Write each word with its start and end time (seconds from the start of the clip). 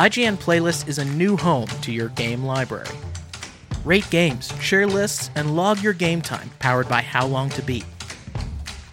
IGN 0.00 0.38
Playlist 0.38 0.88
is 0.88 0.96
a 0.96 1.04
new 1.04 1.36
home 1.36 1.68
to 1.82 1.92
your 1.92 2.08
game 2.08 2.42
library. 2.42 2.88
Rate 3.84 4.08
games, 4.08 4.50
share 4.58 4.86
lists, 4.86 5.30
and 5.34 5.54
log 5.54 5.82
your 5.82 5.92
game 5.92 6.22
time 6.22 6.50
powered 6.58 6.88
by 6.88 7.02
How 7.02 7.26
Long 7.26 7.50
to 7.50 7.60
Beat. 7.60 7.84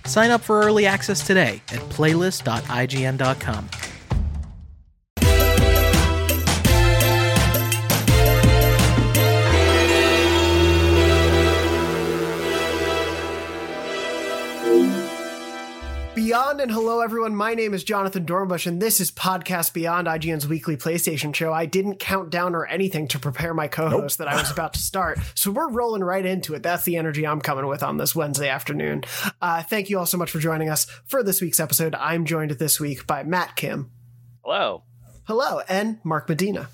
Sign 0.05 0.31
up 0.31 0.41
for 0.41 0.59
early 0.59 0.85
access 0.85 1.25
today 1.25 1.61
at 1.71 1.79
playlist.ign.com. 1.79 3.69
Beyond 16.27 16.59
and 16.59 16.69
hello 16.69 16.99
everyone. 16.99 17.37
My 17.37 17.53
name 17.53 17.73
is 17.73 17.85
Jonathan 17.85 18.25
Dornbush 18.25 18.67
and 18.67 18.81
this 18.81 18.99
is 18.99 19.11
Podcast 19.11 19.71
Beyond 19.71 20.07
IGN's 20.07 20.45
weekly 20.45 20.75
PlayStation 20.75 21.33
show. 21.33 21.53
I 21.53 21.65
didn't 21.65 21.99
count 21.99 22.31
down 22.31 22.53
or 22.53 22.65
anything 22.65 23.07
to 23.07 23.17
prepare 23.17 23.53
my 23.53 23.69
co-host 23.69 24.17
that 24.17 24.27
I 24.27 24.35
was 24.35 24.51
about 24.51 24.73
to 24.73 24.81
start. 24.81 25.19
So 25.35 25.51
we're 25.51 25.71
rolling 25.71 26.03
right 26.03 26.25
into 26.25 26.53
it. 26.53 26.63
That's 26.63 26.83
the 26.83 26.97
energy 26.97 27.25
I'm 27.25 27.39
coming 27.39 27.65
with 27.65 27.81
on 27.81 27.95
this 27.95 28.13
Wednesday 28.13 28.49
afternoon. 28.49 29.05
Uh, 29.41 29.63
thank 29.63 29.89
you 29.89 29.99
all 29.99 30.05
so 30.05 30.17
much 30.17 30.29
for 30.29 30.39
joining 30.39 30.67
us 30.67 30.83
for 31.05 31.23
this 31.23 31.39
week's 31.39 31.61
episode. 31.61 31.95
I'm 31.95 32.25
joined 32.25 32.51
this 32.51 32.77
week 32.77 33.07
by 33.07 33.23
Matt 33.23 33.55
Kim. 33.55 33.89
Hello. 34.43 34.83
Hello, 35.27 35.61
and 35.69 35.99
Mark 36.03 36.27
Medina. 36.27 36.67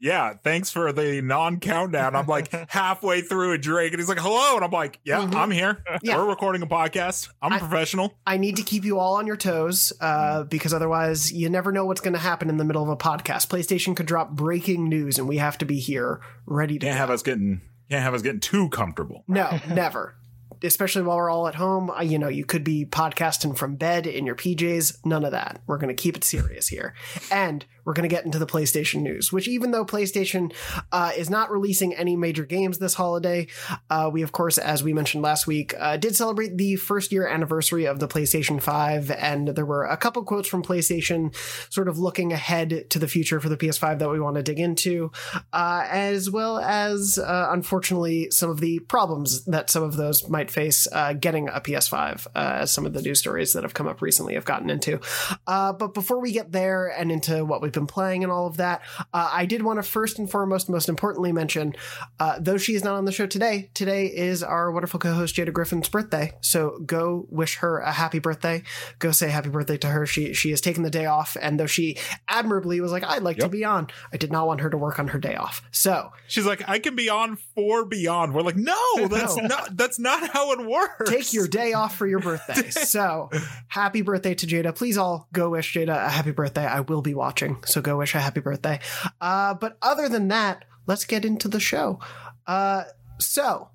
Yeah, 0.00 0.34
thanks 0.42 0.70
for 0.70 0.92
the 0.92 1.20
non 1.22 1.60
countdown. 1.60 2.16
I'm 2.16 2.26
like 2.26 2.50
halfway 2.70 3.20
through 3.20 3.52
a 3.52 3.58
drink, 3.58 3.92
and 3.92 4.00
he's 4.00 4.08
like, 4.08 4.18
"Hello," 4.18 4.56
and 4.56 4.64
I'm 4.64 4.70
like, 4.70 4.98
"Yeah, 5.04 5.20
Mhm. 5.20 5.34
I'm 5.34 5.50
here. 5.50 5.82
Yeah. 6.02 6.16
We're 6.16 6.28
recording 6.28 6.62
a 6.62 6.66
podcast. 6.66 7.28
I'm 7.42 7.52
a 7.52 7.56
I- 7.56 7.58
professional." 7.58 8.14
I 8.26 8.36
need 8.38 8.56
to 8.56 8.62
keep 8.62 8.84
you 8.84 8.98
all 8.98 9.16
on 9.16 9.26
your 9.26 9.36
toes 9.36 9.92
uh, 10.00 10.44
because 10.44 10.72
otherwise, 10.72 11.32
you 11.32 11.48
never 11.48 11.70
know 11.72 11.84
what's 11.86 12.00
going 12.00 12.14
to 12.14 12.18
happen 12.20 12.48
in 12.48 12.56
the 12.56 12.64
middle 12.64 12.82
of 12.82 12.88
a 12.88 12.96
podcast. 12.96 13.48
PlayStation 13.48 13.94
could 13.94 14.06
drop 14.06 14.30
breaking 14.30 14.88
news, 14.88 15.18
and 15.18 15.28
we 15.28 15.36
have 15.36 15.58
to 15.58 15.64
be 15.64 15.78
here 15.78 16.20
ready 16.46 16.78
to 16.78 16.86
Can't 16.86 16.94
go. 16.96 16.98
have 17.00 17.10
us 17.10 17.22
getting 17.22 17.60
can't 17.90 18.02
have 18.02 18.14
us 18.14 18.22
getting 18.22 18.40
too 18.40 18.68
comfortable. 18.70 19.24
No, 19.28 19.58
never. 19.68 20.14
Especially 20.62 21.00
while 21.00 21.16
we're 21.16 21.30
all 21.30 21.48
at 21.48 21.54
home, 21.54 21.90
you 22.02 22.18
know, 22.18 22.28
you 22.28 22.44
could 22.44 22.62
be 22.62 22.84
podcasting 22.84 23.56
from 23.56 23.76
bed 23.76 24.06
in 24.06 24.26
your 24.26 24.34
PJs. 24.34 25.06
None 25.06 25.24
of 25.24 25.30
that. 25.32 25.62
We're 25.66 25.78
going 25.78 25.88
to 25.88 26.00
keep 26.00 26.18
it 26.18 26.22
serious 26.22 26.68
here. 26.68 26.92
And 27.32 27.64
we're 27.84 27.94
going 27.94 28.08
to 28.08 28.14
get 28.14 28.24
into 28.24 28.38
the 28.38 28.46
PlayStation 28.46 29.02
news, 29.02 29.32
which, 29.32 29.48
even 29.48 29.70
though 29.70 29.84
PlayStation 29.84 30.52
uh, 30.92 31.12
is 31.16 31.30
not 31.30 31.50
releasing 31.50 31.94
any 31.94 32.16
major 32.16 32.44
games 32.44 32.78
this 32.78 32.94
holiday, 32.94 33.46
uh, 33.88 34.10
we, 34.12 34.22
of 34.22 34.32
course, 34.32 34.58
as 34.58 34.82
we 34.82 34.92
mentioned 34.92 35.22
last 35.22 35.46
week, 35.46 35.74
uh, 35.78 35.96
did 35.96 36.16
celebrate 36.16 36.56
the 36.56 36.76
first 36.76 37.12
year 37.12 37.26
anniversary 37.26 37.86
of 37.86 38.00
the 38.00 38.08
PlayStation 38.08 38.60
5. 38.60 39.10
And 39.10 39.48
there 39.48 39.66
were 39.66 39.84
a 39.84 39.96
couple 39.96 40.22
quotes 40.24 40.48
from 40.48 40.62
PlayStation 40.62 41.34
sort 41.72 41.88
of 41.88 41.98
looking 41.98 42.32
ahead 42.32 42.90
to 42.90 42.98
the 42.98 43.08
future 43.08 43.40
for 43.40 43.48
the 43.48 43.56
PS5 43.56 43.98
that 43.98 44.10
we 44.10 44.20
want 44.20 44.36
to 44.36 44.42
dig 44.42 44.58
into, 44.58 45.10
uh, 45.52 45.86
as 45.88 46.30
well 46.30 46.58
as, 46.58 47.18
uh, 47.18 47.48
unfortunately, 47.50 48.30
some 48.30 48.50
of 48.50 48.60
the 48.60 48.78
problems 48.80 49.44
that 49.46 49.70
some 49.70 49.82
of 49.82 49.96
those 49.96 50.28
might 50.28 50.50
face 50.50 50.86
uh, 50.92 51.12
getting 51.12 51.48
a 51.48 51.60
PS5, 51.60 52.26
uh, 52.28 52.30
as 52.34 52.72
some 52.72 52.86
of 52.86 52.92
the 52.92 53.02
news 53.02 53.18
stories 53.18 53.52
that 53.52 53.62
have 53.62 53.74
come 53.74 53.86
up 53.86 54.02
recently 54.02 54.34
have 54.34 54.44
gotten 54.44 54.70
into. 54.70 55.00
But 55.46 55.94
before 55.94 56.20
we 56.20 56.32
get 56.32 56.52
there 56.52 56.88
and 56.88 57.10
into 57.10 57.44
what 57.44 57.62
we've 57.70 57.74
been 57.74 57.86
playing 57.86 58.24
and 58.24 58.32
all 58.32 58.46
of 58.48 58.56
that, 58.56 58.82
uh, 59.14 59.30
I 59.32 59.46
did 59.46 59.62
want 59.62 59.78
to 59.78 59.82
first 59.84 60.18
and 60.18 60.28
foremost, 60.28 60.68
most 60.68 60.88
importantly, 60.88 61.30
mention 61.30 61.74
uh, 62.18 62.38
though 62.40 62.56
she 62.58 62.74
is 62.74 62.82
not 62.82 62.94
on 62.96 63.04
the 63.04 63.12
show 63.12 63.26
today, 63.26 63.70
today 63.74 64.06
is 64.06 64.42
our 64.42 64.72
wonderful 64.72 64.98
co 64.98 65.14
host 65.14 65.36
Jada 65.36 65.52
Griffin's 65.52 65.88
birthday. 65.88 66.32
So 66.40 66.80
go 66.84 67.26
wish 67.30 67.58
her 67.58 67.78
a 67.78 67.92
happy 67.92 68.18
birthday. 68.18 68.64
Go 68.98 69.12
say 69.12 69.28
happy 69.28 69.50
birthday 69.50 69.76
to 69.78 69.86
her. 69.86 70.04
She, 70.04 70.34
she 70.34 70.50
has 70.50 70.60
taken 70.60 70.82
the 70.82 70.90
day 70.90 71.06
off. 71.06 71.36
And 71.40 71.60
though 71.60 71.66
she 71.66 71.96
admirably 72.28 72.80
was 72.80 72.90
like, 72.90 73.04
I'd 73.04 73.22
like 73.22 73.36
to 73.38 73.48
be 73.48 73.64
on, 73.64 73.86
I 74.12 74.16
did 74.16 74.32
not 74.32 74.48
want 74.48 74.60
her 74.62 74.70
to 74.70 74.76
work 74.76 74.98
on 74.98 75.08
her 75.08 75.18
day 75.20 75.36
off. 75.36 75.62
So 75.70 76.10
She's 76.26 76.46
like, 76.46 76.68
"I 76.68 76.78
can 76.78 76.94
be 76.94 77.08
on 77.08 77.36
for 77.56 77.84
Beyond." 77.84 78.34
We're 78.34 78.42
like, 78.42 78.56
"No, 78.56 78.76
that's 79.10 79.36
No. 79.36 79.46
not 79.48 79.76
that's 79.76 79.98
not 79.98 80.30
how 80.30 80.52
it 80.52 80.64
works." 80.64 81.10
take 81.10 81.32
your 81.32 81.48
day 81.48 81.72
off 81.72 81.96
for 81.96 82.06
your 82.06 82.20
birthday. 82.20 82.70
So 82.90 83.30
happy 83.68 84.02
birthday 84.02 84.34
to 84.34 84.46
Jada. 84.46 84.74
Please 84.74 84.96
all 84.98 85.28
go 85.32 85.50
wish 85.50 85.74
Jada 85.74 86.06
a 86.06 86.08
happy 86.08 86.30
birthday. 86.30 86.64
I 86.66 86.80
will 86.80 87.02
be 87.02 87.14
watching. 87.14 87.59
So 87.66 87.80
go 87.80 87.96
wish 87.98 88.14
a 88.14 88.20
happy 88.20 88.40
birthday. 88.40 88.80
Uh, 89.20 89.54
but 89.54 89.76
other 89.82 90.08
than 90.08 90.28
that, 90.28 90.64
let's 90.86 91.04
get 91.04 91.24
into 91.24 91.48
the 91.48 91.60
show. 91.60 91.98
Uh, 92.46 92.84
so 93.18 93.68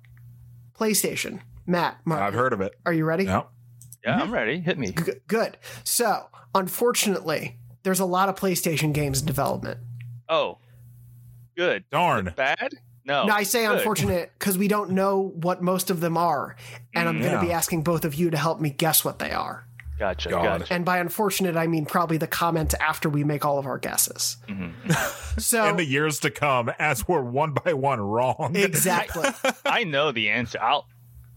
PlayStation, 0.74 1.40
Matt, 1.66 1.98
Mark, 2.04 2.20
I've 2.20 2.34
heard 2.34 2.52
of 2.52 2.60
it. 2.60 2.74
are 2.84 2.92
you 2.92 3.04
ready? 3.04 3.24
Yeah. 3.24 3.42
Yeah, 4.04 4.20
I'm 4.20 4.32
ready. 4.32 4.60
Hit 4.60 4.78
me. 4.78 4.92
G- 4.92 5.12
good. 5.26 5.56
So 5.82 6.26
unfortunately, 6.54 7.58
there's 7.82 8.00
a 8.00 8.04
lot 8.04 8.28
of 8.28 8.36
PlayStation 8.36 8.92
games 8.92 9.20
in 9.20 9.26
development. 9.26 9.80
Oh, 10.28 10.58
good. 11.56 11.84
Darn. 11.90 12.32
Bad? 12.36 12.74
No. 13.04 13.24
now 13.26 13.34
I 13.36 13.44
say 13.44 13.66
good. 13.66 13.78
unfortunate 13.78 14.32
because 14.38 14.58
we 14.58 14.66
don't 14.68 14.90
know 14.90 15.32
what 15.36 15.62
most 15.62 15.90
of 15.90 16.00
them 16.00 16.16
are, 16.16 16.56
and 16.94 17.08
I'm 17.08 17.18
going 17.20 17.30
to 17.30 17.36
Yeah. 17.38 17.44
be 17.44 17.52
asking 17.52 17.82
both 17.82 18.04
of 18.04 18.14
you 18.16 18.30
to 18.30 18.36
help 18.36 18.60
me 18.60 18.70
guess 18.70 19.04
what 19.04 19.18
they 19.20 19.30
are. 19.30 19.66
Gotcha. 19.98 20.28
God. 20.30 20.60
Gotcha. 20.60 20.72
And 20.74 20.84
by 20.84 20.98
unfortunate, 20.98 21.56
I 21.56 21.66
mean 21.66 21.86
probably 21.86 22.18
the 22.18 22.26
comment 22.26 22.74
after 22.80 23.08
we 23.08 23.24
make 23.24 23.44
all 23.44 23.58
of 23.58 23.66
our 23.66 23.78
guesses. 23.78 24.36
Mhm. 24.48 24.72
So 25.40 25.68
In 25.68 25.76
the 25.76 25.84
years 25.84 26.20
to 26.20 26.30
come, 26.30 26.70
as 26.78 27.06
we're 27.06 27.22
one 27.22 27.52
by 27.52 27.72
one 27.74 28.00
wrong. 28.00 28.52
exactly. 28.56 29.28
I 29.66 29.84
know 29.84 30.12
the 30.12 30.30
answer. 30.30 30.58
I'll 30.60 30.86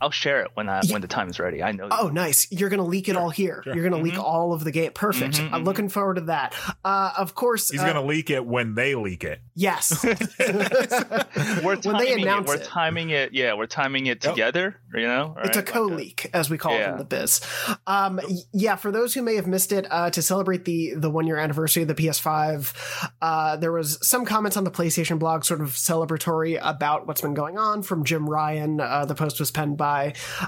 I'll 0.02 0.12
share 0.12 0.42
it 0.42 0.52
when 0.54 0.70
I 0.70 0.82
when 0.90 1.02
the 1.02 1.08
time 1.08 1.30
is 1.30 1.40
ready. 1.40 1.62
I 1.64 1.72
know. 1.72 1.88
the- 1.90 1.98
Oh, 2.00 2.08
nice! 2.10 2.48
You're 2.52 2.70
gonna 2.70 2.86
leak 2.86 3.10
it 3.10 3.16
all 3.18 3.30
here. 3.30 3.62
You're 3.66 3.84
gonna 3.88 4.02
leak 4.02 4.18
all 4.18 4.54
of 4.54 4.64
the 4.64 4.72
game. 4.72 4.92
Perfect. 4.94 5.36
Mhm, 5.38 5.52
I'm 5.54 5.62
mhm. 5.64 5.66
looking 5.66 5.90
forward 5.90 6.16
to 6.16 6.22
that. 6.22 6.54
Uh, 6.86 7.12
of 7.18 7.36
course. 7.36 7.70
He's 7.70 7.82
uh, 7.82 7.86
gonna 7.86 8.06
leak 8.06 8.30
it 8.30 8.46
when 8.46 8.76
they 8.76 8.96
leak 8.96 9.24
it. 9.24 9.40
Yes. 9.56 10.04
we're 11.64 11.76
when 11.76 11.82
timing 11.82 12.24
they 12.26 12.32
it. 12.32 12.46
We're 12.48 12.56
it. 12.56 12.64
timing 12.64 13.09
it. 13.09 13.34
Yeah, 13.34 13.54
we're 13.56 13.66
timing 13.68 14.06
it 14.08 14.24
Yep. 14.24 14.34
together. 14.34 14.76
You 14.94 15.08
know, 15.08 15.36
It's 15.44 15.56
a 15.58 15.59
right? 15.59 15.66
Like 15.66 15.66
co-leak, 15.68 16.30
as 16.34 16.50
we 16.50 16.58
call 16.58 16.74
it 16.74 16.82
in 16.88 16.98
the 16.98 17.04
biz. 17.04 17.42
Um, 17.86 18.20
y- 18.28 18.38
yeah, 18.54 18.76
for 18.76 18.92
those 18.92 19.14
who 19.14 19.22
may 19.22 19.36
have 19.36 19.48
missed 19.48 19.72
it, 19.72 19.86
uh, 19.92 20.09
to 20.12 20.22
celebrate 20.22 20.66
the 20.66 20.94
the 20.96 21.09
one 21.09 21.28
year 21.28 21.38
anniversary 21.38 21.84
of 21.84 21.88
the 21.90 21.96
PS5, 21.96 22.74
uh, 23.22 23.58
there 23.58 23.72
was 23.72 24.00
some 24.08 24.26
comments 24.26 24.58
on 24.58 24.64
the 24.64 24.72
PlayStation 24.72 25.20
blog, 25.20 25.44
sort 25.44 25.62
of 25.62 25.70
celebratory 25.70 26.59
about 26.62 27.06
what's 27.08 27.22
been 27.22 27.34
going 27.34 27.58
on 27.58 27.82
from 27.84 28.04
Jim 28.04 28.30
Ryan. 28.30 28.80
Uh, 28.82 29.06
the 29.06 29.16
post 29.16 29.40
was 29.40 29.52
penned 29.52 29.78
by 29.78 29.89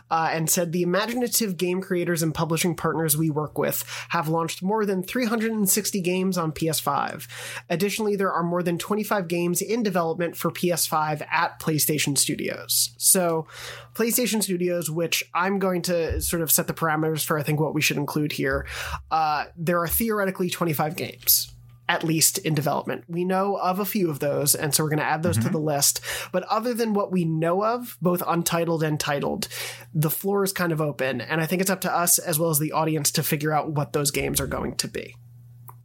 uh, 0.09 0.29
and 0.31 0.49
said 0.49 0.71
the 0.71 0.81
imaginative 0.81 1.57
game 1.57 1.81
creators 1.81 2.21
and 2.21 2.33
publishing 2.33 2.75
partners 2.75 3.17
we 3.17 3.29
work 3.29 3.57
with 3.57 3.83
have 4.09 4.27
launched 4.27 4.61
more 4.61 4.85
than 4.85 5.03
360 5.03 6.01
games 6.01 6.37
on 6.37 6.51
PS5. 6.51 7.27
Additionally, 7.69 8.15
there 8.15 8.31
are 8.31 8.43
more 8.43 8.63
than 8.63 8.77
25 8.77 9.27
games 9.27 9.61
in 9.61 9.83
development 9.83 10.35
for 10.35 10.51
PS5 10.51 11.25
at 11.31 11.59
PlayStation 11.59 12.17
Studios. 12.17 12.91
So, 12.97 13.47
PlayStation 13.93 14.41
Studios, 14.41 14.89
which 14.89 15.23
I'm 15.33 15.59
going 15.59 15.81
to 15.83 16.21
sort 16.21 16.41
of 16.41 16.51
set 16.51 16.67
the 16.67 16.73
parameters 16.73 17.23
for, 17.23 17.37
I 17.37 17.43
think 17.43 17.59
what 17.59 17.73
we 17.73 17.81
should 17.81 17.97
include 17.97 18.31
here, 18.33 18.65
uh, 19.09 19.45
there 19.57 19.79
are 19.81 19.87
theoretically 19.87 20.49
25 20.49 20.95
games. 20.95 21.51
At 21.91 22.05
least 22.05 22.37
in 22.37 22.55
development. 22.55 23.03
We 23.09 23.25
know 23.25 23.57
of 23.57 23.79
a 23.79 23.85
few 23.85 24.09
of 24.09 24.19
those, 24.19 24.55
and 24.55 24.73
so 24.73 24.81
we're 24.81 24.91
going 24.91 24.99
to 24.99 25.05
add 25.05 25.23
those 25.23 25.35
to 25.35 25.43
mm-hmm. 25.43 25.51
the 25.51 25.59
list. 25.59 25.99
But 26.31 26.43
other 26.43 26.73
than 26.73 26.93
what 26.93 27.11
we 27.11 27.25
know 27.25 27.65
of, 27.65 27.97
both 28.01 28.23
untitled 28.25 28.81
and 28.81 28.97
titled, 28.97 29.49
the 29.93 30.09
floor 30.09 30.45
is 30.45 30.53
kind 30.53 30.71
of 30.71 30.79
open. 30.79 31.19
And 31.19 31.41
I 31.41 31.45
think 31.45 31.61
it's 31.61 31.69
up 31.69 31.81
to 31.81 31.93
us 31.93 32.17
as 32.17 32.39
well 32.39 32.49
as 32.49 32.59
the 32.59 32.71
audience 32.71 33.11
to 33.11 33.23
figure 33.23 33.51
out 33.51 33.73
what 33.73 33.91
those 33.91 34.09
games 34.09 34.39
are 34.39 34.47
going 34.47 34.77
to 34.77 34.87
be. 34.87 35.17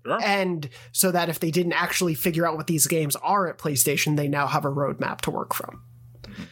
Sure. 0.05 0.22
And 0.22 0.69
so 0.93 1.11
that 1.11 1.28
if 1.28 1.41
they 1.41 1.50
didn't 1.50 1.72
actually 1.72 2.15
figure 2.15 2.47
out 2.47 2.56
what 2.56 2.69
these 2.69 2.87
games 2.87 3.17
are 3.17 3.49
at 3.49 3.59
PlayStation, 3.59 4.17
they 4.17 4.28
now 4.28 4.47
have 4.47 4.65
a 4.65 4.71
roadmap 4.71 5.23
to 5.23 5.33
work 5.33 5.55
from. 5.55 5.83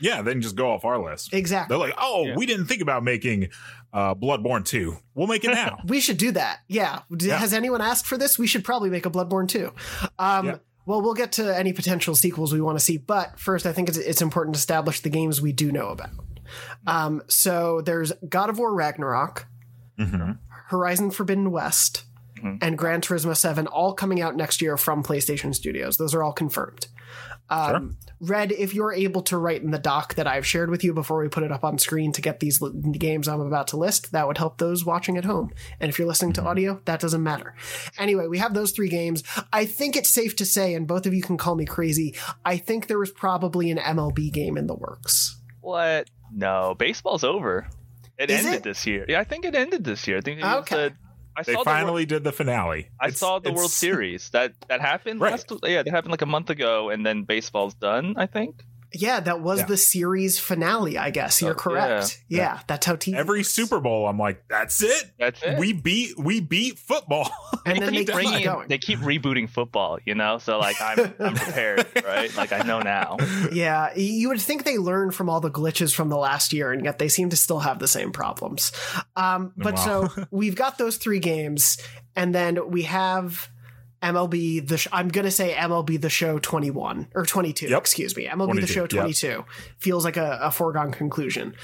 Yeah, 0.01 0.23
then 0.23 0.41
just 0.41 0.57
go 0.57 0.71
off 0.73 0.85
our 0.85 0.99
list. 0.99 1.33
Exactly. 1.35 1.73
They're 1.77 1.87
like, 1.87 1.95
oh, 1.99 2.25
Yeah. 2.27 2.37
we 2.37 2.47
didn't 2.47 2.67
think 2.67 2.83
about 2.83 3.03
making 3.05 3.49
uh, 3.93 4.15
Bloodborne 4.15 4.65
2. 4.65 4.97
We'll 5.15 5.27
make 5.27 5.45
it 5.45 5.49
now. 5.53 5.79
We 5.87 6.01
should 6.01 6.19
do 6.19 6.33
that. 6.33 6.61
Yeah. 6.69 7.01
Yeah. 7.19 7.39
Has 7.39 7.53
anyone 7.53 7.81
asked 7.81 8.07
for 8.07 8.17
this? 8.19 8.39
We 8.39 8.47
should 8.47 8.65
probably 8.65 8.91
make 8.91 9.07
a 9.07 9.11
Bloodborne 9.11 9.49
2. 9.49 9.73
Um, 10.19 10.47
Yeah. 10.47 10.57
Well, 10.87 11.01
we'll 11.01 11.15
get 11.15 11.33
to 11.33 11.57
any 11.57 11.73
potential 11.73 12.15
sequels 12.15 12.53
we 12.53 12.61
want 12.61 12.79
to 12.79 12.85
see, 12.85 12.99
but 12.99 13.41
first, 13.41 13.65
I 13.65 13.73
think 13.73 13.89
it's, 13.89 13.97
it's 13.97 14.21
important 14.21 14.55
to 14.55 14.59
establish 14.59 15.01
the 15.01 15.09
games 15.09 15.41
we 15.41 15.51
do 15.51 15.73
know 15.73 15.89
about. 15.89 16.11
Um, 16.87 17.23
so 17.27 17.81
there's 17.81 18.13
God 18.29 18.51
of 18.51 18.59
War 18.59 18.75
Ragnarok, 18.75 19.47
hmm 19.99 20.33
Horizon 20.69 21.11
Forbidden 21.11 21.51
West, 21.51 22.05
Mhm. 22.43 22.59
and 22.61 22.77
Gran 22.77 23.01
Turismo 23.01 23.35
7 23.35 23.67
all 23.67 23.95
coming 23.95 24.21
out 24.21 24.37
next 24.37 24.61
year 24.61 24.77
from 24.77 25.03
PlayStation 25.03 25.55
Studios. 25.55 25.97
Those 25.97 26.15
are 26.15 26.23
all 26.23 26.33
confirmed. 26.33 26.89
Um, 27.51 27.99
Red, 28.21 28.53
if 28.53 28.75
you're 28.75 28.93
able 28.93 29.23
to 29.23 29.37
write 29.37 29.63
in 29.63 29.71
the 29.71 29.79
doc 29.79 30.15
that 30.15 30.27
I've 30.27 30.47
shared 30.47 30.71
with 30.71 30.83
you 30.83 30.95
before 30.95 31.21
we 31.23 31.29
put 31.29 31.43
it 31.43 31.53
up 31.53 31.63
on 31.63 31.79
screen 31.79 32.11
to 32.13 32.23
get 32.23 32.41
these 32.41 32.61
li- 32.63 32.73
games 32.93 33.29
I'm 33.29 33.41
about 33.41 33.69
to 33.69 33.77
list, 33.77 34.13
that 34.13 34.27
would 34.27 34.39
help 34.39 34.59
those 34.59 34.85
watching 34.85 35.17
at 35.19 35.25
home. 35.27 35.53
And 35.79 35.91
if 35.91 35.99
you're 35.99 36.09
listening 36.09 36.33
to 36.35 36.43
audio, 36.43 36.81
that 36.87 37.01
doesn't 37.01 37.23
matter. 37.23 37.55
Anyway, 37.99 38.27
we 38.29 38.39
have 38.39 38.55
those 38.55 38.73
three 38.73 38.89
games. 38.89 39.23
I 39.53 39.67
think 39.67 39.95
it's 39.95 40.11
safe 40.11 40.35
to 40.37 40.47
say, 40.47 40.75
and 40.75 40.87
both 40.87 41.05
of 41.07 41.13
you 41.15 41.23
can 41.23 41.37
call 41.37 41.55
me 41.55 41.67
crazy, 41.67 42.15
I 42.45 42.57
think 42.57 42.87
there 42.87 42.99
was 42.99 43.11
probably 43.11 43.71
an 43.71 43.79
MLB 43.79 44.33
game 44.33 44.57
in 44.57 44.67
the 44.67 44.75
works. 44.75 45.39
What? 45.61 46.09
No, 46.33 46.75
baseball's 46.79 47.25
over. 47.25 47.69
It 48.17 48.31
Is 48.31 48.41
ended 48.45 48.55
it? 48.55 48.63
this 48.63 48.87
year. 48.87 49.05
Yeah, 49.09 49.21
I 49.21 49.25
think 49.25 49.45
it 49.45 49.55
ended 49.55 49.85
this 49.85 50.07
year. 50.07 50.19
I 50.19 50.21
think 50.21 50.39
it 50.41 50.45
was 50.45 50.57
Okay. 50.61 50.89
the 50.89 50.95
I 51.37 51.43
They 51.43 51.53
saw 51.55 51.59
the 51.61 51.65
finally 51.65 52.07
did 52.07 52.23
the 52.25 52.33
finale. 52.33 52.89
I 53.01 53.07
It's- 53.07 53.19
saw 53.19 53.39
the 53.41 53.53
World 53.53 53.71
Series 53.85 54.31
that 54.31 54.53
that 54.69 54.81
happened 54.81 55.21
Right. 55.21 55.33
last. 55.33 55.53
Yeah, 55.65 55.83
that 55.83 55.91
happened 55.91 56.13
like 56.13 56.23
a 56.23 56.27
month 56.27 56.51
ago, 56.51 56.91
and 56.91 57.05
then 57.05 57.25
baseball's 57.25 57.75
done. 57.75 58.15
I 58.17 58.27
think. 58.27 58.63
Yeah, 58.95 59.21
that 59.21 59.41
was 59.41 59.61
Yeah. 59.61 59.67
the 59.67 59.77
series 59.77 60.39
finale, 60.39 60.97
I 60.99 61.11
guess. 61.11 61.43
You're 61.43 61.55
correct. 61.55 62.23
Yeah, 62.29 62.39
Yeah. 62.39 62.61
that's 62.67 62.87
how 62.87 62.97
TV 62.97 63.17
Every 63.17 63.41
works. 63.41 63.51
Super 63.51 63.81
Bowl, 63.81 64.07
I'm 64.07 64.19
like, 64.19 64.45
that's 64.49 64.83
it. 64.83 65.11
That's 65.19 65.43
it. 65.43 65.59
We 65.59 65.73
beat 65.73 66.19
we 66.19 66.41
beat 66.41 66.79
football. 66.79 67.31
and 67.67 67.79
then 67.81 67.93
they 67.93 67.99
keep 68.01 68.07
keep 68.09 68.15
bringing. 68.15 68.45
going. 68.45 68.69
They 68.69 68.79
keep 68.79 68.99
rebooting 69.01 69.49
football. 69.51 69.99
You 70.05 70.15
know, 70.15 70.39
so 70.39 70.59
like 70.59 70.81
I'm 70.81 71.13
I'm 71.19 71.35
prepared, 71.35 71.87
right? 72.05 72.35
Like 72.37 72.53
I 72.53 72.59
know 72.61 72.81
now. 72.81 73.17
Yeah, 73.53 73.95
you 73.97 74.29
would 74.29 74.41
think 74.41 74.65
they 74.65 74.79
learned 74.79 75.15
from 75.15 75.29
all 75.29 75.41
the 75.41 75.51
glitches 75.51 75.95
from 75.95 76.09
the 76.09 76.17
last 76.17 76.53
year, 76.53 76.73
and 76.73 76.85
yet 76.85 76.99
they 76.99 77.09
seem 77.09 77.31
to 77.31 77.37
still 77.37 77.61
have 77.61 77.79
the 77.79 77.89
same 77.89 78.11
problems. 78.13 78.73
Um, 79.17 79.53
but 79.57 79.75
Wow. 79.75 80.09
so 80.09 80.27
we've 80.31 80.55
got 80.57 80.79
those 80.79 80.97
three 80.97 81.19
games, 81.21 81.79
and 82.17 82.35
then 82.35 82.71
we 82.71 82.83
have 82.83 83.49
MLB 84.05 84.67
the. 84.69 84.77
Sh- 84.79 84.89
I'm 84.93 85.09
gonna 85.09 85.31
say 85.31 85.55
MLB 85.55 86.01
the 86.01 86.11
Show 86.11 86.39
21 86.39 87.09
or 87.15 87.25
22. 87.25 87.69
Yep. 87.69 87.79
Excuse 87.81 88.17
me, 88.17 88.27
MLB 88.27 88.39
the 88.61 88.67
22, 88.67 88.67
Show 88.73 88.81
yep. 88.83 88.91
22 88.91 89.45
feels 89.79 90.05
like 90.05 90.17
a, 90.17 90.39
a 90.43 90.51
foregone 90.51 90.93
conclusion. 90.93 91.55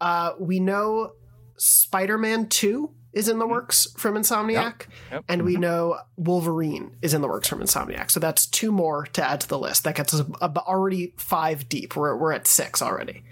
Uh, 0.00 0.32
we 0.40 0.60
know 0.60 1.12
Spider-Man 1.56 2.48
2 2.48 2.90
is 3.12 3.28
in 3.30 3.38
the 3.38 3.46
works 3.46 3.86
from 3.96 4.14
Insomniac, 4.14 4.88
Yep. 5.10 5.24
and 5.28 5.42
we 5.42 5.56
know 5.56 5.98
Wolverine 6.16 6.96
is 7.00 7.14
in 7.14 7.22
the 7.22 7.28
works 7.28 7.48
from 7.48 7.60
Insomniac. 7.60 8.10
So 8.10 8.20
that's 8.20 8.46
two 8.46 8.70
more 8.70 9.06
to 9.14 9.24
add 9.24 9.40
to 9.40 9.48
the 9.48 9.58
list. 9.58 9.84
That 9.84 9.94
gets 9.94 10.12
us 10.12 10.20
already 10.42 11.14
five 11.16 11.66
deep. 11.68 11.96
We're 11.96 12.14
we're 12.16 12.32
at 12.32 12.46
six 12.46 12.82
already. 12.82 13.24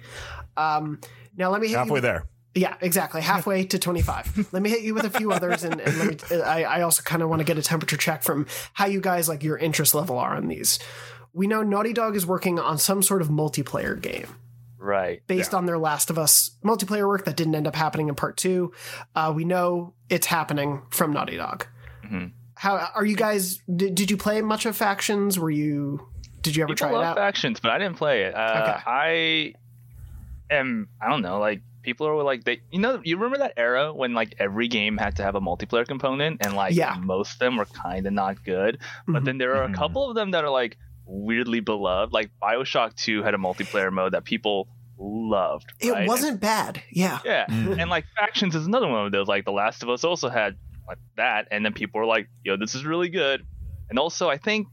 Um, 0.57 1.00
now 1.37 1.50
let 1.50 1.61
me 1.61 1.67
hit 1.67 1.73
you 1.73 1.79
Halfway 1.79 1.93
with- 1.95 2.03
there. 2.05 2.25
Yeah, 2.55 2.77
exactly. 2.81 3.21
Halfway 3.21 3.65
to 3.67 3.79
25. 3.79 4.49
Let 4.53 4.62
me 4.62 4.71
hit 4.71 4.83
you 4.83 4.95
with 4.95 5.05
a 5.05 5.11
few 5.11 5.33
others. 5.33 5.65
And, 5.65 5.81
and 5.81 5.99
let 5.99 6.31
me, 6.31 6.37
I, 6.43 6.65
I 6.65 6.81
also 6.83 7.03
kind 7.03 7.23
of 7.23 7.29
want 7.29 7.41
to 7.41 7.45
get 7.45 7.59
a 7.59 7.62
temperature 7.62 7.97
check 7.97 8.23
from 8.23 8.47
how 8.75 8.87
you 8.87 9.01
guys, 9.01 9.29
like 9.29 9.43
your 9.43 9.56
interest 9.59 9.95
level 9.95 10.19
are 10.19 10.37
on 10.37 10.49
these. 10.49 10.79
We 11.33 11.47
know 11.47 11.62
Naughty 11.62 11.93
Dog 11.93 12.15
is 12.17 12.25
working 12.27 12.59
on 12.59 12.79
some 12.79 13.03
sort 13.03 13.21
of 13.23 13.29
multiplayer 13.29 14.01
game 14.01 14.29
Right. 14.79 15.23
based 15.27 15.53
on 15.55 15.67
their 15.67 15.79
Last 15.79 16.11
of 16.11 16.19
Us 16.19 16.53
multiplayer 16.65 17.09
work 17.09 17.25
that 17.25 17.37
didn't 17.37 17.55
end 17.55 17.67
up 17.67 17.75
happening 17.75 18.09
in 18.09 18.15
part 18.15 18.37
two. 18.37 18.73
Uh, 19.17 19.33
we 19.35 19.45
know 19.45 19.95
it's 20.09 20.27
happening 20.27 20.83
from 20.91 21.12
Naughty 21.12 21.37
Dog. 21.37 21.67
Mhm. 22.05 22.33
How 22.57 22.77
are 22.95 23.05
you 23.05 23.17
guys? 23.17 23.59
Did, 23.75 23.95
did 23.97 24.11
you 24.12 24.17
play 24.17 24.41
much 24.43 24.65
of 24.67 24.77
Factions? 24.77 25.39
Were 25.39 25.50
you? 25.50 26.07
Did 26.43 26.55
you 26.55 26.62
ever 26.62 26.75
People 26.75 26.89
try 26.91 27.00
it 27.00 27.05
out? 27.05 27.17
factions, 27.17 27.59
but 27.59 27.71
I 27.73 27.79
didn't 27.79 27.97
play 27.97 28.23
it. 28.25 28.35
Uh, 28.35 28.61
Okay. 28.62 28.83
I 28.87 29.55
am. 30.55 30.89
I 31.00 31.09
don't 31.09 31.23
know. 31.23 31.39
Like 31.41 31.62
people 31.85 32.09
are 32.09 32.23
like 32.23 32.43
they. 32.45 32.63
You 32.73 32.81
know, 32.81 33.01
you 33.05 33.17
remember 33.17 33.39
that 33.39 33.53
era 33.57 33.93
when 33.93 34.15
like 34.15 34.35
every 34.39 34.69
game 34.69 34.97
had 34.97 35.17
to 35.17 35.23
have 35.23 35.35
a 35.37 35.41
multiplayer 35.41 35.87
component, 35.87 36.45
and 36.45 36.55
like 36.57 36.75
Yeah. 36.75 36.97
most 37.01 37.35
of 37.35 37.39
them 37.39 37.57
were 37.57 37.67
kind 37.67 38.07
of 38.07 38.13
not 38.13 38.43
good. 38.45 38.79
But 39.07 39.23
Mhm. 39.23 39.25
then 39.27 39.39
there 39.39 39.57
are 39.57 39.65
a 39.65 39.73
couple 39.73 40.09
of 40.09 40.15
them 40.17 40.33
that 40.33 40.43
are 40.45 40.51
like 40.51 40.77
weirdly 41.07 41.61
beloved. 41.61 42.13
Like 42.13 42.31
Bioshock 42.43 42.97
Two 42.97 43.23
had 43.23 43.35
a 43.35 43.39
multiplayer 43.39 43.93
mode 43.93 44.13
that 44.15 44.25
people 44.25 44.69
loved. 44.99 45.73
It 45.81 45.91
right? 45.91 46.09
wasn't 46.09 46.41
bad. 46.41 46.83
Yeah. 46.91 47.19
Yeah, 47.25 47.47
Mm. 47.47 47.81
and 47.81 47.91
like 47.91 48.07
factions 48.17 48.55
is 48.55 48.67
another 48.67 48.89
one 48.89 49.07
of 49.07 49.13
those. 49.13 49.29
Like 49.29 49.45
The 49.45 49.53
Last 49.53 49.83
of 49.83 49.89
Us 49.91 50.05
also 50.05 50.29
had 50.31 50.57
like 50.89 50.99
that, 51.17 51.49
and 51.51 51.65
then 51.65 51.73
people 51.73 52.01
were 52.01 52.07
like, 52.07 52.29
"Yo, 52.45 52.57
this 52.57 52.75
is 52.75 52.85
really 52.85 53.09
good." 53.09 53.47
And 53.91 53.99
also, 53.99 54.29
I 54.31 54.37
think 54.39 54.69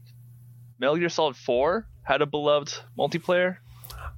Metal 0.78 0.96
Gear 0.96 1.08
Solid 1.08 1.36
Four 1.36 1.86
had 2.02 2.22
a 2.22 2.26
beloved 2.26 2.72
multiplayer. 2.98 3.58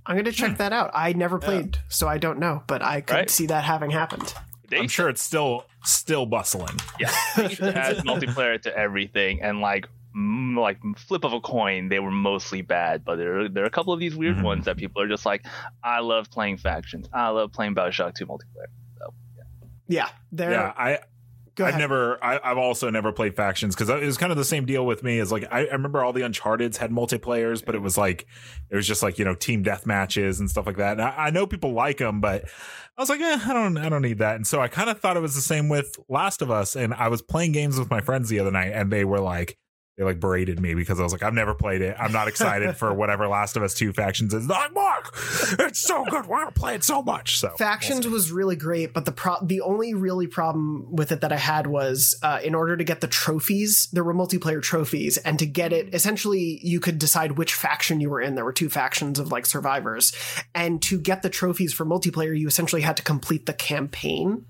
I'm 0.07 0.17
going 0.17 0.25
to 0.27 0.33
check 0.33 0.59
that 0.59 0.73
out. 0.73 0.91
I 0.95 1.13
never 1.15 1.39
played, 1.39 1.79
so 1.89 2.07
I 2.09 2.19
don't 2.19 2.39
know, 2.39 2.63
but 2.67 2.83
I 2.83 3.01
could 3.01 3.15
Right. 3.15 3.31
see 3.31 3.47
that 3.47 3.65
having 3.65 3.91
happened. 3.91 4.35
They 4.69 4.79
I'm 4.79 4.89
sure 4.89 5.09
it's 5.09 5.23
still 5.23 5.67
still 5.85 6.27
bustling. 6.27 6.77
yeah, 6.99 7.11
they 7.37 7.45
used 7.51 7.63
add 7.63 7.99
multiplayer 7.99 8.61
to 8.63 8.77
everything, 8.77 9.43
and 9.43 9.61
like 9.61 9.87
mm, 10.17 10.57
like 10.57 10.79
flip 10.97 11.25
of 11.25 11.33
a 11.33 11.41
coin, 11.41 11.89
they 11.89 11.99
were 12.01 12.11
mostly 12.11 12.63
bad. 12.63 13.05
But 13.05 13.17
there 13.17 13.49
there 13.49 13.63
are 13.63 13.67
a 13.67 13.71
couple 13.71 13.93
of 13.93 14.01
these 14.01 14.15
weird 14.17 14.37
Mhm. 14.37 14.43
ones 14.43 14.65
that 14.65 14.77
people 14.77 15.01
are 15.03 15.09
just 15.09 15.27
like, 15.27 15.45
"I 15.83 16.01
love 16.01 16.31
playing 16.31 16.57
factions. 16.59 17.09
I 17.13 17.29
love 17.29 17.53
playing 17.53 17.75
Bioshock 17.75 18.15
Two 18.15 18.27
multiplayer." 18.27 18.67
Yeah. 19.87 20.09
There. 20.33 20.51
Yeah, 20.53 20.73
I 20.77 20.99
Go 21.55 21.65
I've 21.65 21.71
ahead. 21.71 21.81
never, 21.81 22.25
I, 22.25 22.41
I've 22.43 22.59
also 22.59 22.91
never 22.91 23.13
played 23.13 23.37
factions 23.37 23.75
because 23.75 23.89
it 23.89 24.05
was 24.05 24.17
kind 24.17 24.33
of 24.33 24.39
the 24.39 24.45
same 24.45 24.67
deal 24.67 24.85
with 24.85 25.03
me. 25.03 25.21
As 25.21 25.31
like, 25.31 25.45
I, 25.53 25.67
I 25.67 25.73
remember 25.73 26.03
all 26.03 26.13
the 26.13 26.23
Uncharted's 26.23 26.79
had 26.79 26.91
multiplayers, 26.91 27.65
but 27.65 27.75
it 27.75 27.83
was 27.83 27.97
like, 27.97 28.27
it 28.71 28.77
was 28.77 28.87
just 28.87 29.03
like 29.03 29.19
you 29.19 29.25
know 29.25 29.35
team 29.35 29.63
death 29.63 29.87
matches 29.87 30.41
and 30.41 30.51
stuff 30.51 30.67
like 30.67 30.77
that. 30.79 30.93
And 30.93 31.03
I, 31.03 31.15
I 31.27 31.31
know 31.31 31.47
people 31.47 31.73
like 31.73 31.99
them, 31.99 32.21
but 32.21 32.45
I 32.97 33.03
was 33.03 33.09
like, 33.09 33.21
eh, 33.21 33.39
I 33.45 33.53
don't, 33.53 33.77
I 33.77 33.89
don't 33.89 34.03
need 34.03 34.19
that. 34.19 34.37
And 34.37 34.47
so 34.47 34.61
I 34.61 34.69
kind 34.69 34.91
of 34.91 35.01
thought 35.01 35.17
it 35.17 35.21
was 35.21 35.35
the 35.35 35.41
same 35.41 35.69
with 35.69 35.97
Last 36.09 36.43
of 36.43 36.51
Us. 36.51 36.75
And 36.77 36.93
I 36.95 37.09
was 37.09 37.23
playing 37.23 37.53
games 37.53 37.79
with 37.79 37.91
my 37.91 38.01
friends 38.01 38.29
the 38.29 38.41
other 38.41 38.53
night, 38.53 38.73
and 38.73 38.91
they 38.93 39.05
were 39.05 39.21
like. 39.21 39.57
They 39.97 40.03
like 40.03 40.19
berated 40.19 40.59
me 40.59 40.75
because 40.75 40.99
I 40.99 41.05
was 41.05 41.13
like, 41.13 41.23
I've 41.23 41.35
never 41.35 41.55
played 41.55 41.81
it. 41.81 41.95
I'm 42.01 42.11
not 42.11 42.27
excited 42.27 42.77
for 42.77 42.93
whatever 42.95 43.29
Last 43.29 43.57
of 43.57 43.63
Us 43.63 43.75
2 43.75 43.93
factions 43.93 44.35
is. 44.35 44.49
Like, 44.49 44.75
Mark, 44.75 45.15
it's 45.61 45.79
so 45.79 46.05
good. 46.05 46.27
We're 46.27 46.39
gonna 46.39 46.51
play 46.51 46.75
it 46.75 46.83
so 46.83 47.01
much. 47.01 47.39
So 47.39 47.51
Factions 47.59 48.07
was 48.09 48.33
really 48.33 48.57
great, 48.57 48.93
but 48.93 49.05
the 49.05 49.13
pro- 49.13 49.45
the 49.45 49.61
only 49.61 49.95
really 49.95 50.27
problem 50.27 50.89
with 50.91 51.13
it 51.13 51.21
that 51.21 51.33
I 51.33 51.37
had 51.37 51.69
was 51.69 52.19
uh, 52.23 52.41
in 52.43 52.57
order 52.57 52.77
to 52.77 52.83
get 52.83 53.03
the 53.03 53.07
trophies, 53.07 53.89
there 53.93 54.03
were 54.03 54.15
multiplayer 54.15 54.61
trophies, 54.61 55.17
and 55.19 55.39
to 55.39 55.47
get 55.47 55.73
it, 55.73 55.95
essentially, 55.95 56.59
you 56.63 56.81
could 56.81 56.99
decide 56.99 57.33
which 57.33 57.55
faction 57.55 58.01
you 58.01 58.11
were 58.11 58.21
in. 58.21 58.35
There 58.35 58.45
were 58.45 58.53
two 58.53 58.69
factions 58.69 59.21
of 59.21 59.31
like 59.31 59.47
survivors, 59.47 60.13
and 60.57 60.83
to 60.83 60.99
get 60.99 61.23
the 61.23 61.31
trophies 61.31 61.73
for 61.73 61.87
multiplayer, 61.87 62.37
you 62.37 62.49
essentially 62.49 62.83
had 62.83 62.97
to 62.97 63.03
complete 63.05 63.47
the 63.47 63.55
campaign 63.55 64.47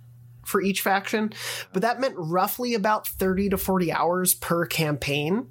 for 0.47 0.61
each 0.63 0.81
faction, 0.81 1.33
but 1.73 1.83
that 1.83 2.01
meant 2.01 2.15
roughly 2.17 2.75
about 2.75 3.07
thirty 3.07 3.49
to 3.49 3.57
forty 3.57 3.91
hours 3.93 4.35
per 4.35 4.67
campaign. 4.67 5.49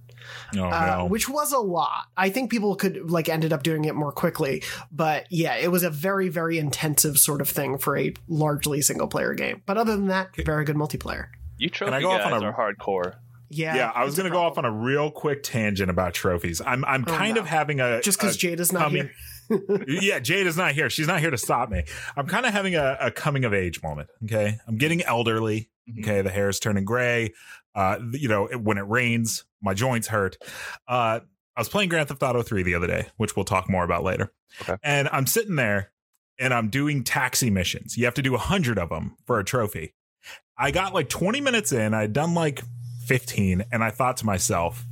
oh, 0.57 0.63
uh, 0.63 0.95
no. 0.99 1.05
which 1.05 1.27
was 1.27 1.51
a 1.51 1.59
lot. 1.59 2.05
I 2.15 2.29
think 2.29 2.49
people 2.49 2.75
could 2.75 3.11
like 3.11 3.27
ended 3.27 3.51
up 3.51 3.61
doing 3.63 3.85
it 3.85 3.93
more 3.95 4.11
quickly, 4.11 4.63
but 4.91 5.25
yeah, 5.29 5.55
it 5.57 5.69
was 5.71 5.83
a 5.83 5.89
very 5.89 6.29
very 6.29 6.57
intensive 6.57 7.17
sort 7.19 7.41
of 7.41 7.49
thing 7.49 7.77
for 7.77 7.97
a 7.97 8.13
largely 8.27 8.81
single 8.81 9.07
player 9.07 9.33
game. 9.33 9.61
But 9.65 9.77
other 9.77 9.95
than 9.95 10.07
that, 10.07 10.35
very 10.37 10.63
good 10.65 10.75
multiplayer. 10.77 11.27
You 11.57 11.69
trophy 11.69 11.93
I 11.93 12.01
go 12.01 12.11
off 12.11 12.21
guys 12.21 12.33
on 12.33 12.43
a- 12.43 12.47
are 12.51 12.53
hardcore. 12.73 13.15
Yeah, 13.49 13.75
yeah, 13.75 13.91
I 13.93 14.03
was 14.03 14.15
going 14.15 14.27
to 14.27 14.31
go 14.35 14.41
off 14.41 14.57
on 14.57 14.65
a 14.65 14.71
real 14.71 15.11
quick 15.11 15.43
tangent 15.43 15.91
about 15.91 16.15
trophies. 16.15 16.59
I'm 16.65 16.83
I'm 16.85 17.03
Oh, 17.07 17.11
kind 17.11 17.35
no. 17.35 17.41
of 17.41 17.47
having 17.47 17.79
a 17.81 18.01
just 18.01 18.17
because 18.17 18.35
a 18.35 18.39
Jada's 18.39 18.71
not 18.71 18.83
coming- 18.85 19.03
here. 19.03 19.11
yeah, 19.87 20.19
Jade 20.19 20.47
is 20.47 20.57
not 20.57 20.73
here. 20.73 20.89
She's 20.89 21.07
not 21.07 21.19
here 21.19 21.31
to 21.31 21.37
stop 21.37 21.69
me. 21.69 21.83
I'm 22.15 22.27
kind 22.27 22.45
of 22.45 22.53
having 22.53 22.75
a, 22.75 22.97
a 22.99 23.11
coming 23.11 23.45
of 23.45 23.53
age 23.53 23.81
moment. 23.83 24.09
Okay, 24.23 24.57
I'm 24.67 24.77
getting 24.77 25.01
elderly. 25.03 25.69
Mhm. 25.89 26.03
Okay, 26.03 26.21
the 26.21 26.29
hair 26.29 26.49
is 26.49 26.59
turning 26.59 26.85
gray. 26.85 27.33
Uh, 27.75 27.97
you 28.11 28.27
know, 28.27 28.45
when 28.47 28.77
it 28.77 28.87
rains, 28.87 29.45
my 29.61 29.73
joints 29.73 30.07
hurt. 30.07 30.37
Uh, 30.87 31.19
I 31.55 31.59
was 31.59 31.69
playing 31.69 31.89
Grand 31.89 32.07
Theft 32.07 32.23
Auto 32.23 32.41
3 32.41 32.63
the 32.63 32.75
other 32.75 32.87
day, 32.87 33.07
which 33.17 33.35
we'll 33.35 33.45
talk 33.45 33.69
more 33.69 33.83
about 33.83 34.03
later. 34.03 34.31
Okay. 34.61 34.75
And 34.83 35.09
I'm 35.11 35.27
sitting 35.27 35.55
there 35.55 35.91
and 36.39 36.53
I'm 36.53 36.69
doing 36.69 37.03
taxi 37.03 37.49
missions. 37.49 37.97
You 37.97 38.05
have 38.05 38.13
to 38.15 38.21
do 38.21 38.33
a 38.35 38.39
hundred 38.39 38.77
of 38.79 38.89
them 38.89 39.15
for 39.25 39.39
a 39.39 39.43
trophy. 39.43 39.93
I 40.57 40.71
got 40.71 40.93
like 40.93 41.09
20 41.09 41.41
minutes 41.41 41.71
in. 41.71 41.93
I'd 41.93 42.13
done 42.13 42.33
like 42.33 42.61
15, 43.05 43.65
and 43.71 43.83
I 43.83 43.89
thought 43.89 44.17
to 44.17 44.25
myself, 44.25 44.85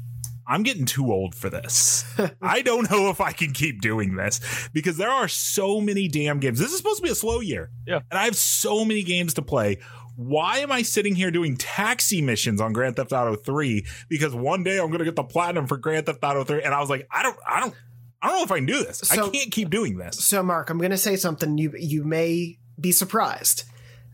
I'm 0.51 0.63
getting 0.63 0.85
too 0.85 1.13
old 1.13 1.33
for 1.33 1.49
this. 1.49 2.03
I 2.41 2.61
don't 2.61 2.91
know 2.91 3.09
if 3.09 3.21
I 3.21 3.31
can 3.31 3.53
keep 3.53 3.79
doing 3.79 4.17
this 4.17 4.41
because 4.73 4.97
there 4.97 5.09
are 5.09 5.29
so 5.29 5.79
many 5.79 6.09
damn 6.09 6.41
games. 6.41 6.59
This 6.59 6.71
is 6.71 6.77
supposed 6.77 6.97
to 6.97 7.03
be 7.03 7.09
a 7.09 7.15
slow 7.15 7.39
year. 7.39 7.71
Yeah. 7.87 8.01
And 8.11 8.19
I 8.19 8.25
have 8.25 8.35
so 8.35 8.83
many 8.83 9.01
games 9.03 9.33
to 9.35 9.41
play. 9.41 9.77
Why 10.17 10.57
am 10.57 10.69
I 10.69 10.81
sitting 10.81 11.15
here 11.15 11.31
doing 11.31 11.55
taxi 11.55 12.21
missions 12.21 12.59
on 12.59 12.73
Grand 12.73 12.97
Theft 12.97 13.13
Auto 13.13 13.37
3? 13.37 13.85
Because 14.09 14.35
one 14.35 14.61
day 14.63 14.77
I'm 14.77 14.87
going 14.87 14.99
to 14.99 15.05
get 15.05 15.15
the 15.15 15.23
platinum 15.23 15.67
for 15.67 15.77
Grand 15.77 16.05
Theft 16.05 16.19
Auto 16.21 16.43
3. 16.43 16.63
And 16.63 16.73
I 16.73 16.81
was 16.81 16.89
like, 16.89 17.07
I 17.09 17.23
don't, 17.23 17.37
I 17.47 17.61
don't, 17.61 17.73
I 18.21 18.27
don't 18.27 18.39
know 18.39 18.43
if 18.43 18.51
I 18.51 18.57
can 18.57 18.65
do 18.65 18.83
this. 18.83 18.97
So- 18.99 19.27
I 19.27 19.29
can't 19.29 19.51
keep 19.51 19.69
doing 19.69 19.97
this. 19.99 20.17
So, 20.21 20.43
Mark, 20.43 20.69
I'm 20.69 20.79
going 20.79 20.91
to 20.91 20.97
say 20.97 21.15
something. 21.15 21.57
You 21.57 21.73
you 21.77 22.03
may 22.03 22.59
be 22.77 22.91
surprised. 22.91 23.63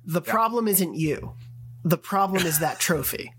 The 0.05 0.21
problem 0.21 0.67
isn't 0.67 0.93
you. 0.93 1.33
The 1.83 1.97
problem 1.97 2.45
is 2.45 2.59
that 2.59 2.79
trophy. 2.79 3.33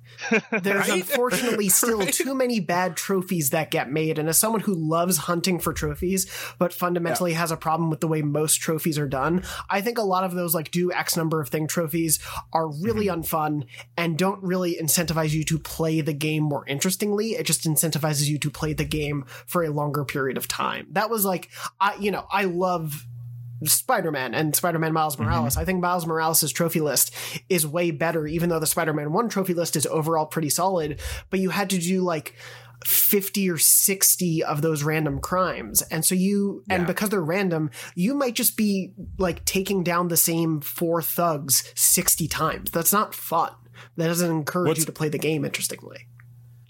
There's 0.50 0.88
Right? 0.88 1.02
unfortunately 1.02 1.68
still 1.70 2.00
Right? 2.00 2.12
too 2.12 2.34
many 2.34 2.60
bad 2.60 2.96
trophies 2.96 3.50
that 3.50 3.70
get 3.70 3.90
made. 3.90 4.18
And 4.18 4.28
as 4.28 4.38
someone 4.38 4.60
who 4.60 4.74
loves 4.74 5.16
hunting 5.18 5.58
for 5.58 5.72
trophies, 5.72 6.26
but 6.58 6.72
fundamentally 6.72 7.32
has 7.34 7.50
a 7.50 7.56
problem 7.56 7.90
with 7.90 8.00
the 8.00 8.08
way 8.08 8.22
most 8.22 8.56
trophies 8.56 8.98
are 8.98 9.08
done, 9.08 9.42
I 9.70 9.80
think 9.80 9.98
a 9.98 10.02
lot 10.02 10.24
of 10.24 10.34
those, 10.34 10.54
like, 10.54 10.70
do 10.70 10.92
X 10.92 11.16
number 11.16 11.40
of 11.40 11.48
thing 11.48 11.66
trophies 11.66 12.18
are 12.52 12.68
really 12.68 13.06
Mm-hmm. 13.06 13.20
unfun 13.20 13.66
and 13.96 14.18
don't 14.18 14.42
really 14.42 14.76
incentivize 14.80 15.30
you 15.30 15.44
to 15.44 15.58
play 15.58 16.00
the 16.00 16.12
game 16.12 16.42
more 16.42 16.66
interestingly. 16.66 17.32
It 17.32 17.46
just 17.46 17.64
incentivizes 17.64 18.26
you 18.26 18.38
to 18.38 18.50
play 18.50 18.72
the 18.72 18.84
game 18.84 19.24
for 19.46 19.62
a 19.64 19.70
longer 19.70 20.04
period 20.04 20.36
of 20.36 20.48
time. 20.48 20.86
That 20.92 21.10
was 21.10 21.24
like, 21.24 21.48
I, 21.80 21.94
you 21.96 22.10
know, 22.10 22.26
I 22.30 22.44
love 22.44 23.06
Spider-Man 23.64 24.34
and 24.34 24.54
Spider-Man 24.54 24.92
Miles 24.92 25.16
mm-hmm. 25.16 25.24
Morales. 25.24 25.56
I 25.56 25.64
think 25.64 25.80
Miles 25.80 26.06
Morales' 26.06 26.52
trophy 26.52 26.80
list 26.80 27.14
is 27.48 27.66
way 27.66 27.90
better, 27.90 28.26
even 28.26 28.48
though 28.48 28.60
the 28.60 28.66
Spider-Man 28.66 29.12
1 29.12 29.28
trophy 29.28 29.54
list 29.54 29.76
is 29.76 29.86
overall 29.86 30.26
pretty 30.26 30.50
solid, 30.50 31.00
but 31.30 31.40
you 31.40 31.50
had 31.50 31.70
to 31.70 31.78
do 31.78 32.02
like 32.02 32.34
50 32.84 33.50
or 33.50 33.58
60 33.58 34.44
of 34.44 34.62
those 34.62 34.82
random 34.82 35.20
crimes. 35.20 35.82
And 35.82 36.04
so 36.04 36.14
you, 36.14 36.62
and 36.70 36.86
because 36.86 37.10
they're 37.10 37.20
random, 37.20 37.70
you 37.94 38.14
might 38.14 38.34
just 38.34 38.56
be 38.56 38.92
like 39.18 39.44
taking 39.44 39.82
down 39.82 40.08
the 40.08 40.16
same 40.16 40.60
four 40.60 41.02
thugs 41.02 41.72
60 41.74 42.28
times. 42.28 42.70
That's 42.70 42.92
not 42.92 43.14
fun. 43.14 43.52
That 43.96 44.06
doesn't 44.08 44.30
encourage 44.30 44.68
What's- 44.68 44.80
you 44.80 44.86
to 44.86 44.92
play 44.92 45.08
the 45.08 45.18
game. 45.18 45.44
Interestingly, 45.44 46.06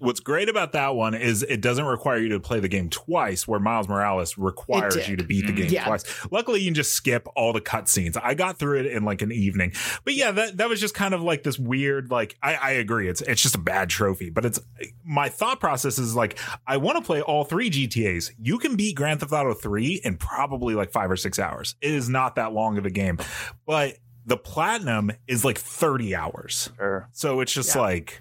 What's 0.01 0.21
great 0.21 0.49
about 0.49 0.73
that 0.73 0.95
one 0.95 1.15
is 1.15 1.43
it 1.43 1.61
doesn't 1.61 1.85
require 1.85 2.19
you 2.19 2.29
to 2.31 2.41
play 2.41 2.61
the 2.61 2.69
game 2.69 2.89
twice, 2.89 3.49
where 3.49 3.59
Miles 3.59 3.89
Morales 3.89 4.39
requires 4.39 5.09
you 5.09 5.17
to 5.17 5.25
beat 5.25 5.47
the 5.47 5.53
Mhm. 5.53 5.57
game 5.57 5.71
Yeah. 5.71 5.85
twice. 5.87 6.05
Luckily, 6.31 6.61
you 6.61 6.67
can 6.67 6.75
just 6.75 6.93
skip 6.93 7.27
all 7.35 7.53
the 7.53 7.61
cutscenes. 7.61 8.17
I 8.23 8.35
got 8.35 8.59
through 8.59 8.81
it 8.81 8.87
in 8.87 9.05
like 9.05 9.23
an 9.23 9.33
evening, 9.33 9.73
but 10.05 10.15
yeah, 10.15 10.31
that 10.31 10.59
that 10.59 10.69
was 10.69 10.81
just 10.81 10.95
kind 10.95 11.15
of 11.15 11.23
like 11.23 11.43
this 11.43 11.59
weird. 11.59 12.11
Like, 12.11 12.37
I, 12.43 12.55
I 12.55 12.71
agree, 12.73 13.09
it's 13.09 13.21
it's 13.23 13.43
just 13.43 13.55
a 13.57 13.59
bad 13.59 13.91
trophy, 13.91 14.31
but 14.31 14.45
it's 14.45 14.61
my 15.05 15.29
thought 15.29 15.59
process 15.61 15.99
is 15.99 16.15
like 16.15 16.39
I 16.67 16.77
want 16.77 16.97
to 16.99 17.03
play 17.05 17.21
all 17.21 17.45
three 17.45 17.69
GTA's. 17.71 18.31
You 18.39 18.59
can 18.59 18.77
beat 18.77 18.95
Grand 18.95 19.21
Theft 19.21 19.33
Auto 19.33 19.53
three 19.55 20.01
in 20.05 20.17
probably 20.17 20.75
like 20.75 20.93
five 20.93 21.11
or 21.11 21.17
six 21.17 21.39
hours. 21.39 21.75
It 21.81 21.91
is 21.93 22.09
not 22.09 22.37
that 22.37 22.53
long 22.53 22.79
of 22.79 22.87
a 22.87 22.91
game, 22.91 23.19
but 23.67 23.97
the 24.27 24.37
platinum 24.37 25.11
is 25.27 25.45
like 25.45 25.59
thirty 25.59 26.15
hours. 26.15 26.71
Or 26.79 27.09
So 27.13 27.41
it's 27.41 27.53
just 27.53 27.75
Yeah. 27.75 27.81
like 27.83 28.21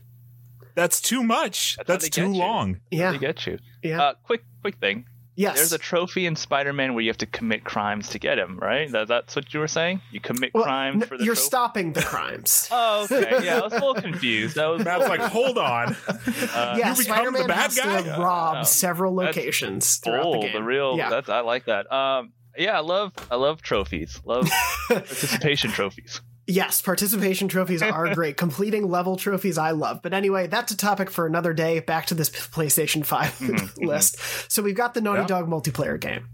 that's 0.77 1.01
too 1.01 1.21
much. 1.23 1.75
That's 1.77 1.87
That's, 2.05 2.09
too 2.09 2.21
get 2.27 2.31
you. 2.35 2.39
long. 2.39 2.79
yeah, 2.91 3.11
they 3.11 3.17
get 3.17 3.45
you. 3.45 3.57
yeah, 3.83 4.01
Uh, 4.01 4.13
quick, 4.23 4.43
quick 4.61 4.75
thing. 4.77 5.05
yes. 5.35 5.55
There's 5.57 5.73
a 5.73 5.77
trophy 5.77 6.25
in 6.27 6.35
Spider-Man 6.35 6.93
where 6.93 7.03
you 7.03 7.09
have 7.09 7.17
to 7.17 7.25
commit 7.25 7.63
crimes 7.65 8.09
to 8.09 8.19
get 8.19 8.37
him, 8.39 8.57
right? 8.59 8.89
That, 8.91 9.07
that's 9.07 9.35
what 9.35 9.53
you 9.53 9.59
were 9.59 9.67
saying. 9.67 10.01
You 10.11 10.19
commit 10.21 10.53
Well, 10.53 10.63
crimes 10.63 11.01
n- 11.03 11.07
for 11.09 11.17
the 11.17 11.25
you're 11.25 11.35
trophy? 11.35 11.45
stopping 11.47 11.93
the 11.93 12.01
crimes. 12.03 12.69
Oh, 12.71 13.03
okay. 13.11 13.43
Yeah, 13.45 13.57
I 13.57 13.61
was 13.61 13.73
a 13.73 13.75
little 13.75 13.93
confused. 14.09 14.57
I 14.57 14.67
was 14.67 14.85
Matt's 14.85 15.09
like, 15.09 15.19
hold 15.21 15.57
on. 15.57 15.95
uh, 16.07 16.15
yeah, 16.23 16.73
you 16.75 16.77
become 16.77 16.95
the 16.95 17.03
Spider-Man 17.03 17.47
bad 17.47 17.57
has 17.71 17.75
guy? 17.75 18.01
to 18.03 18.21
rob 18.21 18.55
Yeah. 18.55 18.61
several 18.63 19.15
That's 19.15 19.35
locations 19.35 19.97
throughout 19.97 20.23
full, 20.23 20.41
the 20.41 20.49
game. 20.49 20.63
real. 20.65 20.95
Yeah. 20.97 21.09
That's 21.09 21.27
I 21.29 21.39
like 21.41 21.65
that. 21.65 21.91
Um, 21.91 22.33
yeah, 22.57 22.77
I 22.77 22.81
love 22.81 23.13
I 23.29 23.35
love 23.35 23.61
trophies. 23.61 24.19
Love 24.25 24.49
participation 24.87 25.71
trophies. 25.71 26.21
Yes, 26.47 26.81
participation 26.81 27.49
trophies 27.49 27.81
are 27.81 28.13
great. 28.15 28.37
Completing 28.37 28.89
level 28.89 29.17
trophies, 29.17 29.57
I 29.57 29.71
love. 29.71 30.01
But 30.01 30.13
anyway, 30.13 30.47
that's 30.47 30.71
a 30.71 30.77
topic 30.77 31.09
for 31.09 31.25
another 31.27 31.53
day. 31.53 31.79
Back 31.81 32.05
to 32.07 32.13
this 32.15 32.29
PlayStation 32.29 33.05
5 33.05 33.27
Mhm, 33.39 33.85
list. 33.85 34.17
So 34.49 34.63
we've 34.63 34.75
got 34.75 34.93
the 34.93 35.01
Naughty. 35.01 35.25
Dog 35.25 35.49
multiplayer 35.49 35.99
game. 35.99 36.29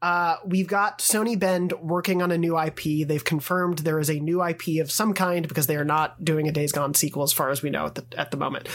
Uh, 0.00 0.36
we've 0.46 0.66
got 0.66 1.00
Sony 1.00 1.38
Bend 1.38 1.74
working 1.74 2.22
on 2.22 2.32
a 2.32 2.38
new 2.38 2.58
IP. 2.58 3.06
They've 3.06 3.24
confirmed 3.24 3.78
there 3.80 3.98
is 4.00 4.08
a 4.08 4.18
new 4.18 4.42
IP 4.42 4.80
of 4.80 4.90
some 4.90 5.12
kind 5.12 5.46
because 5.46 5.66
they 5.66 5.76
are 5.76 5.84
not 5.84 6.24
doing 6.24 6.48
a 6.48 6.52
Days 6.52 6.72
Gone 6.72 6.94
sequel, 6.94 7.22
as 7.22 7.32
far 7.34 7.50
as 7.50 7.62
we 7.62 7.68
know 7.68 7.84
at 7.84 7.94
the 7.96 8.04
at 8.16 8.30
the 8.30 8.38
moment. 8.38 8.68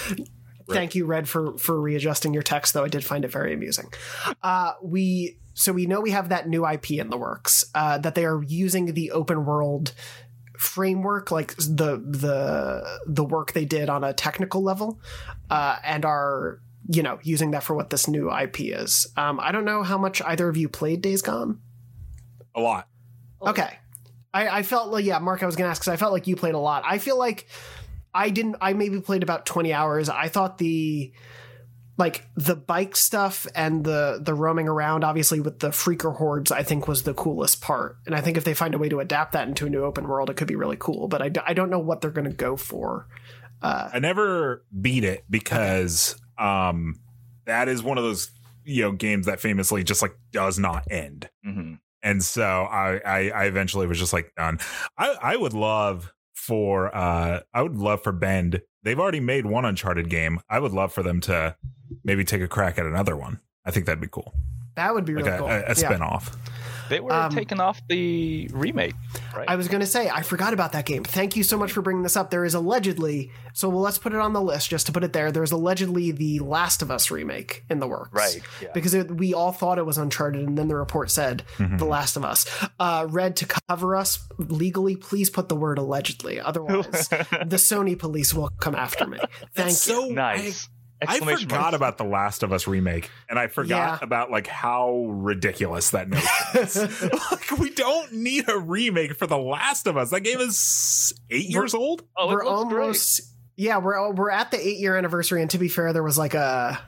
Thank 0.70 0.94
you, 0.94 1.06
Red, 1.08 1.28
for 1.28 1.58
for 1.58 1.82
readjusting 1.82 2.32
your 2.32 2.44
text. 2.44 2.76
Though 2.76 2.84
I 2.84 2.90
did 2.90 3.04
find 3.04 3.26
it 3.26 3.32
very 3.32 3.56
amusing. 3.56 3.92
Uh, 4.44 4.74
we 4.84 5.40
so 5.56 5.74
we 5.74 5.88
know 5.88 6.00
we 6.00 6.12
have 6.12 6.30
that 6.30 6.48
new 6.48 6.68
IP 6.68 6.92
in 6.92 7.10
the 7.10 7.18
works. 7.18 7.66
Uh, 7.74 7.98
that 7.98 8.14
they 8.14 8.24
are 8.26 8.44
using 8.44 8.94
the 8.94 9.10
open 9.12 9.46
world 9.46 9.94
framework, 10.60 11.32
like 11.32 11.56
the 11.56 12.04
the 12.06 13.00
the 13.08 13.24
work 13.24 13.54
they 13.54 13.66
did 13.66 13.90
on 13.90 14.04
a 14.04 14.14
technical 14.14 14.62
level, 14.62 15.00
uh, 15.50 15.78
and 15.84 16.04
are 16.04 16.60
you 16.92 17.02
know 17.02 17.18
using 17.24 17.52
that 17.52 17.64
for 17.64 17.76
what 17.76 17.90
this 17.90 18.08
new 18.08 18.32
IP 18.32 18.60
is. 18.60 19.08
Um, 19.16 19.40
I 19.40 19.52
don't 19.52 19.66
know 19.66 19.84
how 19.84 19.98
much 19.98 20.22
either 20.22 20.50
of 20.50 20.58
you 20.58 20.68
played 20.68 21.02
Days 21.02 21.22
Gone. 21.22 21.62
A 22.56 22.60
lot. 22.60 22.88
Okay. 23.42 23.80
I, 24.34 24.60
I 24.60 24.64
felt 24.64 24.92
like, 24.92 25.06
yeah, 25.06 25.18
Mark, 25.20 25.42
I 25.42 25.46
was 25.46 25.56
going 25.56 25.68
to 25.68 25.72
ask 25.72 25.82
because 25.82 25.94
I 25.94 25.98
felt 25.98 26.12
like 26.12 26.28
you 26.28 26.36
played 26.36 26.54
a 26.54 26.60
lot. 26.60 26.84
I 26.86 27.00
feel 27.00 27.18
like 27.18 27.48
I 28.14 28.30
didn't, 28.30 28.58
I 28.62 28.74
maybe 28.74 29.02
played 29.02 29.24
about 29.24 29.46
20 29.46 29.74
hours. 29.74 30.08
I 30.08 30.28
thought 30.28 30.60
the, 30.60 31.12
like 32.00 32.26
the 32.36 32.56
bike 32.56 32.96
stuff 32.96 33.46
and 33.54 33.84
the 33.84 34.20
the 34.24 34.34
roaming 34.34 34.68
around 34.68 35.04
obviously 35.04 35.40
with 35.40 35.60
the 35.60 35.70
freaker 35.70 36.16
hordes 36.16 36.52
i 36.52 36.64
think 36.64 36.88
was 36.88 37.04
the 37.04 37.14
coolest 37.14 37.62
part 37.62 37.98
and 38.08 38.16
i 38.16 38.22
think 38.22 38.38
if 38.38 38.44
they 38.44 38.54
find 38.56 38.74
a 38.74 38.78
way 38.80 38.90
to 38.90 39.00
adapt 39.00 39.34
that 39.34 39.48
into 39.48 39.68
a 39.68 39.70
new 39.70 39.84
open 39.84 40.08
world 40.08 40.30
it 40.30 40.38
could 40.38 40.48
be 40.48 40.56
really 40.56 40.78
cool 40.80 41.08
but 41.08 41.22
i, 41.22 41.32
I 41.46 41.54
don't 41.54 41.70
know 41.70 41.80
what 41.80 42.02
they're 42.02 42.10
going 42.10 42.30
to 42.30 42.36
go 42.36 42.56
for 42.56 43.08
uh, 43.62 43.90
I 43.94 44.00
never 44.00 44.64
beat 44.80 45.04
it 45.04 45.26
because 45.30 46.20
um 46.38 46.96
that 47.46 47.68
is 47.68 47.84
one 47.84 47.98
of 47.98 48.04
those 48.04 48.32
you 48.64 48.84
know 48.84 48.92
games 48.92 49.26
that 49.26 49.40
famously 49.40 49.84
just 49.84 50.02
like 50.02 50.16
does 50.32 50.60
not 50.60 50.90
end. 50.90 51.30
hmm 51.44 51.74
And 52.02 52.24
so 52.24 52.44
I 52.44 53.02
I, 53.06 53.30
I 53.30 53.44
eventually 53.46 53.88
was 53.88 54.00
just 54.00 54.14
like 54.14 54.32
done. 54.38 54.60
I 54.98 55.16
I 55.22 55.36
would 55.36 55.54
love 55.54 56.14
for 56.34 56.96
uh 56.96 57.42
I 57.54 57.62
would 57.62 57.76
love 57.76 58.02
for 58.04 58.12
Bend. 58.12 58.62
They've 58.84 59.00
already 59.00 59.20
made 59.20 59.46
one 59.46 59.66
Uncharted 59.66 60.10
game. 60.10 60.40
I 60.50 60.60
would 60.60 60.72
love 60.72 60.94
for 60.94 61.04
them 61.04 61.20
to 61.22 61.56
maybe 62.10 62.24
take 62.26 62.42
a 62.42 62.48
crack 62.48 62.78
at 62.80 62.86
another 62.86 63.16
one. 63.16 63.40
I 63.66 63.72
think 63.72 63.86
that'd 63.86 64.02
be 64.02 64.08
cool. 64.10 64.34
that 64.76 64.94
would 64.94 65.04
be 65.06 65.14
Like 65.14 65.26
a, 65.34 65.38
cool 65.38 65.48
a, 65.48 65.60
a 65.60 65.68
Yeah. 65.68 65.74
spin-off. 65.74 66.36
They 66.90 67.00
were 67.02 67.12
Um, 67.14 67.32
taking 67.32 67.60
off 67.60 67.80
the 67.88 68.50
remake, 68.52 68.96
right? 69.36 69.48
I 69.48 69.58
was 69.58 69.68
going 69.68 69.82
to 69.82 69.86
say, 69.86 70.10
I 70.10 70.24
forgot 70.24 70.54
about 70.54 70.72
that 70.72 70.86
game. 70.88 71.04
Thank 71.04 71.36
you 71.36 71.44
so 71.44 71.56
much 71.58 71.72
for 71.72 71.82
bringing 71.84 72.02
this 72.02 72.16
up. 72.18 72.32
There 72.32 72.46
is 72.46 72.56
allegedly, 72.56 73.30
so 73.54 73.70
well, 73.70 73.82
let's 73.82 74.00
put 74.00 74.12
it 74.14 74.20
on 74.20 74.34
the 74.34 74.42
list 74.42 74.70
just 74.72 74.86
to 74.88 74.92
put 74.92 75.04
it 75.04 75.14
there. 75.14 75.32
There's 75.32 75.52
allegedly 75.52 76.12
the 76.12 76.40
Last 76.40 76.82
of 76.82 76.90
Us 76.90 77.12
remake 77.12 77.64
in 77.70 77.80
the 77.80 77.88
works. 77.88 78.10
right. 78.14 78.42
Yeah. 78.62 78.70
Because 78.74 78.94
it, 78.96 79.12
we 79.12 79.36
all 79.36 79.52
thought 79.52 79.78
it 79.78 79.86
was 79.86 80.00
Uncharted, 80.00 80.48
and 80.48 80.58
then 80.58 80.68
the 80.68 80.76
report 80.78 81.12
said 81.12 81.44
Mhm. 81.58 81.78
The 81.78 81.86
Last 81.86 82.16
of 82.16 82.24
Us. 82.26 82.46
Uh, 82.80 83.06
Red, 83.08 83.36
to 83.36 83.46
cover 83.68 83.96
us 83.96 84.26
legally, 84.40 84.96
please 84.96 85.30
put 85.30 85.48
the 85.50 85.56
word 85.58 85.78
allegedly. 85.78 86.40
Otherwise, 86.40 87.08
the 87.10 87.58
Sony 87.58 88.00
police 88.00 88.34
will 88.34 88.50
come 88.62 88.74
after 88.76 89.06
me. 89.06 89.20
Thank 89.20 89.54
That's 89.54 89.88
you. 89.88 89.94
so 89.94 90.06
nice. 90.08 90.68
I 90.68 90.79
Exclamation 91.02 91.48
forgot 91.50 91.62
mark. 91.62 91.74
about 91.76 91.98
the 91.98 92.04
Last 92.04 92.44
of 92.44 92.52
Us 92.52 92.68
remake, 92.68 93.10
and 93.30 93.40
I 93.40 93.48
forgot 93.48 94.00
Yeah. 94.00 94.06
about 94.06 94.32
like 94.32 94.48
how 94.48 95.06
ridiculous 95.10 95.92
that 95.92 96.10
notion 96.10 96.28
is. 96.56 97.02
like, 97.32 97.58
we 97.58 97.70
don't 97.70 98.12
need 98.14 98.50
a 98.50 98.58
remake 98.58 99.16
for 99.16 99.26
the 99.28 99.38
Last 99.38 99.88
of 99.88 99.96
Us. 99.98 100.10
That 100.10 100.22
game 100.22 100.40
is 100.40 101.14
eight 101.30 101.48
We're- 101.50 101.64
years 101.64 101.74
old. 101.74 102.04
Oh, 102.18 102.28
we're 102.28 102.44
looks 102.46 102.70
great. 102.70 102.82
almost 102.82 103.22
yeah 103.56 103.78
we're 103.78 104.12
we're 104.14 104.32
at 104.32 104.52
the 104.52 104.58
eight 104.68 104.78
year 104.80 104.96
anniversary 104.98 105.42
and 105.42 105.52
to 105.52 105.58
be 105.58 105.68
fair 105.68 105.92
there 105.92 106.02
was 106.04 106.18
like 106.18 106.34
a, 106.34 106.80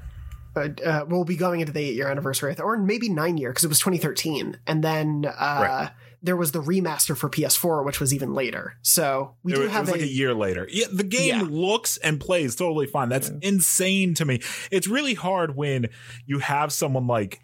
uh, 0.56 1.06
we'll 1.08 1.24
be 1.24 1.36
going 1.36 1.60
into 1.62 1.72
the 1.72 1.80
eight 1.80 1.96
year 1.96 2.10
anniversary 2.10 2.56
or 2.60 2.78
maybe 2.78 3.08
nine 3.10 3.38
year 3.38 3.50
because 3.52 3.64
it 3.64 3.70
was 3.70 3.80
2013 3.80 4.58
and 4.68 4.84
then 4.84 5.26
uh 5.26 5.30
Right. 5.62 5.92
there 6.22 6.36
was 6.36 6.52
the 6.52 6.62
remaster 6.62 7.16
for 7.16 7.30
ps4 7.30 7.86
which 7.86 8.00
was 8.02 8.14
even 8.14 8.34
later 8.34 8.76
so 8.82 9.36
we 9.44 9.54
it, 9.54 9.56
do 9.56 9.62
was- 9.62 9.70
it 9.70 9.72
have 9.74 9.82
was 9.82 9.90
a, 9.90 9.94
like 9.94 10.02
a 10.02 10.08
year 10.08 10.34
later. 10.34 10.68
Yeah, 10.70 10.88
the 10.92 11.04
game 11.04 11.28
Yeah. 11.40 11.48
looks 11.50 11.98
and 11.98 12.20
plays 12.20 12.56
totally 12.56 12.86
fine. 12.88 13.08
That's 13.10 13.30
insane 13.42 14.14
to 14.16 14.26
me. 14.26 14.42
It's 14.72 14.88
really 14.88 15.14
hard 15.14 15.56
when 15.56 15.88
you 16.26 16.40
have 16.40 16.74
someone 16.74 17.08
like. 17.08 17.40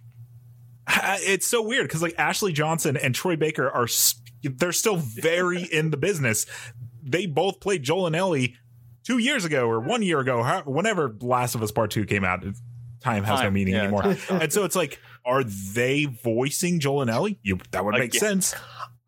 It's 0.89 1.47
so 1.47 1.61
weird 1.61 1.87
because 1.87 2.01
like 2.01 2.15
Ashley 2.17 2.53
Johnson 2.53 2.95
and 2.97 3.13
Troy 3.13 3.35
Baker 3.35 3.69
are 3.69 3.87
they're 4.43 4.71
still 4.71 4.95
very 4.97 5.63
in 5.71 5.91
the 5.91 5.97
business. 5.97 6.45
They 7.03 7.25
both 7.25 7.59
played 7.59 7.83
Joel 7.83 8.07
and 8.07 8.15
Ellie 8.15 8.55
two 9.03 9.17
years 9.17 9.43
ago 9.45 9.67
or 9.67 9.79
one 9.79 10.01
year 10.01 10.19
ago, 10.19 10.61
whenever 10.65 11.15
Last 11.21 11.55
of 11.55 11.63
Us 11.63 11.71
Part 11.71 11.91
Two 11.91 12.05
came 12.05 12.23
out. 12.23 12.43
Time 13.01 13.23
has 13.23 13.41
no 13.41 13.51
meaning 13.51 13.73
yeah, 13.75 13.81
anymore. 13.83 14.03
time. 14.03 14.17
And 14.41 14.53
so 14.53 14.63
it's 14.65 14.75
like, 14.75 14.99
are 15.25 15.43
they 15.43 16.05
voicing 16.05 16.79
Joel 16.79 17.01
and 17.03 17.11
Ellie? 17.11 17.39
You, 17.43 17.59
that 17.71 17.83
would 17.85 17.93
Like, 17.93 18.01
make 18.01 18.13
yeah. 18.15 18.19
sense. 18.19 18.55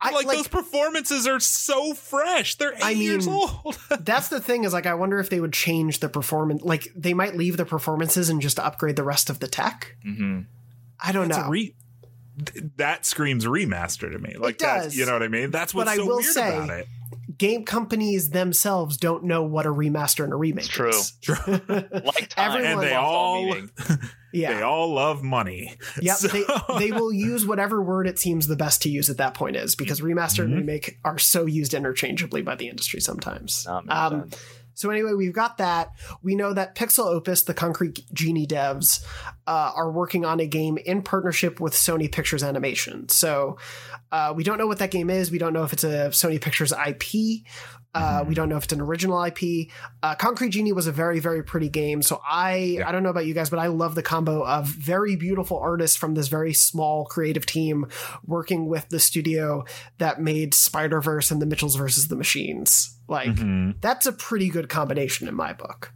I, 0.02 0.12
like, 0.12 0.28
like, 0.28 0.38
those 0.38 0.48
performances 0.48 1.28
are 1.28 1.42
so 1.42 1.94
fresh. 1.94 2.56
They're 2.56 2.74
eight 2.74 2.84
I 2.84 2.90
years 2.92 3.28
mean, 3.28 3.36
old. 3.36 3.78
that's 4.00 4.30
the 4.30 4.40
thing 4.40 4.64
is 4.64 4.72
like 4.72 4.86
i 4.86 4.94
wonder 4.94 5.20
if 5.20 5.30
they 5.30 5.42
would 5.42 5.52
change 5.52 6.00
the 6.00 6.08
performance 6.08 6.62
like 6.64 6.88
they 6.96 7.14
might 7.14 7.36
leave 7.36 7.58
the 7.58 7.66
performances 7.66 8.30
and 8.30 8.42
just 8.42 8.60
upgrade 8.60 8.96
the 8.96 9.04
rest 9.04 9.30
of 9.30 9.40
the 9.42 9.48
tech 9.48 9.98
Mhm. 10.08 10.46
i 11.02 11.12
don't 11.12 11.28
It's 11.30 11.38
know 11.38 11.44
a 11.44 11.50
re- 11.50 11.76
th- 12.46 12.66
that 12.78 13.06
screams 13.06 13.46
remaster 13.46 14.10
to 14.10 14.18
me. 14.20 14.36
Like 14.38 14.58
does. 14.58 14.94
that, 14.94 14.96
you 14.98 15.06
know 15.06 15.12
what 15.12 15.24
I 15.24 15.28
mean? 15.28 15.52
That's 15.52 15.74
what's 15.74 15.88
But 15.90 15.92
I 15.92 15.98
so 15.98 16.06
will 16.06 16.18
weird 16.20 16.34
say- 16.34 16.56
about 16.56 16.70
it. 16.70 16.88
Game 17.40 17.66
companies 17.66 18.30
themselves 18.30 18.98
don't 18.98 19.24
know 19.24 19.42
what 19.44 19.66
a 19.66 19.70
remaster 19.70 20.24
and 20.24 20.32
a 20.32 20.36
remake 20.36 20.66
It's 20.66 20.68
true. 20.68 20.90
is 20.90 21.14
Like 21.68 22.30
time. 22.30 22.52
Everyone- 22.52 22.66
And 22.66 22.82
they 22.82 22.94
Lost 22.94 23.04
all, 23.04 23.46
meaning. 23.46 23.70
yeah 24.34 24.54
they 24.54 24.62
all 24.62 24.94
love 24.94 25.24
money. 25.24 25.76
Yep, 26.02 26.18
So- 26.18 26.28
they, 26.28 26.44
they 26.78 26.92
will 26.92 27.12
use 27.14 27.46
whatever 27.48 27.82
word 27.82 28.08
it 28.08 28.20
seems 28.20 28.46
the 28.48 28.56
best 28.58 28.82
to 28.84 28.90
use 28.90 29.10
at 29.10 29.18
that 29.18 29.34
point 29.34 29.56
is 29.56 29.76
because 29.76 30.02
remaster 30.02 30.44
and 30.44 30.54
Mhm. 30.54 30.58
remake 30.58 31.00
are 31.04 31.18
so 31.18 31.46
used 31.48 31.74
interchangeably 31.74 32.42
by 32.44 32.56
the 32.56 32.68
industry 32.68 33.00
sometimes. 33.00 33.66
Um, 33.88 34.30
so 34.76 34.90
anyway, 34.92 35.12
we've 35.14 35.34
got 35.34 35.58
that. 35.58 35.92
We 36.24 36.36
know 36.36 36.54
that 36.54 36.74
Pixelopus, 36.76 37.44
the 37.46 37.54
Concrete 37.54 38.06
Genie 38.14 38.48
devs, 38.48 39.04
uh, 39.46 39.72
are 39.76 39.92
working 39.92 40.24
on 40.24 40.40
a 40.40 40.46
game 40.46 40.78
in 40.78 41.02
partnership 41.02 41.60
with 41.60 41.74
Sony 41.74 42.10
Pictures 42.10 42.44
Animation. 42.44 43.10
So 43.10 43.58
uh, 44.12 44.34
we 44.36 44.44
don't 44.44 44.58
know 44.58 44.68
what 44.68 44.80
that 44.80 44.92
game 44.92 45.10
is. 45.10 45.32
We 45.32 45.38
don't 45.38 45.54
know 45.54 45.64
if 45.64 45.74
it's 45.74 45.84
a 45.84 46.10
Sony 46.10 46.40
Pictures 46.42 46.72
IP. 46.72 47.44
Uh, 47.96 48.24
We 48.28 48.36
don't 48.36 48.50
know 48.50 48.58
if 48.58 48.66
it's 48.66 48.74
an 48.74 48.82
original 48.82 49.24
IP. 49.24 49.70
Uh, 50.04 50.14
Concrete 50.14 50.50
Genie 50.50 50.74
was 50.74 50.86
a 50.86 50.92
very, 50.92 51.20
very 51.20 51.44
pretty 51.44 51.70
game. 51.70 52.04
So 52.04 52.22
I, 52.28 52.54
Yeah. 52.78 52.88
I 52.88 52.92
don't 52.92 53.02
know 53.02 53.10
about 53.10 53.26
you 53.26 53.34
guys, 53.34 53.50
but 53.50 53.58
I 53.58 53.66
love 53.68 53.96
the 53.96 54.04
combo 54.04 54.46
of 54.46 54.68
very 54.68 55.16
beautiful 55.16 55.58
artists 55.58 55.98
from 55.98 56.14
this 56.14 56.28
very 56.28 56.54
small 56.54 57.06
creative 57.06 57.48
team 57.48 57.88
working 58.26 58.68
with 58.68 58.88
the 58.90 59.00
studio 59.00 59.66
that 59.98 60.22
made 60.22 60.54
Spider 60.54 61.02
Verse 61.02 61.32
and 61.32 61.42
the 61.42 61.48
Mitchells 61.48 61.76
versus 61.76 62.10
the 62.10 62.16
Machines. 62.16 62.96
Like 63.08 63.30
Mhm. 63.36 63.82
that's 63.82 64.06
a 64.06 64.12
pretty 64.12 64.50
good 64.50 64.70
combination 64.70 65.28
in 65.28 65.34
my 65.36 65.54
book. 65.54 65.92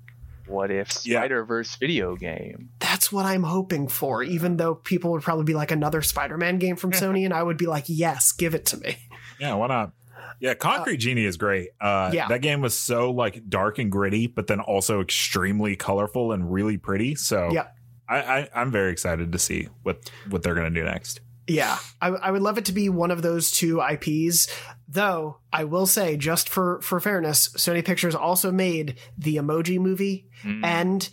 What 0.53 0.69
if 0.71 1.05
Yeah. 1.05 1.19
Spider 1.19 1.43
Verse 1.45 1.75
video 1.77 2.15
game? 2.15 2.69
That's 2.79 3.11
what 3.11 3.25
I'm 3.25 3.43
hoping 3.43 3.87
for, 3.87 4.21
even 4.23 4.57
though 4.57 4.75
people 4.75 5.11
would 5.11 5.23
probably 5.23 5.45
be 5.45 5.55
like 5.55 5.71
another 5.71 6.01
Spider 6.03 6.37
Man 6.37 6.59
game 6.59 6.75
from 6.75 6.91
Sony, 6.91 7.25
and 7.25 7.33
I 7.33 7.41
would 7.41 7.57
be 7.57 7.65
like, 7.65 7.85
yes, 7.87 8.31
give 8.31 8.53
it 8.53 8.65
to 8.67 8.77
me. 8.77 8.97
Yeah, 9.39 9.55
why 9.55 9.67
not? 9.67 9.93
Yeah, 10.39 10.53
Concrete 10.53 10.97
Genie 10.97 11.25
is 11.25 11.37
great. 11.37 11.69
Uh, 11.81 12.11
yeah. 12.13 12.27
that 12.27 12.41
game 12.41 12.61
was 12.61 12.77
so 12.77 13.11
like 13.11 13.49
dark 13.49 13.79
and 13.79 13.91
gritty, 13.91 14.27
but 14.27 14.47
then 14.47 14.59
also 14.59 15.01
extremely 15.01 15.75
colorful 15.75 16.31
and 16.33 16.51
really 16.51 16.77
pretty. 16.77 17.15
So 17.15 17.49
Yeah. 17.51 17.67
I, 18.07 18.17
I, 18.21 18.49
I'm 18.53 18.71
very 18.71 18.91
excited 18.91 19.31
to 19.31 19.39
see 19.39 19.69
what 19.83 20.11
what 20.29 20.43
they're 20.43 20.53
gonna 20.55 20.69
do 20.69 20.83
next. 20.83 21.21
Yeah, 21.47 21.77
I, 22.01 22.07
I 22.07 22.31
would 22.31 22.41
love 22.41 22.57
it 22.57 22.65
to 22.65 22.71
be 22.71 22.87
one 22.89 23.11
of 23.11 23.21
those 23.21 23.51
two 23.51 23.81
IPs. 23.81 24.47
Though 24.87 25.39
I 25.51 25.63
will 25.65 25.85
say, 25.85 26.15
just 26.17 26.47
for 26.49 26.79
for 26.81 26.99
fairness, 26.99 27.49
Sony 27.49 27.83
Pictures 27.83 28.15
also 28.15 28.51
made 28.51 28.97
the 29.17 29.37
Emoji 29.37 29.79
Movie 29.79 30.27
Mm. 30.43 30.63
and 30.65 31.09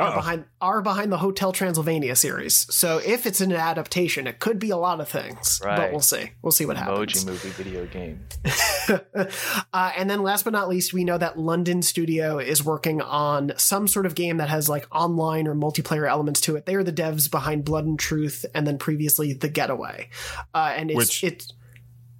are 0.00 0.14
behind 0.14 0.44
are 0.60 0.82
behind 0.82 1.12
the 1.12 1.18
Hotel 1.18 1.52
Transylvania 1.52 2.16
series. 2.16 2.66
So 2.74 2.98
if 3.04 3.26
it's 3.26 3.40
an 3.40 3.52
adaptation, 3.52 4.26
it 4.26 4.38
could 4.38 4.58
be 4.58 4.70
a 4.70 4.76
lot 4.76 5.00
of 5.00 5.08
things. 5.08 5.58
But 5.62 5.68
Right. 5.78 5.90
we'll 5.92 6.00
see. 6.00 6.30
We'll 6.42 6.52
see 6.52 6.66
what 6.66 6.76
happens. 6.76 7.24
Emoji 7.24 7.26
movie 7.26 7.48
video 7.50 7.86
game. 7.86 8.26
uh, 9.72 9.92
and 9.96 10.08
then 10.10 10.22
last 10.22 10.44
but 10.44 10.52
not 10.52 10.68
least, 10.68 10.92
we 10.92 11.04
know 11.04 11.18
that 11.18 11.38
London 11.38 11.82
Studio 11.82 12.38
is 12.38 12.64
working 12.64 13.00
on 13.00 13.52
some 13.56 13.86
sort 13.86 14.06
of 14.06 14.14
game 14.14 14.38
that 14.38 14.48
has 14.48 14.68
like 14.68 14.86
online 14.94 15.46
or 15.46 15.54
multiplayer 15.54 16.08
elements 16.08 16.40
to 16.42 16.56
it. 16.56 16.66
They 16.66 16.74
are 16.74 16.84
the 16.84 16.92
devs 16.92 17.30
behind 17.30 17.64
Blood 17.64 17.84
and 17.86 17.98
Truth, 17.98 18.46
and 18.54 18.66
then 18.66 18.78
previously 18.78 19.32
The 19.32 19.48
Getaway. 19.48 20.08
Uh, 20.54 20.72
and 20.76 20.90
it's 20.90 20.96
Which- 20.96 21.24
it's. 21.24 21.52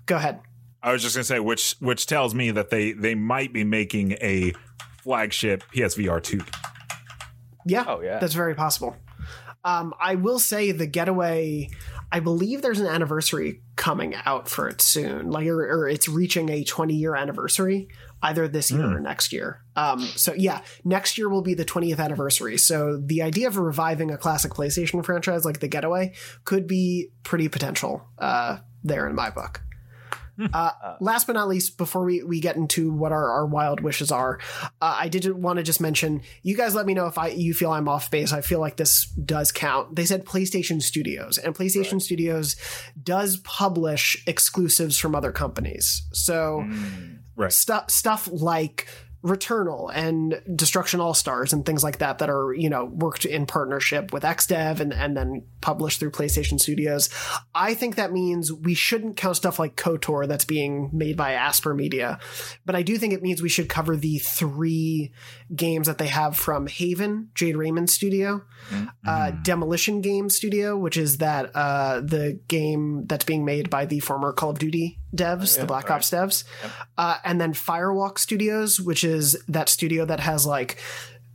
Go 0.07 0.17
ahead. 0.17 0.41
I 0.83 0.93
was 0.93 1.03
just 1.03 1.15
gonna 1.15 1.25
say, 1.25 1.39
which 1.41 1.77
which 1.81 2.07
tells 2.07 2.35
me 2.35 2.51
that 2.53 2.71
they 2.71 2.93
they 2.93 3.15
might 3.15 3.53
be 3.53 3.65
making 3.65 4.13
a 4.13 4.53
flagship 5.03 5.63
PSVR 5.75 6.23
two. 6.23 6.41
Yeah, 7.67 7.85
Oh, 7.87 8.01
yeah. 8.01 8.19
that's 8.19 8.35
very 8.35 8.55
possible. 8.55 8.97
Um, 9.65 9.93
I 10.01 10.15
will 10.15 10.39
say 10.39 10.73
the 10.73 10.87
Getaway. 10.87 11.69
I 12.13 12.21
believe 12.21 12.63
there's 12.63 12.81
an 12.81 12.87
anniversary 12.87 13.61
coming 13.77 14.15
out 14.25 14.49
for 14.49 14.69
it 14.69 14.81
soon, 14.81 15.31
like 15.31 15.47
or, 15.47 15.61
or 15.61 15.89
it's 15.89 16.09
reaching 16.09 16.49
a 16.49 16.65
20 16.65 16.95
year 16.95 17.15
anniversary 17.15 17.89
either 18.23 18.49
this 18.49 18.71
year 18.71 18.83
Hmm. 18.83 18.95
or 18.97 19.01
next 19.01 19.33
year. 19.33 19.63
Um, 19.77 20.01
so 20.01 20.33
yeah, 20.35 20.63
next 20.85 21.17
year 21.19 21.29
will 21.29 21.43
be 21.43 21.55
the 21.55 21.65
20th 21.65 21.99
anniversary. 22.01 22.57
So 22.59 22.97
the 23.05 23.23
idea 23.23 23.47
of 23.49 23.57
reviving 23.59 24.11
a 24.11 24.17
classic 24.19 24.53
PlayStation 24.53 25.05
franchise 25.05 25.45
like 25.45 25.61
the 25.61 25.69
Getaway 25.69 26.15
could 26.45 26.67
be 26.67 27.11
pretty 27.23 27.49
potential 27.49 28.03
uh, 28.19 28.59
there 28.83 29.07
in 29.09 29.15
my 29.15 29.31
book. 29.31 29.63
Uh, 30.53 30.97
last 31.01 31.27
but 31.27 31.35
not 31.35 31.49
least, 31.49 31.79
before 31.79 32.05
we, 32.05 32.23
we 32.23 32.41
get 32.41 32.57
into 32.57 32.93
what 32.93 33.13
our, 33.13 33.31
our 33.31 33.47
wild 33.47 33.81
wishes 33.81 34.11
are, 34.11 34.39
uh, 34.81 34.97
I 35.01 35.09
did 35.09 35.27
want 35.33 35.59
to 35.59 35.63
just 35.63 35.81
mention 35.81 36.23
you 36.43 36.57
guys 36.57 36.75
let 36.75 36.87
me 36.87 36.95
know 36.95 37.07
if 37.07 37.19
I 37.19 37.29
you 37.29 37.55
feel 37.55 37.71
I'm 37.71 37.89
off 37.89 38.11
base. 38.11 38.33
I 38.33 38.41
feel 38.41 38.61
like 38.61 38.77
this 38.77 39.07
does 39.07 39.53
count. 39.53 39.97
They 39.97 40.05
said 40.05 40.25
PlayStation 40.25 40.83
Studios, 40.83 41.39
and 41.39 41.55
PlayStation 41.55 42.01
Studios 42.03 42.57
does 43.03 43.37
publish 43.39 44.23
exclusives 44.27 44.99
from 44.99 45.15
other 45.15 45.33
companies. 45.33 46.03
So 46.13 46.65
Mm. 46.67 47.19
Right. 47.37 47.53
stuff 47.53 47.91
stuff 47.91 48.29
like 48.31 48.87
Returnal 49.23 49.91
and 49.95 50.41
Destruction 50.55 51.01
All 51.01 51.13
Stars 51.13 51.53
and 51.53 51.67
things 51.67 51.85
like 51.85 51.99
that 51.99 52.19
that 52.19 52.31
are 52.31 52.55
you 52.55 52.71
know 52.71 52.87
worked 52.87 53.25
in 53.25 53.45
partnership 53.45 54.13
with 54.13 54.23
XDev 54.23 54.81
and 54.81 54.95
and 54.95 55.17
then 55.17 55.43
published 55.61 56.01
through 56.01 56.13
PlayStation 56.13 56.59
Studios. 56.59 57.11
I 57.55 57.75
think 57.75 57.97
that 57.97 58.13
means 58.13 58.51
we 58.53 58.75
shouldn't 58.75 59.17
count 59.17 59.37
stuff 59.37 59.59
like 59.59 59.77
KOTOR 59.77 60.27
that's 60.27 60.47
being 60.47 60.91
made 60.93 61.17
by 61.17 61.33
Aspyr 61.33 61.77
Media, 61.77 62.19
but 62.65 62.75
I 62.75 62.83
do 62.83 62.97
think 62.97 63.13
it 63.13 63.23
means 63.23 63.43
we 63.43 63.51
should 63.51 63.69
cover 63.69 63.95
the 63.95 64.19
three 64.19 65.13
games 65.55 65.87
that 65.87 65.99
they 65.99 66.07
have 66.09 66.37
from 66.37 66.67
Haven, 66.67 67.29
Jade 67.35 67.57
Raymond 67.57 67.91
Studio, 67.91 68.43
uh, 69.07 69.33
Demolition 69.43 70.01
Game 70.01 70.31
Studio, 70.31 70.79
which 70.79 70.97
is 70.97 71.19
that 71.19 71.51
uh, 71.55 72.01
the 72.01 72.41
game 72.49 73.07
that's 73.07 73.25
being 73.25 73.45
made 73.45 73.69
by 73.69 73.85
the 73.85 74.01
former 74.01 74.33
Call 74.33 74.51
of 74.51 74.59
Duty 74.59 74.99
devs, 75.15 75.57
yeah, 75.57 75.63
the 75.63 75.67
Black 75.67 75.89
right. 75.89 75.97
Ops 75.97 76.11
devs, 76.11 76.45
uh, 76.97 77.17
and 77.25 77.41
then 77.41 77.53
Firewalk 77.53 78.19
Studios, 78.19 78.81
which 78.81 79.05
is 79.05 79.10
that 79.49 79.69
studio 79.69 80.05
that 80.05 80.21
has 80.21 80.47
like 80.47 80.79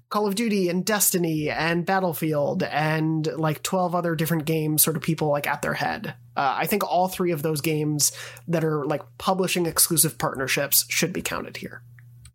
Call 0.09 0.27
of 0.27 0.35
Duty 0.35 0.69
and 0.69 0.85
Destiny 0.85 1.49
and 1.49 1.85
Battlefield 1.85 2.63
and 2.63 3.27
like 3.37 3.63
12 3.63 3.95
other 3.95 4.15
different 4.15 4.45
games, 4.45 4.83
sort 4.83 4.95
of 4.95 5.03
people 5.03 5.29
like 5.29 5.47
at 5.47 5.61
their 5.61 5.73
head. 5.73 6.15
Uh, 6.37 6.55
I 6.57 6.67
think 6.67 6.83
all 6.83 7.07
three 7.07 7.31
of 7.31 7.41
those 7.41 7.61
games 7.61 8.11
that 8.47 8.63
are 8.63 8.85
like 8.85 9.01
publishing 9.17 9.65
exclusive 9.65 10.17
partnerships 10.17 10.85
should 10.89 11.11
be 11.11 11.21
counted 11.21 11.57
here. 11.57 11.81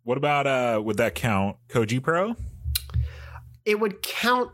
What 0.03 0.17
about 0.17 0.47
uh 0.47 0.81
would 0.83 0.97
that 0.97 1.15
count 1.15 1.57
Koji 1.69 2.01
Pro? 2.01 2.35
It 3.65 3.79
would 3.79 4.01
count 4.01 4.51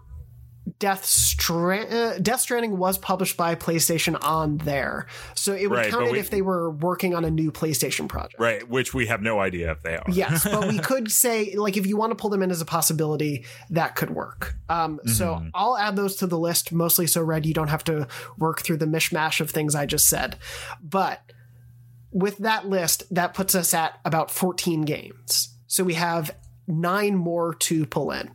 Death 0.79 1.05
Strand. 1.05 1.93
Uh, 1.93 2.19
Death 2.19 2.41
Stranding 2.41 2.77
was 2.77 2.97
published 2.97 3.37
by 3.37 3.55
PlayStation 3.55 4.17
on 4.21 4.57
there, 4.57 5.07
so 5.35 5.53
it 5.53 5.69
would 5.69 5.77
Right, 5.77 5.91
count 5.91 6.07
it 6.07 6.11
we- 6.11 6.19
if 6.19 6.29
they 6.29 6.41
were 6.41 6.69
working 6.69 7.15
on 7.15 7.23
a 7.25 7.31
new 7.31 7.51
PlayStation 7.51 8.07
project. 8.09 8.39
Right, 8.39 8.67
which 8.67 8.93
we 8.93 9.07
have 9.07 9.21
no 9.21 9.39
idea 9.39 9.71
if 9.71 9.81
they 9.83 9.95
are. 9.95 10.03
yes, 10.09 10.43
but 10.43 10.67
we 10.67 10.77
could 10.89 11.11
say 11.11 11.55
like 11.55 11.77
if 11.77 11.85
you 11.87 11.95
want 11.97 12.11
to 12.11 12.15
pull 12.15 12.29
them 12.29 12.43
in 12.43 12.51
as 12.51 12.61
a 12.61 12.65
possibility, 12.65 13.45
that 13.69 13.95
could 13.95 14.09
work. 14.09 14.55
Um, 14.69 14.99
So 15.05 15.35
Mhm. 15.35 15.51
I'll 15.53 15.77
add 15.77 15.95
those 15.95 16.15
to 16.17 16.27
the 16.27 16.37
list, 16.39 16.71
mostly 16.71 17.07
so 17.07 17.21
Red, 17.21 17.45
you 17.45 17.53
don't 17.53 17.69
have 17.69 17.83
to 17.85 18.07
work 18.37 18.61
through 18.61 18.77
the 18.77 18.85
mishmash 18.85 19.39
of 19.39 19.49
things 19.51 19.73
I 19.75 19.85
just 19.85 20.09
said. 20.09 20.37
But 20.83 21.21
with 22.11 22.37
that 22.39 22.67
list, 22.67 23.03
that 23.13 23.33
puts 23.33 23.53
us 23.55 23.73
at 23.73 23.99
about 24.05 24.31
14 24.31 24.81
games. 24.83 25.49
So 25.67 25.83
we 25.83 25.93
have 25.95 26.35
nine 26.67 27.15
more 27.15 27.53
to 27.53 27.85
pull 27.85 28.11
in. 28.11 28.31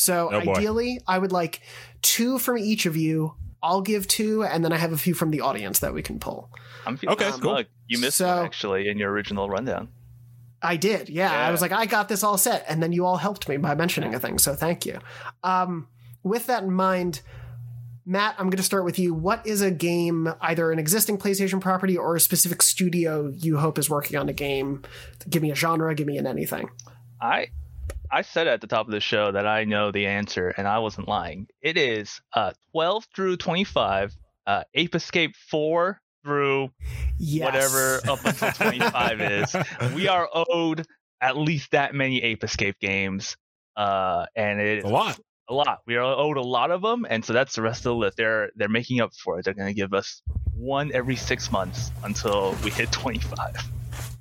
So 0.00 0.30
Oh, 0.32 0.38
ideally, 0.40 1.00
I 1.06 1.18
would 1.18 1.32
like 1.32 1.60
two 2.02 2.38
from 2.38 2.58
each 2.58 2.86
of 2.86 2.96
you. 2.96 3.34
I'll 3.62 3.82
give 3.82 4.08
two, 4.08 4.42
and 4.42 4.64
then 4.64 4.72
I 4.72 4.78
have 4.78 4.92
a 4.92 4.96
few 4.96 5.12
from 5.12 5.30
the 5.30 5.42
audience 5.42 5.80
that 5.80 5.92
we 5.92 6.02
can 6.02 6.18
pull. 6.18 6.50
I'm 6.86 6.96
feeling 6.96 7.14
Okay, 7.16 7.28
smug. 7.28 7.42
cool. 7.42 7.62
You 7.88 7.98
missed 7.98 8.16
So- 8.16 8.26
one 8.36 8.46
actually 8.46 8.88
in 8.88 8.96
your 8.98 9.10
original 9.10 9.48
rundown. 9.50 9.88
I 10.62 10.76
did. 10.76 11.08
Yeah. 11.08 11.30
I 11.32 11.50
was 11.50 11.60
like, 11.62 11.72
I 11.72 11.86
got 11.86 12.08
this 12.08 12.22
all 12.22 12.36
set. 12.38 12.64
And 12.68 12.82
then 12.82 12.92
you 12.92 13.06
all 13.06 13.16
helped 13.16 13.48
me 13.48 13.56
by 13.56 13.74
mentioning 13.74 14.14
a 14.14 14.20
thing. 14.20 14.38
So 14.38 14.54
thank 14.54 14.84
you. 14.84 14.98
Um, 15.42 15.88
with 16.22 16.46
that 16.46 16.62
in 16.64 16.70
mind, 16.72 17.22
Matt, 18.04 18.34
I'm 18.38 18.46
going 18.50 18.58
to 18.58 18.62
start 18.62 18.84
with 18.84 18.98
you. 18.98 19.14
What 19.14 19.46
is 19.46 19.62
a 19.62 19.70
game, 19.70 20.32
either 20.40 20.70
an 20.72 20.78
existing 20.78 21.16
PlayStation 21.18 21.60
property 21.62 21.96
or 21.96 22.14
a 22.16 22.20
specific 22.20 22.60
studio 22.60 23.28
you 23.34 23.56
hope 23.58 23.78
is 23.78 23.88
working 23.88 24.18
on 24.18 24.28
a 24.28 24.32
game? 24.34 24.82
Give 25.30 25.42
me 25.42 25.50
a 25.50 25.54
genre, 25.54 25.94
give 25.94 26.06
me 26.06 26.18
an 26.18 26.26
anything. 26.26 26.68
I 27.22 27.48
I 28.12 28.22
said 28.22 28.48
at 28.48 28.60
the 28.60 28.66
top 28.66 28.86
of 28.86 28.92
the 28.92 29.00
show 29.00 29.30
that 29.32 29.46
I 29.46 29.64
know 29.64 29.90
the 29.92 30.06
answer, 30.06 30.48
and 30.56 30.66
I 30.66 30.78
wasn't 30.80 31.08
lying. 31.08 31.46
It 31.62 31.76
is 31.76 32.20
uh, 32.32 32.52
12 32.72 33.06
through 33.14 33.36
25, 33.36 34.12
uh, 34.46 34.64
Ape 34.74 34.94
Escape 34.94 35.36
4 35.50 36.00
through 36.24 36.70
Yes. 37.18 37.44
whatever 37.44 38.00
up 38.08 38.24
until 38.24 38.50
25 38.52 39.20
is. 39.20 39.56
We 39.94 40.08
are 40.08 40.28
owed 40.34 40.86
at 41.20 41.36
least 41.36 41.70
that 41.72 41.94
many 41.94 42.22
Ape 42.22 42.42
Escape 42.42 42.78
games, 42.80 43.36
uh, 43.76 44.26
and 44.34 44.60
it 44.60 44.78
It's 44.78 44.88
a 44.88 44.92
lot. 44.92 45.20
a 45.48 45.54
lot. 45.54 45.80
We 45.86 45.96
are 45.96 46.02
owed 46.02 46.36
a 46.38 46.42
lot 46.42 46.70
of 46.70 46.82
them, 46.82 47.06
and 47.08 47.24
so 47.24 47.32
that's 47.32 47.54
the 47.54 47.62
rest 47.62 47.80
of 47.80 47.90
the 47.90 47.94
list. 47.94 48.16
They're 48.16 48.50
they're 48.56 48.68
making 48.68 49.00
up 49.00 49.14
for 49.14 49.38
it. 49.38 49.44
They're 49.44 49.54
going 49.54 49.68
to 49.68 49.74
give 49.74 49.92
us 49.94 50.22
one 50.56 50.90
every 50.94 51.16
six 51.16 51.52
months 51.52 51.90
until 52.02 52.56
we 52.64 52.70
hit 52.70 52.90
25. 52.90 53.54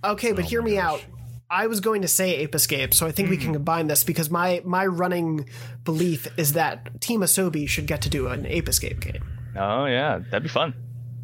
Okay, 0.04 0.32
but 0.34 0.46
Oh 0.46 0.48
hear 0.48 0.62
me 0.62 0.76
gosh. 0.76 0.84
out. 0.84 1.02
I 1.52 1.68
was 1.68 1.80
going 1.80 2.04
to 2.04 2.08
say 2.08 2.36
Ape 2.38 2.54
Escape, 2.56 2.94
so 2.94 3.08
I 3.08 3.12
think 3.12 3.30
we 3.30 3.36
Hmm. 3.38 3.42
can 3.44 3.54
combine 3.54 3.88
this 3.88 4.04
because 4.04 4.30
my 4.30 4.62
my 4.66 4.86
running 4.86 5.50
belief 5.84 6.28
is 6.38 6.54
that 6.54 7.02
Team 7.02 7.22
Asobi 7.22 7.68
should 7.68 7.88
get 7.88 8.02
to 8.04 8.10
do 8.10 8.28
an 8.28 8.46
Ape 8.46 8.70
Escape 8.70 9.00
game. 9.00 9.24
Oh 9.58 9.86
yeah, 9.86 10.20
that'd 10.30 10.44
be 10.44 10.50
fun. 10.50 10.74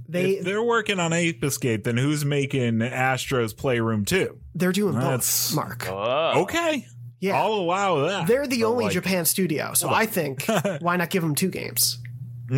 They 0.10 0.32
if 0.38 0.46
they're 0.46 0.64
working 0.64 1.00
on 1.00 1.14
Ape 1.14 1.44
Escape, 1.44 1.84
then 1.84 1.98
who's 1.98 2.26
making 2.26 2.82
Astro's 2.82 3.54
Playroom 3.54 4.06
too? 4.06 4.40
they're 4.56 4.72
doing 4.72 4.94
That's- 4.96 5.50
both. 5.52 5.56
Mark, 5.56 5.88
Oh, 5.92 6.44
Okay. 6.44 6.88
yeah, 7.20 7.38
I'll 7.38 7.54
allow 7.54 8.06
that. 8.08 8.26
they're 8.28 8.48
the 8.48 8.62
But, 8.62 8.68
only 8.68 8.86
like, 8.86 8.94
Japan 8.94 9.26
studio, 9.26 9.74
so 9.74 9.90
I 9.90 10.06
think 10.06 10.46
why 10.80 10.96
not 10.96 11.10
give 11.10 11.24
them 11.24 11.36
two 11.36 11.50
games? 11.50 11.98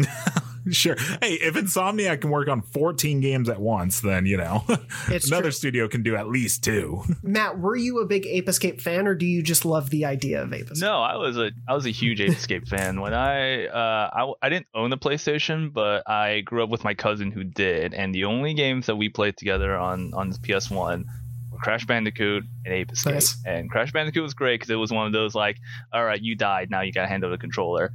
Sure. 0.71 0.95
Hey, 1.21 1.33
if 1.35 1.55
Insomniac 1.55 2.21
can 2.21 2.29
work 2.29 2.47
on 2.47 2.61
14 2.61 3.19
games 3.19 3.49
at 3.49 3.59
once, 3.59 4.01
then, 4.01 4.25
you 4.25 4.37
know, 4.37 4.63
It's 5.07 5.27
another 5.27 5.43
true. 5.43 5.51
studio 5.51 5.87
can 5.87 6.03
do 6.03 6.15
at 6.15 6.27
least 6.27 6.63
two. 6.63 7.03
Matt, 7.23 7.59
were 7.59 7.75
you 7.75 7.99
a 7.99 8.05
big 8.05 8.25
Ape 8.25 8.49
Escape 8.49 8.81
fan, 8.81 9.07
or 9.07 9.15
do 9.15 9.25
you 9.25 9.41
just 9.41 9.65
love 9.65 9.89
the 9.89 10.05
idea 10.05 10.41
of 10.43 10.53
Ape 10.53 10.69
Escape? 10.71 10.81
No, 10.81 11.01
I 11.01 11.15
was 11.15 11.37
a 11.37 11.51
I 11.67 11.73
was 11.73 11.85
a 11.85 11.91
huge 11.91 12.21
Ape 12.21 12.31
Escape 12.31 12.67
fan. 12.67 13.01
When 13.01 13.13
I 13.13 13.67
uh 13.67 14.09
I, 14.13 14.45
I 14.45 14.49
didn't 14.49 14.67
own 14.75 14.89
the 14.89 14.97
PlayStation, 14.97 15.71
but 15.73 16.03
I 16.09 16.41
grew 16.41 16.63
up 16.63 16.69
with 16.69 16.83
my 16.83 16.93
cousin 16.93 17.31
who 17.31 17.43
did, 17.43 17.93
and 17.93 18.13
the 18.13 18.25
only 18.25 18.53
games 18.53 18.85
that 18.87 18.95
we 18.95 19.09
played 19.09 19.37
together 19.37 19.75
on 19.75 20.13
on 20.13 20.29
the 20.29 20.37
PS1 20.39 21.03
were 21.51 21.57
Crash 21.59 21.85
Bandicoot 21.85 22.43
and 22.65 22.73
Ape 22.73 22.91
Escape. 22.91 23.13
Nice. 23.13 23.37
And 23.45 23.69
Crash 23.69 23.91
Bandicoot 23.91 24.23
was 24.23 24.33
great 24.33 24.55
because 24.59 24.69
it 24.69 24.75
was 24.75 24.91
one 24.91 25.07
of 25.07 25.13
those 25.13 25.33
like, 25.35 25.57
all 25.93 26.03
right, 26.03 26.21
you 26.21 26.35
died, 26.35 26.69
now 26.69 26.81
you 26.81 26.91
got 26.91 27.03
to 27.03 27.07
handle 27.07 27.29
the 27.31 27.37
controller. 27.37 27.93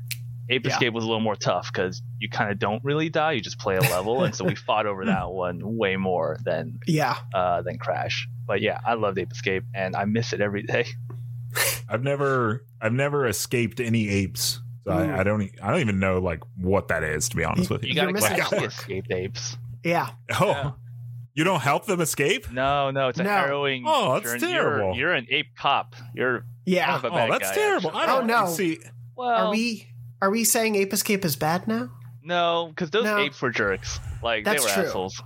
Ape 0.51 0.65
Yeah. 0.67 0.73
Escape 0.73 0.93
was 0.93 1.05
a 1.05 1.07
little 1.07 1.21
more 1.21 1.37
tough 1.37 1.71
because 1.73 2.03
you 2.19 2.29
kind 2.29 2.51
of 2.51 2.59
don't 2.59 2.83
really 2.85 3.09
die; 3.09 3.33
you 3.33 3.41
just 3.41 3.59
play 3.59 3.77
a 3.77 3.81
level, 3.81 4.25
and 4.25 4.35
so 4.35 4.45
we 4.45 4.55
fought 4.67 4.87
over 4.87 5.05
that 5.07 5.31
one 5.31 5.61
way 5.77 5.97
more 5.97 6.39
than 6.45 6.79
Yeah, 6.87 7.17
uh 7.35 7.63
than 7.63 7.79
Crash. 7.79 8.29
But 8.47 8.61
yeah, 8.61 8.81
I 8.87 8.95
loved 8.95 9.19
Ape 9.19 9.31
Escape, 9.33 9.65
and 9.75 9.95
I 9.97 10.05
miss 10.05 10.33
it 10.33 10.41
every 10.41 10.63
day. 10.63 10.87
I've 11.89 12.03
never 12.03 12.65
I've 12.81 12.93
never 12.93 13.27
escaped 13.27 13.81
any 13.81 14.09
apes. 14.09 14.61
So 14.85 14.93
I, 14.93 15.21
I 15.21 15.23
don't 15.23 15.43
e- 15.43 15.53
I 15.63 15.71
don't 15.71 15.81
even 15.81 16.01
know 16.01 16.19
like 16.19 16.41
what 16.57 16.89
that 16.89 17.05
is 17.05 17.29
to 17.29 17.37
be 17.37 17.45
honest 17.45 17.71
with 17.71 17.83
You 17.85 17.91
you. 17.91 17.95
gotta 17.95 18.07
You're 18.09 18.15
missing 18.15 18.37
catch 18.37 18.51
the 18.51 18.65
escaped 18.65 19.13
apes. 19.13 19.57
yeah. 19.85 20.09
Oh. 20.41 20.49
Yeah. 20.49 20.71
You 21.35 21.45
don't 21.45 21.61
help 21.63 21.87
them 21.87 22.01
escape? 22.03 22.51
No, 22.53 22.91
no, 22.91 23.09
it's 23.09 23.19
a 23.19 23.23
No. 23.23 23.31
harrowing. 23.31 23.85
Oh, 23.87 24.15
that's 24.21 24.25
journey. 24.33 24.53
You're- 24.53 24.63
terrible. 24.65 24.97
You're, 24.99 25.13
an 25.15 25.27
ape 25.31 25.57
cop. 25.57 25.95
You're 26.15 26.45
Yeah. 26.67 26.85
kind 26.87 26.97
of 26.97 27.05
a 27.05 27.09
Oh, 27.09 27.17
bad 27.17 27.31
that's 27.33 27.49
guy, 27.51 27.55
terrible. 27.55 27.89
actually. 27.89 28.03
I 28.03 28.07
don't 28.07 28.31
Oh, 28.31 28.41
no. 28.45 28.47
see. 28.51 28.79
Well, 29.17 29.29
Are 29.47 29.51
we 29.51 29.87
are 30.23 30.31
we 30.31 30.45
saying 30.45 30.77
Ape 30.77 30.93
Escape 30.95 31.25
is 31.27 31.37
bad 31.37 31.69
now? 31.69 31.91
no, 32.25 32.69
because 32.69 32.91
those 32.91 33.05
No. 33.05 33.19
apes 33.19 33.43
were 33.43 33.51
jerks. 33.51 33.99
Like 34.23 34.45
That's 34.45 34.63
they 34.65 34.69
were 34.71 34.75
true. 34.75 34.85
assholes. 34.89 35.23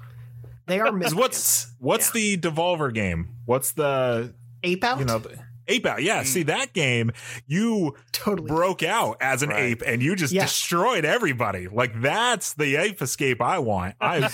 They 0.67 0.81
are 0.81 1.03
Is 1.03 1.15
what's 1.15 1.73
what's 1.79 2.11
the 2.11 2.37
Devolver 2.39 2.93
game? 2.93 3.29
What's 3.45 3.73
the 3.73 4.35
Ape 4.65 4.83
Out? 4.83 4.99
you 4.99 5.05
know 5.05 5.19
the, 5.21 5.39
Ape 5.69 5.87
Out? 5.87 6.03
Yeah, 6.03 6.23
Mm. 6.23 6.27
see 6.27 6.43
that 6.45 6.73
game, 6.73 7.13
you 7.47 7.95
totally. 8.13 8.49
broke 8.49 8.83
out 8.83 9.17
as 9.21 9.43
an 9.43 9.51
Right. 9.51 9.63
ape 9.65 9.83
and 9.87 10.03
you 10.03 10.15
just 10.17 10.33
Yeah. 10.33 10.43
destroyed 10.43 11.05
everybody. 11.05 11.69
Like 11.69 12.01
that's 12.01 12.55
the 12.55 12.77
ape 12.77 13.03
escape 13.03 13.41
I 13.43 13.59
want. 13.59 13.95
I 14.01 14.29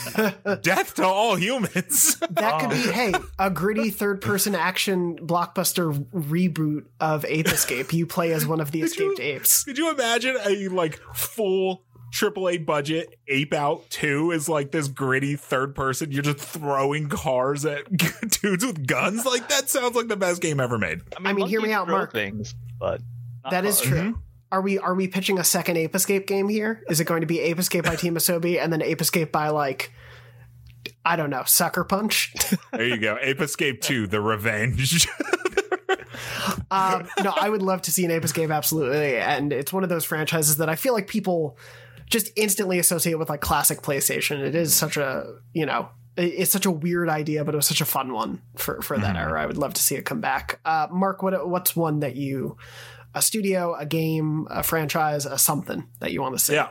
death 0.63 0.95
to 0.95 1.05
all 1.07 1.37
humans. 1.37 2.17
That 2.31 2.61
could 2.61 2.71
be, 2.71 2.83
Oh. 2.89 2.93
hey, 2.93 3.13
a 3.39 3.51
gritty 3.51 3.91
third 3.91 4.21
person 4.21 4.55
action 4.55 5.17
blockbuster 5.19 5.93
reboot 6.13 6.87
of 7.01 7.25
Ape 7.27 7.49
Escape. 7.49 7.93
You 7.93 8.07
play 8.07 8.33
as 8.33 8.47
one 8.47 8.61
of 8.61 8.71
the 8.73 8.81
Could 8.81 8.97
you- 8.99 9.13
escaped 9.13 9.21
apes. 9.21 9.65
Could 9.65 9.79
you 9.79 9.91
imagine 9.91 10.37
a 10.45 10.69
like 10.69 10.99
full 11.15 11.85
AAA 12.13 12.65
budget 12.67 13.19
Ape 13.27 13.55
Out 13.55 13.89
2 13.91 14.33
is 14.33 14.49
like 14.49 14.71
this 14.71 14.87
gritty 14.89 15.35
third 15.37 15.75
person. 15.75 16.13
You're 16.13 16.23
just 16.23 16.39
throwing 16.39 17.09
cars 17.09 17.65
at 17.65 17.85
dudes 18.43 18.65
with 18.67 18.87
guns. 18.87 19.25
Like 19.25 19.49
that 19.49 19.71
sounds 19.71 19.97
like 19.97 20.09
the 20.09 20.17
best 20.17 20.43
game 20.43 20.61
ever 20.61 20.77
made. 20.79 21.01
I 21.17 21.33
mean, 21.33 21.47
hear 21.47 21.61
me 21.63 21.73
out, 21.73 21.89
Mark. 21.89 22.13
Things, 22.13 22.55
but 22.79 23.01
not 23.43 23.51
That 23.53 23.65
is 23.65 23.81
cars. 23.81 23.89
true. 23.91 24.19
Are 24.53 24.61
we 24.61 24.79
are 24.79 24.95
we 24.95 25.09
pitching 25.09 25.39
a 25.39 25.45
second 25.45 25.79
Ape 25.79 25.95
Escape 25.95 26.27
game 26.27 26.51
here? 26.51 26.85
Is 26.91 27.01
it 27.01 27.05
going 27.07 27.23
to 27.23 27.27
be 27.27 27.41
Ape 27.41 27.59
Escape 27.59 27.85
by 27.85 27.97
Team 27.97 28.15
Asobi 28.17 28.63
and 28.63 28.71
then 28.71 28.83
Ape 28.83 29.01
Escape 29.01 29.33
by 29.33 29.49
like 29.49 29.91
I 31.07 31.17
don't 31.17 31.31
know, 31.31 31.43
Sucker 31.47 31.85
Punch? 31.85 32.35
There 32.73 32.87
you 32.87 32.99
go. 32.99 33.19
Ape 33.21 33.41
Escape 33.41 33.81
2, 33.83 34.07
The 34.07 34.21
Revenge. 34.21 35.07
um, 36.71 37.07
no, 37.23 37.33
I 37.39 37.49
would 37.49 37.63
love 37.63 37.83
to 37.83 37.93
see 37.93 38.05
an 38.05 38.11
Ape 38.11 38.25
Escape 38.25 38.51
absolutely, 38.51 39.17
and 39.19 39.53
it's 39.53 39.73
one 39.73 39.83
of 39.83 39.89
those 39.91 40.05
franchises 40.05 40.57
that 40.57 40.69
I 40.69 40.77
feel 40.77 40.93
like 40.95 41.07
people 41.07 41.59
just 42.07 42.31
instantly 42.37 42.79
associate 42.79 43.19
with 43.19 43.29
like 43.29 43.41
classic 43.41 43.83
PlayStation. 43.83 44.41
It 44.41 44.55
is 44.55 44.75
such 44.75 44.97
a 44.97 45.35
you 45.53 45.67
know. 45.67 45.89
It's 46.15 46.53
such 46.53 46.67
a 46.67 46.71
weird 46.71 47.09
idea, 47.09 47.43
but 47.43 47.55
it 47.55 47.57
was 47.57 47.67
such 47.67 47.81
a 47.81 47.87
fun 47.87 48.13
one 48.13 48.43
for, 48.59 48.83
for 48.83 48.99
that 48.99 49.17
Mhm. 49.17 49.21
era. 49.21 49.43
I 49.43 49.47
would 49.47 49.57
love 49.57 49.73
to 49.73 49.83
see 49.83 49.95
it 49.95 50.05
come 50.05 50.21
back. 50.21 50.61
Uh, 50.63 50.87
Mark, 50.91 51.23
what 51.23 51.49
what's 51.49 51.75
one 51.75 52.01
that 52.01 52.17
you, 52.17 52.59
a 53.15 53.23
studio, 53.23 53.75
a 53.75 53.87
game, 53.87 54.47
a 54.51 54.63
franchise, 54.63 55.25
a 55.25 55.39
something 55.39 55.89
that 56.01 56.13
you 56.13 56.21
want 56.21 56.35
to 56.35 56.39
see? 56.39 56.53
Yeah. 56.53 56.69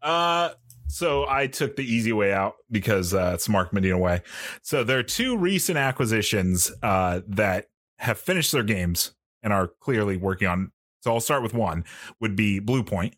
Uh, 0.00 0.50
so 0.88 1.26
I 1.28 1.48
took 1.48 1.76
the 1.76 1.84
easy 1.84 2.12
way 2.14 2.32
out 2.32 2.54
because 2.70 3.12
uh, 3.12 3.32
it's 3.34 3.46
Mark 3.48 3.74
Medina 3.74 3.98
way. 3.98 4.22
So 4.62 4.84
there 4.84 4.98
are 4.98 5.02
two 5.02 5.36
recent 5.36 5.76
acquisitions 5.78 6.72
uh, 6.82 7.20
that 7.28 7.66
have 7.98 8.18
finished 8.18 8.52
their 8.52 8.62
games 8.62 9.12
and 9.42 9.52
are 9.52 9.68
clearly 9.80 10.16
working 10.16 10.48
on. 10.48 10.72
So 11.00 11.12
I'll 11.12 11.20
start 11.20 11.42
with 11.42 11.52
one. 11.54 11.84
Would 12.20 12.36
be 12.36 12.58
Bluepoint. 12.60 13.14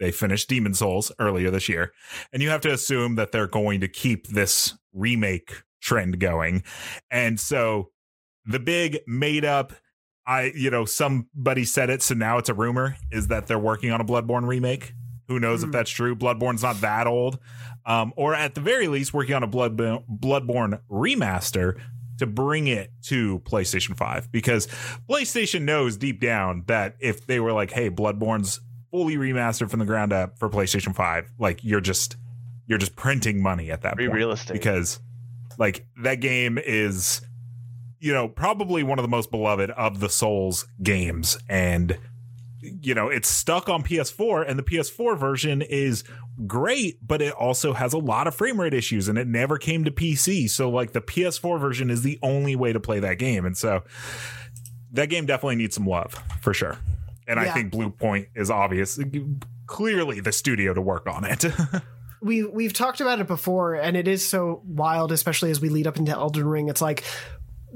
They 0.00 0.10
finished 0.10 0.48
Demon's 0.48 0.78
Souls 0.78 1.10
earlier 1.18 1.50
this 1.50 1.68
year, 1.68 1.92
and 2.32 2.42
you 2.42 2.50
have 2.50 2.60
to 2.62 2.72
assume 2.72 3.16
that 3.16 3.32
they're 3.32 3.46
going 3.48 3.80
to 3.80 3.88
keep 3.88 4.28
this 4.28 4.74
remake 4.92 5.62
trend 5.80 6.18
going. 6.20 6.62
And 7.10 7.38
so 7.40 7.90
the 8.46 8.58
big 8.58 9.00
made 9.06 9.44
up 9.44 9.72
I, 10.26 10.52
you 10.54 10.70
know, 10.70 10.84
somebody 10.84 11.64
said 11.64 11.88
it, 11.88 12.02
so 12.02 12.14
now 12.14 12.36
it's 12.36 12.50
a 12.50 12.54
rumor, 12.54 12.96
is 13.10 13.28
that 13.28 13.46
they're 13.46 13.58
working 13.58 13.90
on 13.92 14.02
a 14.02 14.04
Bloodborne 14.04 14.46
remake. 14.46 14.92
Who 15.28 15.40
knows 15.40 15.62
if 15.62 15.68
Hmm. 15.68 15.72
that's 15.72 15.90
true? 15.90 16.14
Bloodborne's 16.14 16.62
not 16.62 16.82
that 16.82 17.06
old. 17.06 17.38
Um, 17.86 18.12
or 18.14 18.34
at 18.34 18.54
the 18.54 18.60
very 18.60 18.88
least, 18.88 19.14
working 19.14 19.34
on 19.34 19.42
a 19.42 19.46
Blood, 19.46 19.78
Bloodborne 19.78 20.82
remaster 20.90 21.80
to 22.18 22.26
bring 22.26 22.66
it 22.66 22.90
to 23.04 23.38
PlayStation 23.46 23.96
5. 23.96 24.30
Because 24.30 24.66
PlayStation 25.08 25.62
knows 25.62 25.96
deep 25.96 26.20
down 26.20 26.64
that 26.66 26.96
if 27.00 27.26
they 27.26 27.40
were 27.40 27.54
like, 27.54 27.70
hey, 27.70 27.88
Bloodborne's 27.88 28.60
fully 28.90 29.16
remastered 29.16 29.70
from 29.70 29.80
the 29.80 29.86
ground 29.86 30.12
up 30.12 30.38
for 30.38 30.48
PlayStation 30.48 30.94
5, 30.94 31.32
like 31.38 31.62
you're 31.62 31.80
just 31.80 32.16
you're 32.66 32.78
just 32.78 32.96
printing 32.96 33.42
money 33.42 33.70
at 33.70 33.82
that 33.82 33.96
point 33.96 34.12
realistic. 34.12 34.52
because 34.52 35.00
like 35.58 35.86
that 36.02 36.16
game 36.16 36.58
is 36.58 37.22
you 38.00 38.12
know 38.12 38.28
probably 38.28 38.82
one 38.82 38.98
of 38.98 39.02
the 39.02 39.08
most 39.08 39.30
beloved 39.30 39.70
of 39.70 40.00
the 40.00 40.08
souls 40.08 40.66
games. 40.82 41.38
And 41.48 41.98
you 42.60 42.94
know 42.94 43.08
it's 43.08 43.28
stuck 43.28 43.68
on 43.68 43.84
ps4 43.84 44.44
and 44.48 44.58
the 44.58 44.64
ps4 44.64 45.16
version 45.16 45.62
is 45.62 46.02
great 46.44 46.98
but 47.06 47.22
it 47.22 47.32
also 47.34 47.72
has 47.72 47.92
a 47.92 47.98
lot 47.98 48.26
of 48.26 48.34
frame 48.34 48.60
rate 48.60 48.74
issues 48.74 49.08
and 49.08 49.16
it 49.16 49.28
never 49.28 49.58
came 49.58 49.84
to 49.84 49.92
pc 49.92 50.50
so 50.50 50.68
like 50.68 50.92
the 50.92 51.00
ps4 51.00 51.60
version 51.60 51.88
is 51.88 52.02
the 52.02 52.18
only 52.20 52.56
way 52.56 52.72
to 52.72 52.80
play 52.80 52.98
that 52.98 53.18
game. 53.18 53.46
And 53.46 53.56
so 53.56 53.84
that 54.90 55.08
game 55.08 55.24
definitely 55.24 55.56
needs 55.56 55.76
some 55.76 55.86
love 55.86 56.20
for 56.40 56.52
sure 56.52 56.78
and 57.28 57.38
i 57.38 57.50
think 57.52 57.72
Bluepoint 57.72 58.26
is 58.34 58.50
obvious 58.50 58.98
clearly 59.66 60.20
the 60.20 60.32
studio 60.32 60.74
to 60.74 60.80
work 60.80 61.06
on 61.08 61.24
it 61.24 61.44
we 62.20 62.42
we've 62.44 62.72
talked 62.72 63.00
about 63.00 63.20
it 63.20 63.28
before, 63.28 63.74
and 63.76 63.96
it 63.96 64.08
is 64.08 64.28
so 64.28 64.60
wild, 64.66 65.12
especially 65.12 65.52
as 65.52 65.60
we 65.60 65.68
lead 65.68 65.86
up 65.86 65.98
into 65.98 66.10
Elden 66.10 66.48
Ring. 66.48 66.68
It's 66.68 66.80
like 66.82 67.04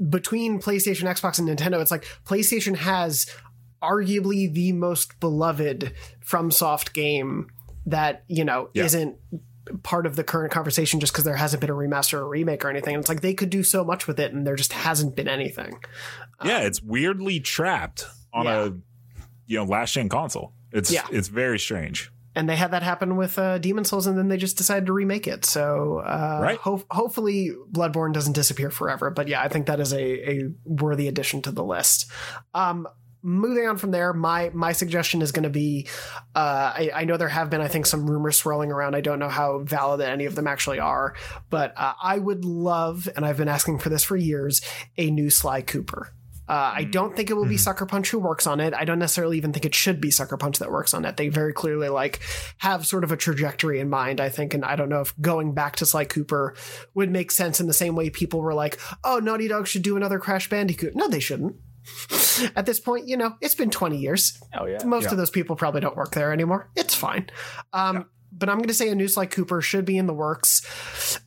between 0.09 0.59
PlayStation, 0.61 1.03
Xbox, 1.03 1.39
and 1.39 1.47
Nintendo, 1.47 1.79
it's 1.81 1.91
like 1.91 2.03
PlayStation 2.25 2.75
has 2.75 3.25
arguably 3.81 4.53
the 4.53 4.73
most 4.73 5.17
beloved 5.21 5.93
FromSoft 6.25 6.91
game 6.91 7.47
that 7.85 8.25
you 8.27 8.43
know 8.43 8.69
Yeah. 8.73 8.83
isn't 8.83 9.15
part 9.81 10.05
of 10.05 10.17
the 10.17 10.25
current 10.25 10.51
conversation 10.51 10.99
just 10.99 11.13
because 11.13 11.23
there 11.23 11.37
hasn't 11.37 11.61
been 11.61 11.69
a 11.69 11.73
remaster 11.73 12.15
or 12.15 12.27
remake 12.27 12.65
or 12.65 12.69
anything. 12.69 12.95
It's 12.99 13.07
like 13.07 13.21
they 13.21 13.33
could 13.33 13.49
do 13.49 13.63
so 13.63 13.85
much 13.85 14.07
with 14.07 14.19
it, 14.19 14.33
and 14.33 14.45
there 14.45 14.57
just 14.57 14.73
hasn't 14.73 15.15
been 15.15 15.29
anything. 15.29 15.79
yeah, 16.43 16.59
it's 16.59 16.83
weirdly 16.83 17.39
trapped 17.39 18.05
on 18.33 18.45
Yeah. 18.45 18.65
a 18.65 18.71
you 19.47 19.57
know 19.57 19.65
last 19.65 19.93
gen 19.93 20.09
console. 20.09 20.53
It's 20.71 20.91
Yeah. 20.91 21.05
it's 21.11 21.27
very 21.27 21.59
strange. 21.59 22.11
and 22.35 22.49
they 22.49 22.55
had 22.55 22.71
that 22.71 22.81
happen 22.81 23.15
with 23.15 23.37
uh, 23.37 23.59
Demon's 23.59 23.89
Souls, 23.89 24.07
and 24.07 24.17
then 24.17 24.27
they 24.27 24.37
just 24.37 24.57
decided 24.57 24.87
to 24.87 24.93
remake 24.93 25.27
it. 25.27 25.45
So, 25.45 25.99
uh, 25.99 26.39
Right. 26.41 26.57
ho- 26.57 26.83
hopefully, 26.89 27.51
Bloodborne 27.71 28.11
doesn't 28.11 28.33
disappear 28.33 28.71
forever. 28.71 29.11
But 29.11 29.27
yeah, 29.27 29.39
I 29.43 29.49
think 29.49 29.67
that 29.67 29.79
is 29.79 29.93
a, 29.93 30.31
a 30.31 30.49
worthy 30.65 31.07
addition 31.07 31.43
to 31.43 31.51
the 31.51 31.63
list. 31.63 32.09
Um, 32.55 32.87
moving 33.21 33.67
on 33.67 33.77
from 33.77 33.91
there, 33.91 34.13
my 34.13 34.49
my 34.51 34.71
suggestion 34.71 35.21
is 35.21 35.31
going 35.31 35.43
to 35.43 35.51
be. 35.51 35.87
Uh, 36.35 36.73
I, 36.75 36.91
I 36.95 37.03
know 37.03 37.17
there 37.17 37.29
have 37.29 37.51
been, 37.51 37.61
I 37.61 37.67
think, 37.67 37.85
some 37.85 38.09
rumors 38.09 38.35
swirling 38.37 38.71
around. 38.71 38.95
I 38.95 39.01
don't 39.01 39.19
know 39.19 39.29
how 39.29 39.59
valid 39.59 40.01
any 40.01 40.25
of 40.25 40.33
them 40.33 40.47
actually 40.47 40.79
are, 40.79 41.13
but 41.51 41.73
uh, 41.77 41.93
I 42.01 42.17
would 42.17 42.45
love, 42.45 43.07
and 43.15 43.23
I've 43.27 43.37
been 43.37 43.47
asking 43.47 43.77
for 43.77 43.89
this 43.89 44.03
for 44.03 44.17
years, 44.17 44.59
a 44.97 45.11
new 45.11 45.29
Sly 45.29 45.61
Cooper. 45.61 46.11
Uh, 46.53 46.71
I 46.75 46.83
don't 46.83 47.15
think 47.15 47.31
it 47.31 47.33
will 47.33 47.45
be 47.47 47.55
Mhm. 47.55 47.59
Sucker 47.61 47.85
Punch 47.87 48.11
who 48.11 48.19
works 48.19 48.45
on 48.45 48.59
it. 48.59 48.75
I 48.75 48.85
don't 48.85 48.99
necessarily 48.99 49.37
even 49.37 49.53
think 49.53 49.65
it 49.65 49.73
should 49.73 49.99
be 49.99 50.11
Sucker 50.11 50.37
Punch 50.37 50.59
that 50.59 50.69
works 50.71 50.93
on 50.93 51.03
it. 51.05 51.17
They 51.17 51.29
very 51.29 51.51
clearly 51.51 51.89
like 51.89 52.19
have 52.59 52.85
sort 52.85 53.03
of 53.03 53.11
a 53.11 53.17
trajectory 53.17 53.79
in 53.79 53.89
mind, 53.89 54.21
I 54.21 54.29
think, 54.29 54.53
and 54.53 54.63
I 54.63 54.75
don't 54.75 54.89
know 54.89 55.01
if 55.01 55.19
going 55.19 55.53
back 55.55 55.77
to 55.77 55.85
Sly 55.85 56.05
Cooper 56.05 56.55
would 56.93 57.09
make 57.09 57.31
sense 57.31 57.59
in 57.59 57.65
the 57.65 57.73
same 57.73 57.95
way 57.95 58.11
people 58.11 58.39
were 58.41 58.53
like, 58.53 58.77
"Oh, 59.03 59.17
Naughty 59.17 59.47
Dog 59.47 59.65
should 59.67 59.81
do 59.81 59.97
another 59.97 60.19
Crash 60.19 60.47
Bandicoot." 60.49 60.95
No, 60.95 61.07
they 61.07 61.19
shouldn't. 61.19 61.55
At 62.55 62.65
this 62.67 62.79
point, 62.79 63.07
you 63.07 63.17
know, 63.17 63.33
it's 63.41 63.55
been 63.55 63.69
20 63.71 63.97
years. 63.97 64.37
oh 64.57 64.65
yeah. 64.65 64.83
Most 64.85 65.05
Yeah. 65.05 65.11
of 65.11 65.17
those 65.17 65.31
people 65.31 65.55
probably 65.55 65.81
don't 65.81 65.97
work 65.97 66.11
there 66.11 66.31
anymore. 66.31 66.69
It's 66.75 66.93
fine. 66.95 67.29
Um, 67.73 68.05
But 68.35 68.49
I'm 68.49 68.57
going 68.57 68.67
to 68.69 68.73
say 68.73 68.89
a 68.89 68.95
new 68.95 69.07
Sly 69.07 69.27
Cooper 69.27 69.61
should 69.61 69.85
be 69.85 69.95
in 69.95 70.07
the 70.07 70.13
works. 70.13 70.63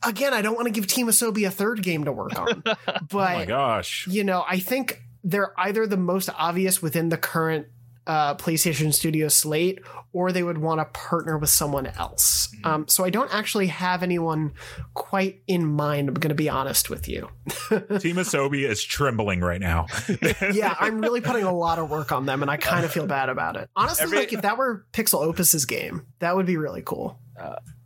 Again, 0.03 0.33
I 0.33 0.41
don't 0.41 0.55
want 0.55 0.65
to 0.67 0.71
give 0.73 0.87
Team 0.87 1.07
Asobi 1.07 1.47
a 1.47 1.49
third 1.49 1.81
game 1.81 2.03
to 2.03 2.11
work 2.11 2.37
on, 2.37 2.61
but 2.65 2.77
oh 2.87 3.15
my 3.15 3.45
gosh. 3.45 4.05
you 4.09 4.25
know, 4.25 4.43
I 4.45 4.59
think 4.59 5.01
they're 5.27 5.53
either 5.59 5.85
the 5.85 5.97
most 5.97 6.29
obvious 6.37 6.81
within 6.81 7.09
the 7.09 7.17
current 7.17 7.67
uh, 8.07 8.35
PlayStation 8.35 8.93
Studio 8.93 9.27
slate, 9.27 9.79
or 10.13 10.31
they 10.31 10.41
would 10.41 10.57
want 10.57 10.79
to 10.79 10.85
partner 10.85 11.37
with 11.37 11.49
someone 11.49 11.87
else. 11.87 12.47
Mm-hmm. 12.47 12.65
Um, 12.65 12.87
so 12.87 13.03
I 13.03 13.09
don't 13.09 13.31
actually 13.33 13.67
have 13.67 14.01
anyone 14.01 14.53
quite 14.93 15.41
in 15.45 15.65
mind. 15.65 16.07
I'm 16.07 16.13
going 16.13 16.29
to 16.29 16.35
be 16.35 16.47
honest 16.47 16.89
with 16.89 17.09
you. 17.09 17.27
Team 17.69 18.15
Asobi 18.15 18.67
is 18.67 18.81
trembling 18.81 19.41
right 19.41 19.59
now. 19.59 19.87
Yeah, 20.53 20.75
I'm 20.79 21.01
really 21.01 21.19
putting 21.19 21.43
a 21.43 21.53
lot 21.53 21.77
of 21.77 21.89
work 21.89 22.11
on 22.13 22.25
them, 22.25 22.41
and 22.41 22.49
I 22.49 22.55
kind 22.55 22.85
of 22.85 22.91
feel 22.91 23.05
bad 23.05 23.27
about 23.27 23.57
it. 23.57 23.69
Honestly, 23.75 24.03
Every- 24.03 24.19
like 24.19 24.33
if 24.33 24.43
that 24.43 24.57
were 24.57 24.85
Pixelopus's 24.93 25.65
game, 25.65 26.05
that 26.19 26.35
would 26.35 26.45
be 26.45 26.55
really 26.55 26.81
cool. 26.83 27.19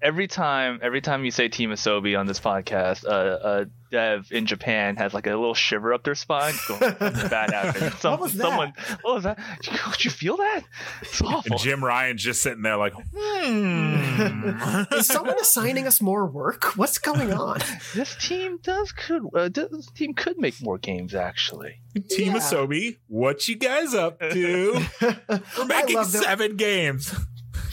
Every 0.01 0.27
time 0.27 0.79
every 0.81 1.01
time 1.01 1.25
you 1.25 1.31
say 1.31 1.47
Team 1.47 1.69
Asobi 1.71 2.17
on 2.17 2.25
this 2.25 2.39
podcast, 2.39 3.05
uh, 3.05 3.39
a 3.43 3.65
dev 3.91 4.27
in 4.31 4.45
Japan 4.45 4.95
has 4.95 5.13
like 5.13 5.27
a 5.27 5.31
little 5.31 5.53
shiver 5.53 5.93
up 5.93 6.03
their 6.03 6.15
spine. 6.15 6.53
Going, 6.67 6.79
"Something 6.81 7.11
bad 7.29 7.51
happened. 7.51 7.93
Some, 7.95 8.11
What 8.11 8.21
was 8.21 8.33
that? 8.35 8.43
Someone, 8.43 8.73
what 9.01 9.13
was 9.15 9.23
that? 9.23 9.39
Did 9.61 10.05
you 10.05 10.11
feel 10.11 10.37
that? 10.37 10.61
It's 11.01 11.21
awful. 11.21 11.43
and 11.53 11.59
Jim 11.59 11.83
Ryan's 11.83 12.23
just 12.23 12.41
sitting 12.41 12.61
there 12.61 12.77
like, 12.77 12.93
hmm. 13.15 14.93
Is 14.93 15.07
someone 15.07 15.39
assigning 15.39 15.87
us 15.87 16.01
more 16.01 16.25
work? 16.25 16.77
What's 16.77 16.97
going 16.97 17.33
on? 17.33 17.59
this 17.95 18.15
team 18.15 18.59
does 18.61 18.91
could 18.91 19.23
uh, 19.35 19.49
this 19.49 19.87
team 19.91 20.13
could 20.13 20.37
make 20.37 20.61
more 20.61 20.77
games 20.77 21.13
actually. 21.15 21.81
Team 22.09 22.27
Yeah. 22.33 22.39
Asobi, 22.39 22.97
what 23.07 23.47
you 23.47 23.57
guys 23.57 23.93
up 23.93 24.19
to? 24.19 24.81
We're 25.01 25.65
making 25.65 25.95
love 25.95 26.11
that- 26.13 26.23
seven 26.23 26.55
games. 26.55 27.13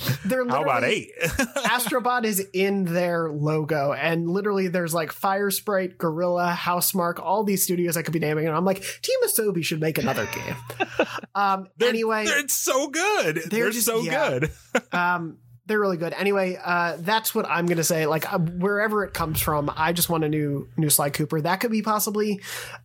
they're 0.24 0.46
How 0.48 0.62
about 0.62 0.84
eight? 0.84 1.10
Astrobot 1.22 2.24
is 2.24 2.46
in 2.52 2.84
their 2.84 3.30
logo, 3.30 3.92
and 3.92 4.28
literally 4.30 4.68
there's 4.68 4.94
like 4.94 5.12
Fire 5.12 5.50
Sprite, 5.50 5.98
Guerrilla, 5.98 6.54
Housemarque, 6.58 7.18
all 7.20 7.44
these 7.44 7.62
studios 7.62 7.96
I 7.96 8.02
could 8.02 8.12
be 8.12 8.18
naming, 8.18 8.46
and 8.46 8.56
I'm 8.56 8.64
like, 8.64 8.82
Team 9.02 9.16
Asobi 9.24 9.64
should 9.64 9.80
make 9.80 9.98
another 9.98 10.26
game. 10.26 10.56
Um, 11.34 11.68
They're- 11.76 11.90
anyway, 11.90 12.24
they're- 12.26 12.38
it's 12.38 12.54
so 12.54 12.88
good. 12.88 13.42
They're, 13.48 13.70
just- 13.70 13.86
so 13.86 14.00
yeah. 14.00 14.40
good. 14.40 14.50
um, 14.92 15.38
they're 15.68 15.78
really 15.78 15.98
good. 15.98 16.12
Anyway, 16.14 16.58
uh, 16.62 16.96
that's 16.98 17.34
what 17.34 17.46
I'm 17.48 17.66
gonna 17.66 17.84
say. 17.84 18.06
Like 18.06 18.32
uh, 18.32 18.38
wherever 18.38 19.04
it 19.04 19.14
comes 19.14 19.40
from, 19.40 19.70
I 19.76 19.92
just 19.92 20.08
want 20.08 20.24
a 20.24 20.28
new 20.28 20.68
new 20.76 20.90
Sly 20.90 21.10
Cooper. 21.10 21.40
That 21.40 21.60
could 21.60 21.70
be 21.70 21.82
possibly 21.82 22.40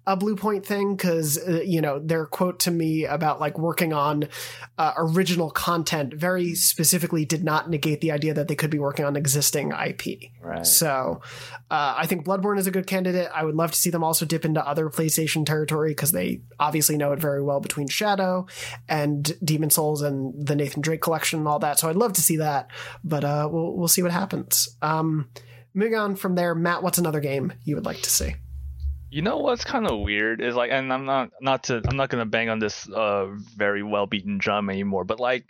a 0.06 0.16
Bluepoint 0.16 0.66
thing 0.66 0.96
because 0.96 1.38
uh, 1.38 1.62
you 1.66 1.82
know 1.82 2.00
their 2.00 2.26
quote 2.26 2.60
to 2.62 2.72
me 2.72 3.06
about 3.06 3.40
like 3.40 3.58
working 3.58 3.94
on 3.94 4.26
uh, 4.78 4.94
original 4.98 5.50
content 5.50 6.14
very 6.14 6.54
specifically 6.56 7.26
did 7.26 7.44
not 7.44 7.70
negate 7.70 8.02
the 8.02 8.12
idea 8.12 8.34
that 8.34 8.48
they 8.48 8.56
could 8.56 8.70
be 8.70 8.80
working 8.80 9.06
on 9.06 9.16
existing 9.16 9.72
IP. 9.72 10.32
Right. 10.42 10.66
So 10.66 11.22
uh, 11.72 11.96
I 11.98 12.06
think 12.06 12.26
Bloodborne 12.26 12.60
is 12.60 12.68
a 12.68 12.72
good 12.72 12.86
candidate. 12.86 13.30
I 13.34 13.44
would 13.46 13.56
love 13.56 13.72
to 13.72 13.78
see 13.78 13.90
them 13.90 14.04
also 14.04 14.26
dip 14.26 14.46
into 14.46 14.66
other 14.66 14.90
PlayStation 14.90 15.46
territory 15.46 15.92
because 15.92 16.12
they 16.12 16.42
obviously 16.60 16.98
know 16.98 17.14
it 17.14 17.20
very 17.20 17.42
well 17.42 17.60
between 17.60 17.88
Shadow 17.88 18.48
and 18.90 19.34
Demon's 19.44 19.76
Souls 19.76 20.02
and 20.02 20.46
the 20.46 20.56
Nathan 20.56 20.82
Drake 20.82 21.02
collection 21.02 21.40
and 21.40 21.48
all 21.48 21.60
that. 21.60 21.80
So 21.80 21.90
I'd 21.90 21.96
love 21.96 22.14
to 22.14 22.22
see 22.22 22.38
that, 22.38 22.70
but 23.04 23.24
uh, 23.24 23.48
we'll 23.52 23.76
we'll 23.76 23.88
see 23.88 24.02
what 24.02 24.12
happens. 24.12 24.78
Um, 24.82 25.30
moving 25.74 25.96
on 25.96 26.16
from 26.16 26.36
there, 26.36 26.56
Matt, 26.56 26.84
what's 26.84 26.98
another 26.98 27.20
game 27.20 27.54
you 27.64 27.76
would 27.76 27.86
like 27.86 28.02
to 28.02 28.10
see? 28.10 28.36
You 29.10 29.22
know 29.22 29.38
what's 29.38 29.64
kind 29.64 29.86
of 29.88 30.00
weird 30.00 30.42
is 30.42 30.56
like, 30.56 30.72
and 30.72 30.92
I'm 30.92 31.06
not 31.06 31.30
not 31.40 31.64
to 31.66 31.82
I'm 31.88 31.98
not 31.98 32.10
gonna 32.10 32.26
bang 32.26 32.50
on 32.50 32.60
this 32.60 32.90
uh 32.90 33.28
very 33.56 33.84
well 33.84 34.08
beaten 34.08 34.40
drum 34.40 34.70
anymore, 34.70 35.04
but 35.04 35.20
like 35.20 35.46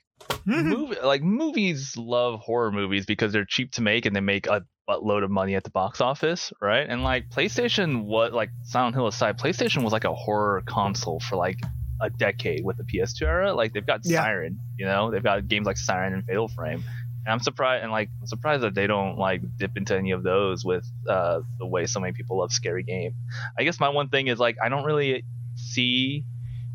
movie 0.45 0.97
like 1.01 1.21
movies 1.21 1.95
love 1.97 2.39
horror 2.39 2.71
movies 2.71 3.05
because 3.05 3.31
they're 3.31 3.45
cheap 3.45 3.71
to 3.73 3.81
make 3.81 4.05
and 4.05 4.15
they 4.15 4.19
make 4.21 4.47
a 4.47 4.65
buttload 4.89 5.23
of 5.23 5.31
money 5.31 5.55
at 5.55 5.63
the 5.63 5.69
box 5.69 6.01
office, 6.01 6.51
right? 6.61 6.85
And 6.89 7.03
like 7.03 7.29
PlayStation, 7.29 8.03
what 8.03 8.33
like 8.33 8.49
Silent 8.63 8.95
Hill 8.95 9.07
aside, 9.07 9.37
PlayStation 9.39 9.83
was 9.83 9.93
like 9.93 10.03
a 10.03 10.13
horror 10.13 10.61
console 10.65 11.21
for 11.21 11.37
like 11.37 11.59
a 12.01 12.09
decade 12.09 12.65
with 12.65 12.77
the 12.77 12.83
PS2 12.83 13.21
era. 13.21 13.53
Like 13.53 13.71
they've 13.73 13.85
got 13.85 14.01
Yeah. 14.03 14.23
Siren, 14.23 14.59
you 14.77 14.85
know, 14.85 15.09
they've 15.09 15.23
got 15.23 15.47
games 15.47 15.65
like 15.65 15.77
Siren 15.77 16.13
and 16.13 16.25
Fatal 16.25 16.49
Frame. 16.49 16.83
And 17.25 17.33
I'm 17.33 17.39
surprised, 17.39 17.83
and 17.83 17.91
like 17.91 18.09
I'm 18.19 18.27
surprised 18.27 18.63
that 18.63 18.73
they 18.73 18.87
don't 18.87 19.17
like 19.17 19.41
dip 19.57 19.77
into 19.77 19.95
any 19.95 20.11
of 20.11 20.23
those 20.23 20.65
with 20.65 20.85
uh, 21.07 21.41
the 21.57 21.65
way 21.65 21.85
so 21.85 21.99
many 21.99 22.13
people 22.13 22.39
love 22.39 22.51
scary 22.51 22.83
game. 22.83 23.15
I 23.57 23.63
guess 23.63 23.79
my 23.79 23.89
one 23.89 24.09
thing 24.09 24.27
is 24.27 24.39
like 24.39 24.57
I 24.61 24.69
don't 24.69 24.83
really 24.83 25.23
see 25.55 26.25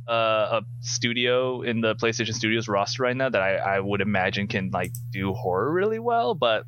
uh, 0.08 0.60
a 0.60 0.64
studio 0.80 1.60
in 1.60 1.82
the 1.82 1.94
PlayStation 1.96 2.34
Studios 2.34 2.66
roster 2.66 3.02
right 3.02 3.16
now 3.16 3.28
that 3.28 3.42
I, 3.42 3.56
I 3.56 3.80
would 3.80 4.00
imagine 4.00 4.46
can 4.46 4.70
like 4.70 4.92
do 5.10 5.34
horror 5.34 5.70
really 5.70 5.98
well, 5.98 6.34
but 6.34 6.64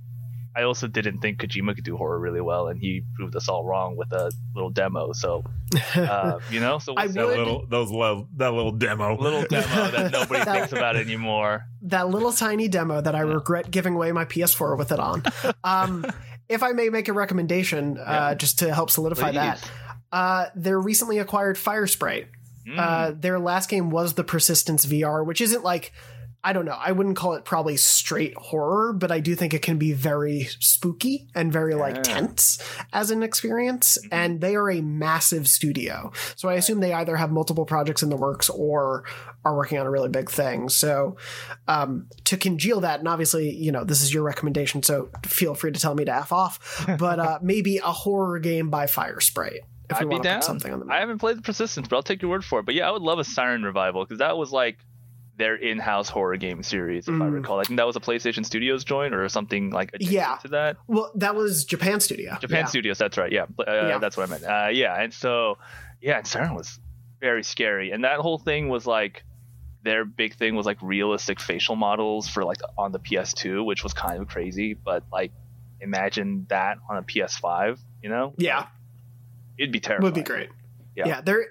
I 0.57 0.63
also 0.63 0.89
didn't 0.89 1.21
think 1.21 1.39
Kojima 1.41 1.75
could 1.77 1.85
do 1.85 1.97
horror 1.97 2.19
really 2.19 2.41
well, 2.41 2.69
and 2.69 2.79
he 2.81 3.05
proved 3.15 3.37
us 3.37 3.49
all 3.49 3.65
wrong 3.65 3.97
with 3.97 4.13
a 4.13 4.33
little 4.55 4.71
demo. 4.71 5.13
So, 5.13 5.45
uh, 5.95 6.41
you 6.51 6.59
know, 6.59 6.79
so 6.79 6.93
we'll 6.97 7.07
see. 7.07 7.13
that 7.15 7.27
would- 7.27 7.39
little 7.39 7.67
those 7.69 7.91
little 7.91 8.29
that 8.37 8.53
little 8.53 8.73
demo. 8.73 9.17
little 9.17 9.43
demo 9.43 9.91
that 9.93 10.11
nobody 10.13 10.45
That- 10.45 10.53
thinks 10.57 10.73
about 10.73 10.97
anymore. 10.97 11.67
that 11.83 12.09
little 12.09 12.33
tiny 12.33 12.67
demo 12.69 13.01
that 13.01 13.15
I 13.15 13.21
regret 13.21 13.71
giving 13.71 13.95
away 13.95 14.11
my 14.13 14.25
PS4 14.25 14.77
with 14.77 14.91
it 14.93 14.99
on. 14.99 15.23
Um, 15.63 16.05
if 16.49 16.63
I 16.65 16.73
may 16.73 16.89
make 16.89 17.07
a 17.09 17.13
recommendation, 17.13 17.97
uh, 17.99 18.03
Yeah. 18.31 18.35
just 18.35 18.59
to 18.59 18.75
help 18.75 18.91
solidify 18.91 19.31
that, 19.33 19.59
Please. 19.61 19.71
uh, 20.13 20.47
their 20.57 20.81
recently 20.81 21.19
acquired 21.19 21.57
Firesprite. 21.57 22.27
Mm. 22.67 22.77
Uh, 22.79 23.13
their 23.19 23.39
last 23.39 23.71
game 23.71 23.91
was 23.91 24.15
the 24.15 24.25
Persistence 24.25 24.85
VR, 24.85 25.25
which 25.25 25.41
isn't 25.41 25.63
like 25.65 25.93
I 26.43 26.55
don't 26.55 26.65
know. 26.65 26.77
I 26.79 26.93
wouldn't 26.93 27.17
call 27.17 27.35
it 27.35 27.45
probably 27.45 27.77
straight 27.77 28.35
horror, 28.35 28.95
but 28.95 29.13
I 29.13 29.21
do 29.21 29.35
think 29.35 29.53
it 29.53 29.61
can 29.61 29.77
be 29.77 29.93
very 29.93 30.45
spooky 30.59 31.29
and 31.35 31.53
very 31.53 31.75
like 31.75 31.97
Yeah. 31.97 32.03
tense 32.03 32.59
as 32.95 33.11
an 33.11 33.23
experience. 33.23 33.99
And 34.11 34.41
they 34.41 34.57
are 34.57 34.71
a 34.71 34.81
massive 34.81 35.47
studio, 35.49 36.13
so 36.37 36.49
I 36.49 36.55
assume 36.55 36.81
they 36.81 36.95
either 36.95 37.17
have 37.17 37.31
multiple 37.31 37.67
projects 37.67 38.03
in 38.03 38.09
the 38.09 38.17
works 38.17 38.49
or 38.49 39.05
are 39.45 39.55
working 39.57 39.79
on 39.79 39.87
a 39.87 39.91
really 39.91 40.09
big 40.09 40.31
thing. 40.31 40.69
So 40.71 41.17
um, 41.69 42.07
to 42.25 42.37
congeal 42.37 42.81
that, 42.81 43.01
and 43.01 43.09
obviously, 43.09 43.55
you 43.55 43.71
know, 43.73 43.85
this 43.85 44.01
is 44.03 44.13
your 44.13 44.23
recommendation, 44.23 44.83
so 44.83 45.11
feel 45.27 45.55
free 45.55 45.73
to 45.73 45.81
tell 45.81 45.95
me 45.95 46.05
to 46.07 46.15
f 46.15 46.33
off. 46.33 46.87
But 46.99 47.19
uh, 47.21 47.39
maybe 47.43 47.79
a 47.79 47.93
horror 47.93 48.39
game 48.39 48.71
by 48.71 48.87
Firesprite 48.87 49.61
if 49.91 49.97
I'd 50.01 50.09
be 50.09 50.19
down. 50.21 50.41
something 50.43 50.73
on 50.73 50.81
the 50.81 50.87
I 50.93 51.01
haven't 51.01 51.19
played 51.19 51.37
the 51.37 51.43
Persistence, 51.43 51.89
but 51.89 51.97
I'll 51.97 52.03
take 52.03 52.23
your 52.23 52.31
word 52.31 52.45
for 52.45 52.61
it. 52.61 52.67
But 52.67 52.75
yeah, 52.75 52.89
I 52.89 52.93
would 52.93 53.03
love 53.03 53.19
a 53.19 53.25
Siren 53.25 53.63
revival 53.63 54.05
because 54.05 54.19
that 54.19 54.37
was 54.37 54.53
like 54.53 54.79
their 55.41 55.57
in-house 55.57 56.09
horror 56.09 56.37
game 56.37 56.63
series, 56.63 57.09
if 57.09 57.15
I 57.15 57.19
Mm. 57.27 57.33
recall. 57.33 57.59
I 57.59 57.65
think 57.65 57.79
that 57.79 57.87
was 57.87 57.97
a 57.97 58.01
PlayStation 58.01 58.45
Studios 58.45 58.85
joint 58.85 59.15
or 59.15 59.29
something 59.29 59.71
like 59.71 59.91
Yeah. 59.99 60.37
to 60.43 60.49
that. 60.49 60.77
Well, 60.87 61.11
that 61.17 61.35
was 61.35 61.65
Japan 61.65 61.99
Studio. 62.01 62.37
Japan 62.41 62.59
Yeah. 62.61 62.65
Studios, 62.67 62.99
that's 62.99 63.17
right. 63.19 63.33
Yeah, 63.33 63.47
uh, 63.59 63.65
Yeah. 63.89 63.99
that's 63.99 64.17
what 64.17 64.29
I 64.29 64.31
meant. 64.33 64.45
Uh, 64.45 64.69
yeah, 64.71 65.01
and 65.03 65.13
so 65.13 65.57
yeah, 66.01 66.19
and 66.19 66.27
Siren 66.27 66.55
was 66.55 66.79
very 67.21 67.43
scary, 67.43 67.91
and 67.91 68.05
that 68.05 68.21
whole 68.21 68.39
thing 68.39 68.69
was 68.69 68.87
like 68.87 69.25
their 69.83 70.05
big 70.05 70.35
thing 70.35 70.55
was 70.57 70.67
like 70.67 70.77
realistic 70.83 71.41
facial 71.41 71.75
models 71.75 72.29
for 72.29 72.45
like 72.45 72.59
on 72.77 72.93
the 72.93 72.99
PS2, 72.99 73.65
which 73.65 73.83
was 73.83 73.95
kind 73.95 74.21
of 74.21 74.29
crazy. 74.29 74.75
But 74.75 75.05
like, 75.11 75.33
imagine 75.81 76.47
that 76.51 76.77
on 76.91 76.99
a 76.99 77.03
PS5, 77.03 77.79
you 78.03 78.11
know? 78.11 78.35
Yeah. 78.37 78.67
it'd 79.57 79.73
be 79.73 79.81
terrible. 79.81 80.07
would 80.07 80.15
be 80.15 80.23
great. 80.23 80.51
Yeah. 80.97 81.07
Yeah. 81.09 81.21
there 81.23 81.47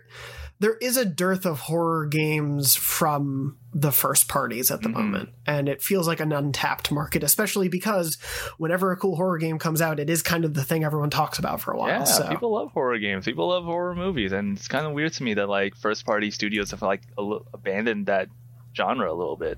there 0.59 0.75
is 0.81 0.97
a 0.97 1.05
dearth 1.05 1.45
of 1.45 1.59
horror 1.61 2.05
games 2.05 2.75
from 2.75 3.57
the 3.73 3.91
first 3.91 4.27
parties 4.27 4.69
at 4.71 4.81
the 4.81 4.89
Mhm. 4.89 4.93
moment, 4.93 5.29
and 5.45 5.69
it 5.69 5.81
feels 5.81 6.07
like 6.07 6.19
an 6.19 6.31
untapped 6.33 6.91
market, 6.91 7.23
especially 7.23 7.69
because 7.69 8.17
whenever 8.57 8.91
a 8.91 8.97
cool 8.97 9.15
horror 9.15 9.37
game 9.37 9.57
comes 9.59 9.81
out, 9.81 9.99
it 9.99 10.09
is 10.09 10.21
kind 10.21 10.43
of 10.43 10.53
the 10.55 10.63
thing 10.63 10.83
everyone 10.83 11.09
talks 11.09 11.39
about 11.39 11.61
for 11.61 11.71
a 11.71 11.77
while. 11.77 11.87
Yeah, 11.89 12.03
so 12.03 12.27
people 12.27 12.51
love 12.53 12.71
horror 12.73 12.97
games. 12.99 13.25
People 13.25 13.47
love 13.49 13.63
horror 13.63 13.95
movies, 13.95 14.31
and 14.33 14.57
it's 14.57 14.67
kind 14.67 14.85
of 14.85 14.91
weird 14.93 15.13
to 15.13 15.23
me 15.23 15.33
that 15.35 15.47
like 15.47 15.75
first 15.75 16.05
party 16.05 16.29
studios 16.31 16.71
have 16.71 16.81
like 16.81 17.03
a 17.17 17.37
abandoned 17.53 18.07
that 18.07 18.27
genre 18.75 19.11
a 19.11 19.15
little 19.15 19.37
bit. 19.37 19.57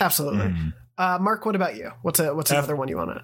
absolutely. 0.00 0.46
Mm. 0.46 0.72
Uh, 0.96 1.18
Mark, 1.20 1.44
what 1.46 1.56
about 1.56 1.76
you? 1.76 1.90
What's 2.02 2.20
a 2.20 2.34
what's 2.34 2.50
F- 2.52 2.58
another 2.58 2.76
one 2.76 2.88
you 2.88 2.96
want 2.96 3.10
to? 3.10 3.22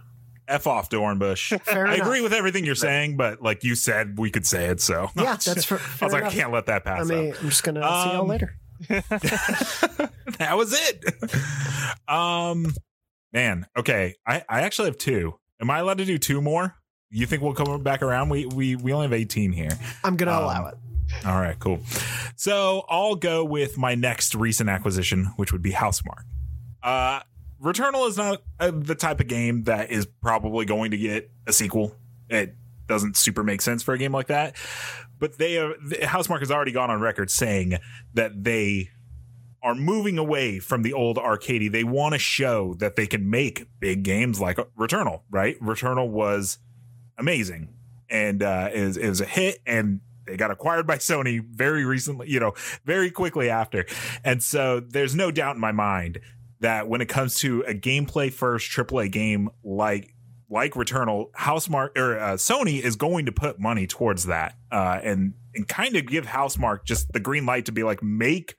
F 0.48 0.66
off, 0.66 0.88
Dornbush. 0.90 1.58
Fair 1.64 1.86
I 1.86 1.94
enough. 1.94 2.06
agree 2.06 2.20
with 2.20 2.32
everything 2.32 2.64
you're 2.64 2.74
saying, 2.74 3.16
but 3.16 3.40
like 3.42 3.64
you 3.64 3.74
said, 3.74 4.18
we 4.18 4.30
could 4.30 4.46
say 4.46 4.66
it. 4.66 4.80
So 4.80 5.10
Yeah, 5.16 5.36
that's 5.36 5.64
for, 5.64 5.74
I 5.76 5.78
fair 5.78 6.06
was 6.06 6.12
like, 6.12 6.22
I 6.22 6.26
enough. 6.26 6.32
can't 6.34 6.52
let 6.52 6.66
that 6.66 6.82
I 6.86 6.96
pass 6.96 7.08
mean, 7.08 7.32
up. 7.32 7.42
I'm 7.42 7.48
just 7.50 7.62
gonna 7.62 7.80
see 7.80 7.86
y'all 8.12 8.20
Um, 8.22 8.28
later. 8.28 8.54
that 10.38 10.52
was 10.56 10.72
it. 10.72 11.04
um, 12.08 12.72
man. 13.32 13.66
Okay, 13.76 14.14
I 14.26 14.42
I 14.48 14.62
actually 14.62 14.86
have 14.88 14.98
two. 14.98 15.38
Am 15.60 15.70
I 15.70 15.78
allowed 15.78 15.98
to 15.98 16.04
do 16.04 16.18
two 16.18 16.40
more? 16.40 16.74
You 17.10 17.26
think 17.26 17.42
we'll 17.42 17.54
come 17.54 17.82
back 17.82 18.02
around? 18.02 18.28
We 18.28 18.46
we 18.46 18.76
we 18.76 18.92
only 18.92 19.04
have 19.06 19.12
18 19.12 19.52
here. 19.52 19.70
I'm 20.02 20.16
gonna 20.16 20.32
um, 20.32 20.42
allow 20.44 20.66
it. 20.66 20.74
All 21.24 21.40
right, 21.40 21.58
cool. 21.58 21.80
So 22.36 22.84
I'll 22.88 23.14
go 23.14 23.44
with 23.44 23.78
my 23.78 23.94
next 23.94 24.34
recent 24.34 24.68
acquisition, 24.68 25.26
which 25.36 25.52
would 25.52 25.62
be 25.62 25.70
Housemarque. 25.72 26.24
Uh, 26.82 27.20
Returnal 27.64 28.06
is 28.08 28.16
not 28.18 28.42
uh, 28.60 28.70
the 28.74 28.94
type 28.94 29.20
of 29.20 29.26
game 29.28 29.64
that 29.64 29.90
is 29.90 30.06
probably 30.06 30.66
going 30.66 30.90
to 30.90 30.98
get 30.98 31.30
a 31.46 31.52
sequel. 31.52 31.96
It 32.28 32.54
doesn't 32.86 33.16
super 33.16 33.42
make 33.42 33.62
sense 33.62 33.82
for 33.82 33.94
a 33.94 33.98
game 33.98 34.12
like 34.12 34.26
that. 34.26 34.54
But 35.18 35.38
they 35.38 35.54
have, 35.54 35.72
the- 35.82 35.96
Housemarque 35.96 36.40
has 36.40 36.50
already 36.50 36.72
gone 36.72 36.90
on 36.90 37.00
record 37.00 37.30
saying 37.30 37.78
that 38.12 38.44
they 38.44 38.90
are 39.62 39.74
moving 39.74 40.18
away 40.18 40.58
from 40.58 40.82
the 40.82 40.92
old 40.92 41.16
arcadey. 41.16 41.72
They 41.72 41.84
want 41.84 42.12
to 42.12 42.18
show 42.18 42.74
that 42.74 42.96
they 42.96 43.06
can 43.06 43.30
make 43.30 43.66
big 43.80 44.02
games 44.02 44.38
like 44.40 44.58
Returnal, 44.78 45.22
right? 45.30 45.58
Returnal 45.58 46.10
was 46.10 46.58
amazing 47.16 47.72
and 48.10 48.42
uh, 48.42 48.68
is 48.72 48.98
is 48.98 49.22
a 49.22 49.24
hit 49.24 49.60
and 49.64 50.00
they 50.26 50.36
got 50.36 50.50
acquired 50.50 50.86
by 50.86 50.96
Sony 50.96 51.42
very 51.42 51.86
recently, 51.86 52.28
you 52.28 52.40
know, 52.40 52.52
very 52.84 53.10
quickly 53.10 53.48
after. 53.48 53.86
And 54.22 54.42
so 54.42 54.80
there's 54.80 55.14
no 55.14 55.30
doubt 55.30 55.54
in 55.54 55.60
my 55.60 55.72
mind 55.72 56.20
that 56.60 56.88
when 56.88 57.00
it 57.00 57.08
comes 57.08 57.38
to 57.40 57.62
a 57.62 57.74
gameplay 57.74 58.32
first 58.32 58.70
AAA 58.70 59.10
game 59.10 59.50
like 59.62 60.14
like 60.50 60.74
Returnal, 60.74 61.30
Housemarque 61.32 61.96
or 61.96 62.18
uh, 62.18 62.32
Sony 62.34 62.80
is 62.80 62.96
going 62.96 63.26
to 63.26 63.32
put 63.32 63.58
money 63.58 63.86
towards 63.86 64.26
that 64.26 64.56
uh, 64.70 65.00
and 65.02 65.34
and 65.54 65.66
kind 65.66 65.96
of 65.96 66.06
give 66.06 66.26
Housemarque 66.26 66.84
just 66.84 67.12
the 67.12 67.20
green 67.20 67.46
light 67.46 67.66
to 67.66 67.72
be 67.72 67.82
like 67.82 68.02
make 68.02 68.56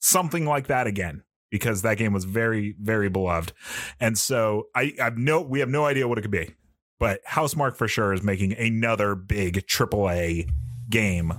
something 0.00 0.44
like 0.44 0.66
that 0.66 0.86
again 0.86 1.22
because 1.50 1.82
that 1.82 1.96
game 1.96 2.12
was 2.12 2.24
very 2.24 2.74
very 2.80 3.08
beloved. 3.08 3.52
And 4.00 4.18
so 4.18 4.68
I 4.74 4.92
I've 5.00 5.18
no 5.18 5.40
we 5.40 5.60
have 5.60 5.68
no 5.68 5.84
idea 5.86 6.08
what 6.08 6.18
it 6.18 6.22
could 6.22 6.30
be. 6.30 6.54
But 6.98 7.24
Housemarque 7.24 7.76
for 7.76 7.88
sure 7.88 8.12
is 8.12 8.22
making 8.22 8.54
another 8.54 9.14
big 9.14 9.66
AAA 9.66 10.50
game 10.90 11.32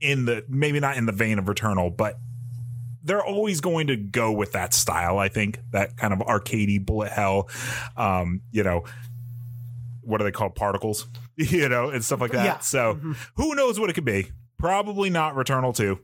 in 0.00 0.26
the 0.26 0.44
maybe 0.48 0.80
not 0.80 0.96
in 0.96 1.06
the 1.06 1.12
vein 1.12 1.38
of 1.38 1.46
Returnal, 1.46 1.96
but 1.96 2.18
they're 3.04 3.24
always 3.24 3.60
going 3.60 3.88
to 3.88 3.96
go 3.96 4.32
with 4.32 4.52
that 4.52 4.72
style. 4.74 5.18
I 5.18 5.28
think 5.28 5.58
that 5.72 5.96
kind 5.96 6.12
of 6.12 6.20
arcadey 6.20 6.84
bullet 6.84 7.10
hell, 7.12 7.48
um, 7.96 8.42
you 8.50 8.62
know, 8.62 8.84
what 10.02 10.20
are 10.20 10.24
they 10.24 10.30
called? 10.32 10.54
Particles, 10.54 11.06
you 11.36 11.68
know, 11.68 11.90
and 11.90 12.04
stuff 12.04 12.20
like 12.20 12.32
that. 12.32 12.44
Yeah. 12.44 12.58
So 12.58 12.94
Mhm. 12.94 13.16
who 13.36 13.54
knows 13.54 13.78
what 13.80 13.90
it 13.90 13.94
could 13.94 14.04
be? 14.04 14.30
Probably 14.58 15.10
not 15.10 15.34
Returnal 15.34 15.74
two, 15.74 15.98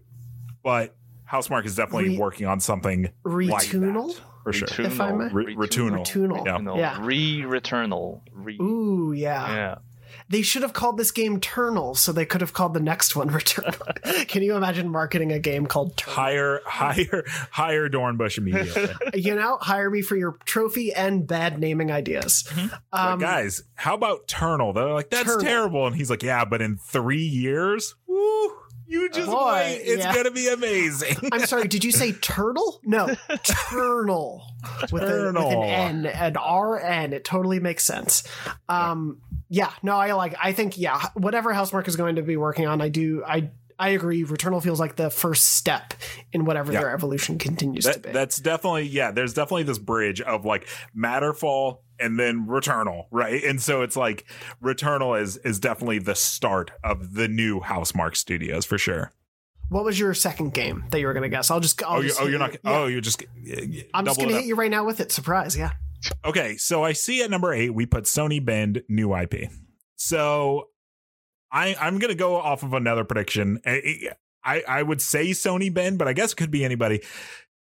but 0.62 0.94
Housemarque 1.30 1.66
is 1.66 1.76
definitely 1.76 2.10
Re- 2.10 2.18
working 2.18 2.46
on 2.46 2.58
something 2.60 3.10
like 3.24 3.70
that. 3.70 4.14
for 4.44 4.52
sure. 4.52 4.66
Returnal. 4.68 4.86
If 4.86 5.00
I 5.00 5.12
may. 5.12 5.28
Re- 5.28 5.54
Returnal. 5.56 6.04
Returnal. 6.06 6.46
Yeah. 6.76 6.76
Yeah. 6.76 7.04
Re-Returnal. 7.04 8.22
Re- 8.32 8.58
Ooh, 8.60 9.12
yeah. 9.14 9.54
yeah. 9.54 9.74
They 10.28 10.42
should 10.42 10.62
have 10.62 10.72
called 10.72 10.98
this 10.98 11.10
game 11.10 11.40
Turnal, 11.40 11.96
so 11.96 12.12
they 12.12 12.26
could 12.26 12.40
have 12.40 12.52
called 12.52 12.74
the 12.74 12.80
next 12.80 13.16
one 13.16 13.30
Returnal. 13.30 14.26
Can 14.28 14.42
you 14.42 14.56
imagine 14.56 14.88
marketing 14.88 15.32
a 15.32 15.38
game 15.38 15.66
called 15.66 15.96
Turnal? 15.96 16.14
Hire, 16.16 16.60
hire, 16.66 17.24
hire 17.50 17.88
Dornbush 17.88 18.38
immediately. 18.38 18.88
You 19.14 19.34
know, 19.34 19.56
hire 19.60 19.90
me 19.90 20.02
for 20.02 20.16
your 20.16 20.36
trophy 20.44 20.92
and 20.92 21.26
bad 21.26 21.58
naming 21.58 21.90
ideas. 21.90 22.44
Like, 22.56 22.70
Um, 22.92 23.18
guys, 23.18 23.62
how 23.74 23.94
about 23.94 24.26
Turnal? 24.28 24.72
They're 24.74 24.92
like, 24.92 25.10
that's 25.10 25.24
Turnal. 25.26 25.40
terrible. 25.42 25.86
And 25.86 25.96
he's 25.96 26.10
like, 26.10 26.22
yeah, 26.22 26.44
but 26.44 26.60
in 26.62 26.76
three 26.76 27.24
years, 27.24 27.94
woo, 28.06 28.50
you 28.86 29.10
just 29.10 29.30
Boy, 29.30 29.52
wait. 29.52 29.80
It's 29.82 30.02
yeah. 30.04 30.14
gonna 30.14 30.30
be 30.30 30.48
amazing. 30.48 31.16
I'm 31.32 31.44
sorry, 31.46 31.68
did 31.68 31.84
you 31.84 31.92
say 31.92 32.12
turtle? 32.12 32.80
No, 32.84 33.08
turnal 33.42 34.42
with, 34.92 35.02
a, 35.02 35.32
with 35.34 35.36
an 35.36 35.62
N, 35.62 36.06
an 36.06 36.36
R 36.36 36.80
N. 36.80 37.12
It 37.12 37.24
totally 37.24 37.60
makes 37.60 37.84
sense. 37.84 38.22
Um, 38.68 39.20
yeah, 39.48 39.72
no, 39.82 39.96
I 39.96 40.12
like. 40.12 40.34
I 40.42 40.52
think 40.52 40.78
yeah, 40.78 41.08
whatever 41.14 41.52
Housemarque 41.52 41.88
is 41.88 41.96
going 41.96 42.16
to 42.16 42.22
be 42.22 42.36
working 42.36 42.66
on, 42.66 42.80
I 42.80 42.88
do. 42.88 43.24
I 43.26 43.50
I 43.78 43.90
agree. 43.90 44.24
Returnal 44.24 44.62
feels 44.62 44.80
like 44.80 44.96
the 44.96 45.08
first 45.08 45.46
step 45.54 45.94
in 46.32 46.44
whatever 46.44 46.72
Yeah. 46.72 46.80
their 46.80 46.90
evolution 46.94 47.38
continues 47.38 47.84
to 47.84 47.98
be. 47.98 48.10
that's 48.10 48.38
definitely 48.38 48.84
yeah. 48.88 49.10
There's 49.12 49.34
definitely 49.34 49.62
this 49.62 49.78
bridge 49.78 50.20
of 50.20 50.44
like 50.44 50.66
Matterfall 50.96 51.78
and 52.00 52.18
then 52.18 52.46
Returnal, 52.46 53.04
right? 53.10 53.42
And 53.44 53.62
so 53.62 53.82
it's 53.82 53.96
like 53.96 54.24
Returnal 54.62 55.20
is 55.20 55.36
is 55.38 55.60
definitely 55.60 56.00
the 56.00 56.14
start 56.14 56.70
of 56.82 57.14
the 57.14 57.28
new 57.28 57.60
Housemarque 57.60 58.16
Studios 58.16 58.64
for 58.64 58.78
sure. 58.78 59.12
what 59.68 59.84
was 59.84 59.98
your 59.98 60.12
second 60.14 60.54
game 60.54 60.84
that 60.90 60.98
you 60.98 61.06
were 61.06 61.12
going 61.12 61.22
to 61.22 61.28
guess? 61.28 61.50
I'll 61.50 61.60
just. 61.60 61.82
I'll 61.82 61.98
oh, 61.98 62.02
just 62.02 62.20
oh, 62.20 62.24
hit 62.24 62.30
you're 62.30 62.38
not. 62.40 62.56
Oh, 62.64 62.70
yeah. 62.70 62.78
Oh, 62.78 62.86
you're 62.86 63.00
just. 63.00 63.22
I'm 63.94 64.04
just 64.06 64.18
going 64.18 64.30
to 64.30 64.36
hit 64.36 64.46
you 64.46 64.56
right 64.56 64.70
now 64.70 64.84
with 64.84 64.98
it. 65.00 65.12
Surprise, 65.12 65.56
yeah. 65.56 65.72
Okay, 66.24 66.56
so 66.56 66.84
I 66.84 66.92
see 66.92 67.22
at 67.22 67.30
number 67.30 67.52
eight 67.52 67.70
we 67.70 67.86
put 67.86 68.04
Sony 68.04 68.44
Bend 68.44 68.82
new 68.88 69.14
IP. 69.16 69.50
So 69.96 70.68
I 71.52 71.74
I'm 71.80 71.98
gonna 71.98 72.14
go 72.14 72.36
off 72.36 72.62
of 72.62 72.72
another 72.72 73.04
prediction. 73.04 73.60
I 73.66 74.10
I, 74.44 74.62
I 74.66 74.82
would 74.82 75.02
say 75.02 75.30
Sony 75.30 75.72
Bend, 75.72 75.98
but 75.98 76.08
I 76.08 76.12
guess 76.12 76.32
it 76.32 76.36
could 76.36 76.50
be 76.50 76.64
anybody. 76.64 77.02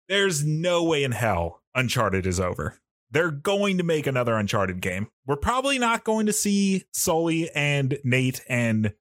There's 0.10 0.44
no 0.44 0.84
way 0.84 1.04
in 1.04 1.12
hell 1.12 1.62
Uncharted 1.76 2.26
is 2.26 2.40
over. 2.40 2.78
They're 3.12 3.32
going 3.32 3.78
to 3.78 3.84
make 3.84 4.08
another 4.08 4.36
Uncharted 4.36 4.82
game. 4.82 5.08
We're 5.28 5.36
probably 5.38 5.78
not 5.78 6.04
going 6.04 6.26
to 6.26 6.34
see 6.34 6.84
Sully 6.94 7.50
and 7.52 7.98
Nate 8.04 8.42
and 8.50 8.94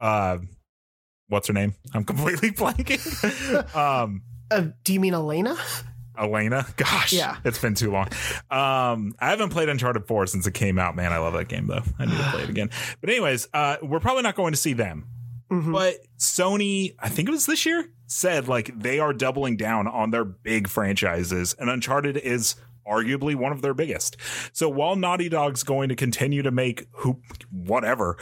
uh 0.00 0.38
what's 1.28 1.48
her 1.48 1.54
name? 1.54 1.74
I'm 1.94 2.04
completely 2.04 2.50
blanking. 2.52 3.74
um 3.74 4.22
Uh, 4.50 4.68
do 4.84 4.92
you 4.92 5.00
mean 5.00 5.14
Elena? 5.14 5.56
Elena. 6.18 6.66
Gosh, 6.76 7.12
Yeah. 7.12 7.36
it's 7.44 7.58
been 7.58 7.74
too 7.74 7.90
long. 7.90 8.08
Um, 8.50 9.14
I 9.18 9.30
haven't 9.30 9.50
played 9.50 9.68
Uncharted 9.68 10.06
4 10.06 10.26
since 10.26 10.46
it 10.46 10.54
came 10.54 10.78
out. 10.78 10.96
Man, 10.96 11.12
I 11.12 11.18
love 11.18 11.32
that 11.34 11.48
game 11.48 11.66
though. 11.66 11.82
I 11.98 12.06
need 12.06 12.16
to 12.16 12.22
play 12.30 12.42
it 12.42 12.48
again. 12.50 12.70
But 13.00 13.10
anyways, 13.10 13.48
uh, 13.54 13.76
we're 13.82 14.00
probably 14.00 14.22
not 14.22 14.34
going 14.36 14.52
to 14.52 14.58
see 14.58 14.72
them. 14.72 15.06
Mhm. 15.50 15.72
But 15.72 15.96
Sony, 16.18 16.94
I 16.98 17.08
think 17.08 17.28
it 17.28 17.32
was 17.32 17.46
this 17.46 17.66
year, 17.66 17.86
said 18.06 18.48
like 18.48 18.70
they 18.78 18.98
are 18.98 19.12
doubling 19.12 19.56
down 19.56 19.86
on 19.86 20.10
their 20.10 20.24
big 20.24 20.68
franchises, 20.68 21.54
and 21.58 21.68
Uncharted 21.68 22.16
is 22.16 22.54
arguably 22.86 23.34
one 23.34 23.52
of 23.52 23.62
their 23.62 23.74
biggest. 23.74 24.16
So 24.52 24.68
while 24.68 24.96
Naughty 24.96 25.28
Dog's 25.28 25.62
going 25.62 25.88
to 25.90 25.96
continue 25.96 26.42
to 26.42 26.50
make 26.50 26.86
who 26.92 27.20
whatever, 27.50 28.16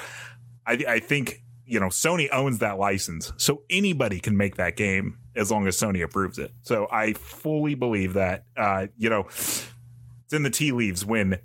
I, 0.66 0.85
I 0.88 0.98
think 1.00 1.41
you 1.66 1.81
know 1.81 1.87
Sony 1.88 2.29
owns 2.33 2.59
that 2.59 2.79
license, 2.79 3.33
so 3.37 3.62
anybody 3.70 4.20
can 4.20 4.37
make 4.37 4.57
that 4.57 4.77
game 4.77 5.18
as 5.37 5.51
long 5.51 5.66
as 5.66 5.77
Sony 5.77 6.03
approves 6.03 6.38
it. 6.38 6.53
So 6.62 6.87
I 6.90 7.12
fully 7.14 7.75
believe 7.75 8.14
that 8.14 8.44
uh, 8.57 8.87
you 8.96 9.09
know 9.11 9.27
it's 9.29 10.33
in 10.33 10.42
the 10.42 10.51
tea 10.51 10.72
leaves 10.72 11.05
when 11.05 11.38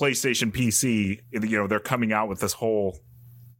PlayStation 0.00 0.52
PC, 0.52 1.20
you 1.30 1.56
know, 1.58 1.66
they're 1.68 1.78
coming 1.78 2.12
out 2.12 2.28
with 2.28 2.40
this 2.40 2.52
whole, 2.52 2.98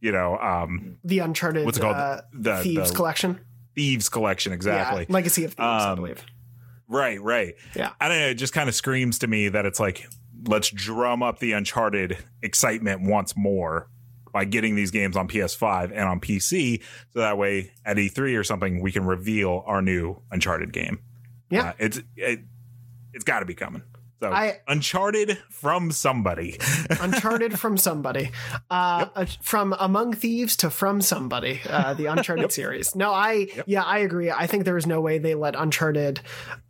you 0.01 0.11
know, 0.11 0.37
um, 0.37 0.97
the 1.03 1.19
Uncharted 1.19 1.65
what's 1.65 1.77
it 1.77 1.81
called? 1.81 1.95
Uh, 1.95 2.21
The- 2.33 2.57
Thieves 2.61 2.89
the- 2.91 2.95
collection. 2.95 3.39
Thieves 3.73 4.09
collection, 4.09 4.51
exactly. 4.53 5.05
Yeah, 5.07 5.13
Legacy 5.13 5.45
of 5.45 5.51
Thieves, 5.53 5.59
I 5.61 5.91
Um, 5.91 5.95
believe. 5.97 6.25
Right, 6.89 7.21
right. 7.21 7.55
Yeah. 7.73 7.91
I 8.01 8.07
don't 8.09 8.19
know. 8.19 8.27
It 8.27 8.33
just 8.35 8.53
kind 8.53 8.67
of 8.69 8.75
screams 8.75 9.19
to 9.19 9.27
me 9.27 9.47
that 9.49 9.65
it's 9.65 9.79
like, 9.79 10.07
let's 10.45 10.69
drum 10.69 11.23
up 11.23 11.39
the 11.39 11.53
Uncharted 11.53 12.17
excitement 12.41 13.01
once 13.01 13.35
more 13.37 13.89
by 14.35 14.43
getting 14.43 14.75
these 14.75 14.91
games 14.91 15.15
on 15.15 15.29
PS5 15.29 15.91
and 15.91 16.01
on 16.09 16.19
PC. 16.19 16.81
So 17.13 17.19
that 17.19 17.37
way 17.37 17.71
at 17.85 17.95
E3 17.95 18.37
or 18.37 18.43
something, 18.43 18.81
we 18.81 18.91
can 18.91 19.05
reveal 19.05 19.63
our 19.65 19.81
new 19.81 20.21
Uncharted 20.29 20.73
game. 20.73 20.99
Yeah. 21.49 21.69
Uh, 21.69 21.73
it's, 21.79 22.01
it, 22.17 22.41
it's 23.13 23.23
got 23.23 23.39
to 23.39 23.45
be 23.45 23.53
coming. 23.53 23.81
So 24.21 24.29
I- 24.31 24.59
Uncharted 24.67 25.37
from 25.49 25.89
somebody. 25.91 26.57
Uncharted 26.99 27.57
from 27.57 27.77
somebody, 27.77 28.31
uh, 28.69 29.05
uh, 29.15 29.25
from 29.41 29.73
Among 29.79 30.11
Thieves 30.13 30.57
to 30.57 30.69
From 30.69 30.99
Somebody, 31.01 31.61
uh, 31.69 31.93
the 31.93 32.05
Uncharted 32.11 32.51
series. 32.51 32.93
No, 32.93 33.11
I 33.13 33.47
yeah, 33.65 33.83
I 33.83 33.99
agree. 33.99 34.31
I 34.31 34.47
think 34.47 34.65
there 34.65 34.75
is 34.77 34.85
no 34.87 34.99
way 34.99 35.17
they 35.17 35.35
let 35.35 35.55
Uncharted 35.55 36.19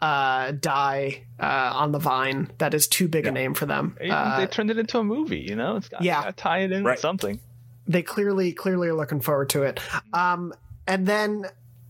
uh, 0.02 0.52
die 0.52 1.24
uh, 1.40 1.72
on 1.74 1.92
the 1.94 2.00
vine. 2.00 2.52
That 2.60 2.76
is 2.76 2.88
too 2.88 3.08
big 3.08 3.26
a 3.26 3.32
name 3.32 3.56
for 3.56 3.66
them. 3.66 3.96
They- 4.00 4.10
Uh, 4.12 4.38
they 4.40 4.46
turned 4.48 4.70
it 4.70 4.78
into 4.78 5.00
a 5.00 5.04
movie, 5.04 5.40
you 5.48 5.56
know? 5.56 5.78
It's 5.78 5.90
got 5.90 6.04
Yeah. 6.04 6.24
to 6.26 6.32
tie 6.32 6.60
it 6.60 6.72
in 6.72 6.84
Right. 6.84 6.94
with 6.94 7.00
something. 7.00 7.40
They 7.88 8.02
clearly 8.02 8.52
clearly 8.54 8.88
are 8.90 8.94
looking 8.96 9.22
forward 9.22 9.50
to 9.50 9.64
it. 9.64 9.80
Um, 10.14 10.54
and 10.88 11.06
then 11.08 11.46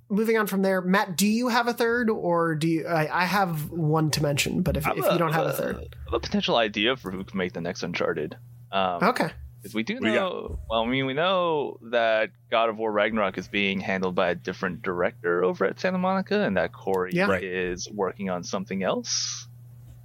moving 0.10 0.38
on 0.38 0.48
from 0.48 0.62
there, 0.62 0.82
Matt, 0.82 1.18
do 1.18 1.28
you 1.28 1.48
have 1.50 1.68
a 1.68 1.74
third, 1.74 2.10
or 2.10 2.56
do 2.56 2.68
you? 2.68 2.88
I, 2.88 3.22
I 3.22 3.26
have 3.26 3.70
one 3.72 4.12
to 4.12 4.22
mention, 4.24 4.62
but 4.62 4.78
if, 4.78 4.86
I 4.88 4.92
if 4.92 4.98
you 4.98 5.18
don't 5.18 5.34
have 5.34 5.48
a 5.48 5.54
third, 5.54 5.76
I 5.78 5.80
have 5.80 6.14
a 6.14 6.20
potential 6.20 6.56
idea 6.58 6.96
for 6.96 7.12
who 7.12 7.24
can 7.24 7.38
make 7.38 7.54
the 7.54 7.62
next 7.62 7.84
Uncharted. 7.84 8.38
Um, 8.72 9.04
okay. 9.04 9.30
Because 9.62 9.74
we 9.74 9.82
do 9.82 9.96
What 9.96 10.04
do 10.04 10.10
you 10.10 10.16
know, 10.16 10.60
well, 10.70 10.82
I 10.84 10.86
mean, 10.86 11.08
we 11.08 11.14
know 11.16 11.80
that 11.90 12.30
God 12.52 12.70
of 12.70 12.78
War 12.78 12.92
Ragnarok 12.92 13.40
is 13.40 13.48
being 13.48 13.80
handled 13.80 14.14
by 14.14 14.30
a 14.30 14.36
different 14.36 14.84
director 14.84 15.44
over 15.44 15.66
at 15.66 15.80
Santa 15.80 15.98
Monica, 15.98 16.42
and 16.42 16.56
that 16.58 16.72
Corey 16.72 17.12
Yeah. 17.14 17.26
Right. 17.28 17.44
is 17.44 17.90
working 17.92 18.30
on 18.30 18.44
something 18.44 18.84
else. 18.84 19.48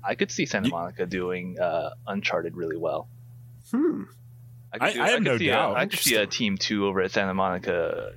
I 0.03 0.15
could 0.15 0.31
see 0.31 0.47
Santa 0.47 0.69
Ye- 0.69 0.73
Monica 0.73 1.05
doing 1.05 1.59
uh, 1.61 1.91
Uncharted 2.07 2.57
really 2.57 2.79
well. 2.79 3.07
Hmm. 3.71 4.05
Could 4.79 4.99
I- 4.99 5.05
I 5.05 5.09
have 5.09 5.15
could 5.19 5.25
no 5.25 5.39
see 5.39 5.47
doubt. 5.49 5.73
A, 5.77 5.79
I 5.81 5.87
could 5.87 5.99
see 5.99 6.15
a 6.17 6.27
team 6.27 6.57
two 6.59 6.87
over 6.87 7.01
at 7.03 7.11
Santa 7.11 7.35
Monica 7.35 8.13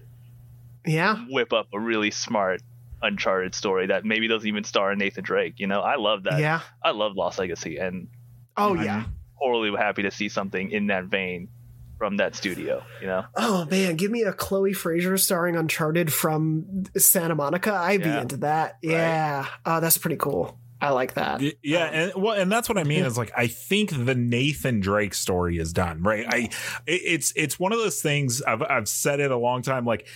Yeah. 0.86 1.18
whip 1.30 1.54
up 1.54 1.68
a 1.74 1.80
really 1.80 2.12
smart 2.12 2.62
Uncharted 3.02 3.54
story 3.54 3.88
that 3.88 4.06
maybe 4.06 4.28
doesn't 4.30 4.48
even 4.48 4.64
star 4.64 4.96
Nathan 4.96 5.24
Drake. 5.26 5.56
You 5.58 5.68
know, 5.68 5.82
I 5.82 5.96
love 5.98 6.24
that. 6.24 6.40
Yeah. 6.40 6.62
I 6.82 6.92
love 6.92 7.16
Lost 7.18 7.38
Legacy, 7.38 7.78
and 7.78 8.08
Oh 8.56 8.76
Mhm. 8.76 8.86
yeah. 8.86 9.04
totally 9.42 9.72
happy 9.78 10.04
to 10.04 10.12
see 10.12 10.30
something 10.30 10.72
in 10.72 10.88
that 10.88 11.06
vein 11.06 11.50
from 11.98 12.18
that 12.18 12.34
studio. 12.36 12.82
You 13.02 13.08
know, 13.08 13.26
Oh 13.36 13.66
man, 13.70 13.98
give 13.98 14.10
me 14.10 14.22
a 14.24 14.32
Chloe 14.32 14.72
Fraser 14.74 15.18
starring 15.18 15.56
Uncharted 15.58 16.14
from 16.14 16.84
Santa 16.96 17.36
Monica. 17.36 17.74
I'd 17.74 18.04
be 18.04 18.10
into 18.10 18.38
that. 18.38 18.78
Yeah. 18.82 19.48
Oh, 19.66 19.80
that's 19.82 19.98
pretty 19.98 20.18
cool. 20.18 20.58
I 20.84 20.90
like 20.90 21.14
that. 21.14 21.40
Y- 21.42 21.54
Yeah, 21.64 21.86
um, 21.88 21.94
and 21.94 22.14
well, 22.16 22.34
and 22.40 22.52
that's 22.52 22.68
what 22.68 22.78
I 22.78 22.84
mean 22.84 23.06
is 23.06 23.18
like 23.18 23.32
I 23.38 23.48
think 23.48 23.90
the 24.06 24.16
Nathan 24.16 24.80
Drake 24.82 25.14
story 25.14 25.58
is 25.58 25.72
done, 25.74 26.04
right? 26.04 26.26
I 26.28 26.50
it's 26.86 27.32
it's 27.36 27.58
one 27.60 27.72
of 27.72 27.80
those 27.80 28.02
things 28.02 28.42
I've 28.42 28.62
I've 28.62 28.88
said 28.88 29.20
it 29.20 29.32
a 29.32 29.38
long 29.38 29.62
time 29.62 29.86
like 29.86 30.08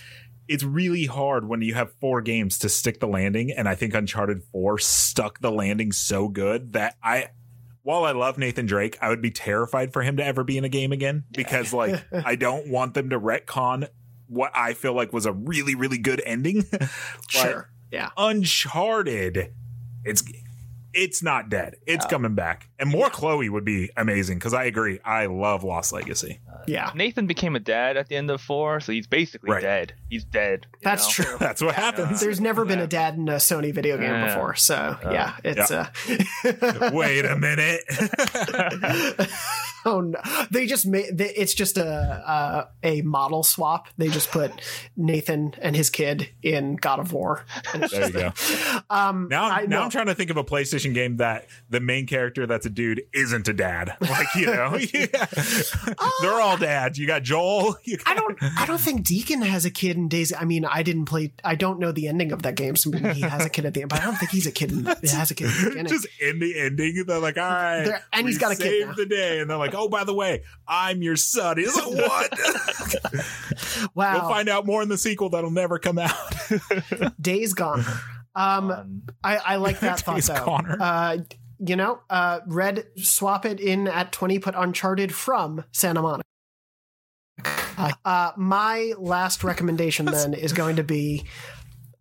it's 0.46 0.64
really 0.64 1.06
hard 1.06 1.48
when 1.48 1.60
you 1.62 1.74
have 1.74 1.92
four 2.00 2.20
games 2.22 2.58
to 2.60 2.68
stick 2.68 3.00
the 3.00 3.06
landing 3.08 3.50
and 3.52 3.68
I 3.68 3.74
think 3.74 3.92
Uncharted 3.94 4.42
4 4.52 4.78
stuck 4.78 5.40
the 5.40 5.50
landing 5.50 5.92
so 5.92 6.28
good 6.28 6.72
that 6.72 6.96
I 7.02 7.28
while 7.82 8.04
I 8.04 8.12
love 8.12 8.36
Nathan 8.38 8.66
Drake, 8.66 8.98
I 9.00 9.08
would 9.08 9.22
be 9.22 9.30
terrified 9.30 9.92
for 9.92 10.02
him 10.02 10.16
to 10.18 10.24
ever 10.24 10.44
be 10.44 10.58
in 10.58 10.64
a 10.64 10.68
game 10.68 10.92
again 10.92 11.24
because 11.32 11.72
like 11.72 12.02
I 12.12 12.34
don't 12.36 12.68
want 12.70 12.94
them 12.94 13.10
to 13.10 13.18
retcon 13.20 13.88
what 14.26 14.50
I 14.54 14.74
feel 14.74 14.92
like 14.94 15.12
was 15.12 15.24
a 15.26 15.32
really 15.32 15.74
really 15.74 15.98
good 15.98 16.22
ending. 16.26 16.64
Sure. 17.28 17.70
Yeah. 17.90 18.10
Uncharted, 18.16 19.52
it's 20.04 20.22
it's 20.94 21.22
not 21.22 21.48
dead. 21.48 21.76
It's 21.86 22.06
coming 22.06 22.34
back, 22.34 22.68
and 22.78 22.88
more 22.90 23.10
Chloe 23.10 23.48
would 23.48 23.64
be 23.64 23.90
amazing 23.96 24.38
because 24.38 24.54
I 24.54 24.64
agree. 24.64 24.98
I 25.04 25.26
love 25.26 25.62
Lost 25.64 25.92
Legacy. 25.92 26.40
Yeah. 26.66 26.90
Nathan 26.94 27.26
became 27.26 27.56
a 27.56 27.60
dad 27.60 27.96
at 27.96 28.08
the 28.08 28.16
end 28.16 28.30
of 28.30 28.40
four, 28.40 28.80
so 28.80 28.92
he's 28.92 29.06
basically 29.06 29.50
Right. 29.50 29.62
dead. 29.62 29.94
He's 30.10 30.24
dead. 30.24 30.66
That's 30.82 31.18
know? 31.18 31.24
true. 31.24 31.36
That's 31.40 31.62
what 31.62 31.74
happens. 31.74 32.20
There's 32.20 32.40
never 32.40 32.64
been 32.64 32.78
a 32.80 32.86
dad 32.86 33.14
in 33.14 33.28
a 33.28 33.36
Sony 33.36 33.72
video 33.72 33.96
game 33.96 34.10
Yeah. 34.10 34.26
before. 34.26 34.54
So, 34.56 34.96
yeah, 35.04 35.34
it's 35.44 35.70
Yeah. 35.70 35.88
uh 36.44 36.90
Wait 36.92 37.24
a 37.24 37.36
minute. 37.36 37.80
Oh 39.84 40.00
no! 40.00 40.18
They 40.50 40.66
just 40.66 40.86
made 40.86 41.16
they, 41.16 41.30
it's 41.30 41.54
just 41.54 41.78
a, 41.78 41.86
a 41.86 42.68
a 42.82 43.02
model 43.02 43.42
swap. 43.44 43.86
They 43.96 44.08
just 44.08 44.30
put 44.30 44.50
Nathan 44.96 45.54
and 45.62 45.74
his 45.76 45.88
kid 45.88 46.28
in 46.42 46.74
God 46.76 46.98
of 46.98 47.12
War. 47.12 47.44
There 47.72 48.06
you 48.06 48.12
go. 48.12 48.32
Um, 48.90 49.28
Now, 49.30 49.44
I 49.44 49.62
now 49.62 49.78
know. 49.78 49.82
I'm 49.84 49.90
trying 49.90 50.06
to 50.06 50.14
think 50.16 50.30
of 50.30 50.36
a 50.36 50.42
PlayStation 50.78 50.94
game 50.94 51.16
that 51.18 51.46
the 51.70 51.80
main 51.80 52.06
character 52.06 52.46
that's 52.46 52.66
a 52.66 52.70
dude 52.70 53.02
isn't 53.12 53.48
a 53.48 53.52
dad. 53.52 53.96
Like 54.08 54.34
you 54.36 54.46
know, 54.46 54.76
yeah. 54.94 55.06
they're 56.22 56.40
all 56.40 56.56
dads. 56.56 56.98
You 56.98 57.06
got 57.06 57.22
Joel. 57.22 57.76
You 57.84 57.98
got, 57.98 58.08
I 58.08 58.14
don't. 58.14 58.38
I 58.58 58.66
don't 58.66 58.80
think 58.80 59.04
Deacon 59.06 59.42
has 59.42 59.64
a 59.64 59.70
kid 59.70 59.96
in 59.96 60.08
Days. 60.08 60.32
I 60.32 60.44
mean, 60.44 60.64
I 60.64 60.82
didn't 60.82 61.04
play. 61.04 61.32
I 61.44 61.54
don't 61.56 61.78
know 61.78 61.92
the 61.92 62.08
ending 62.08 62.32
of 62.32 62.42
that 62.42 62.54
game, 62.54 62.74
so 62.76 62.90
maybe 62.90 63.12
he 63.12 63.20
has 63.20 63.44
a 63.44 63.50
kid 63.50 63.66
at 63.66 63.74
the 63.74 63.82
end. 63.82 63.90
But 63.90 64.00
I 64.00 64.04
don't 64.06 64.16
think 64.16 64.30
he's 64.30 64.46
a 64.46 64.50
kid. 64.52 64.72
In, 64.72 64.84
he 65.02 65.08
has 65.08 65.30
a 65.30 65.34
kid 65.34 65.44
In 65.46 65.52
the 65.52 65.68
beginning. 65.68 65.86
just 65.92 66.06
in 66.20 66.38
the 66.38 66.58
ending, 66.58 67.04
they're 67.06 67.18
like, 67.18 67.36
"All 67.38 67.44
right, 67.48 67.84
They're- 67.84 68.02
and 68.12 68.26
he's 68.26 68.38
got 68.38 68.52
a 68.52 68.56
kid 68.56 68.62
saved 68.62 68.88
now. 68.88 68.94
the 68.94 69.06
day," 69.06 69.40
and 69.40 69.50
they're 69.50 69.56
like, 69.58 69.74
"Oh, 69.74 69.88
by 69.88 70.04
the 70.04 70.14
way, 70.14 70.42
I'm 70.66 71.02
your 71.02 71.16
son." 71.16 71.58
He's 71.58 71.74
like, 71.76 71.86
"What?" 71.86 72.38
wow. 73.94 74.20
We'll 74.20 74.28
find 74.30 74.48
out 74.48 74.66
more 74.66 74.82
in 74.82 74.88
the 74.88 74.98
sequel 74.98 75.30
that'll 75.30 75.50
never 75.50 75.78
come 75.78 75.98
out. 75.98 76.14
Days 77.20 77.52
gone. 77.54 77.84
Um, 78.38 79.02
I, 79.24 79.36
I 79.36 79.56
like 79.56 79.80
that 79.80 80.00
thought 80.00 80.22
though. 80.22 80.44
Gone. 80.44 80.80
Uh, 80.80 81.16
you 81.58 81.74
know, 81.76 82.00
uh, 82.08 82.40
Red 82.46 82.84
swap 82.96 83.44
it 83.44 83.58
in 83.60 83.88
at 83.88 84.12
twenty. 84.12 84.38
Put 84.38 84.54
Uncharted 84.56 85.12
from 85.14 85.64
Santa 85.72 86.00
Monica. 86.02 86.22
Uh, 88.04 88.32
my 88.36 88.92
last 88.98 89.44
recommendation 89.44 90.06
then 90.10 90.34
is 90.34 90.52
going 90.52 90.76
to 90.76 90.82
be 90.84 91.24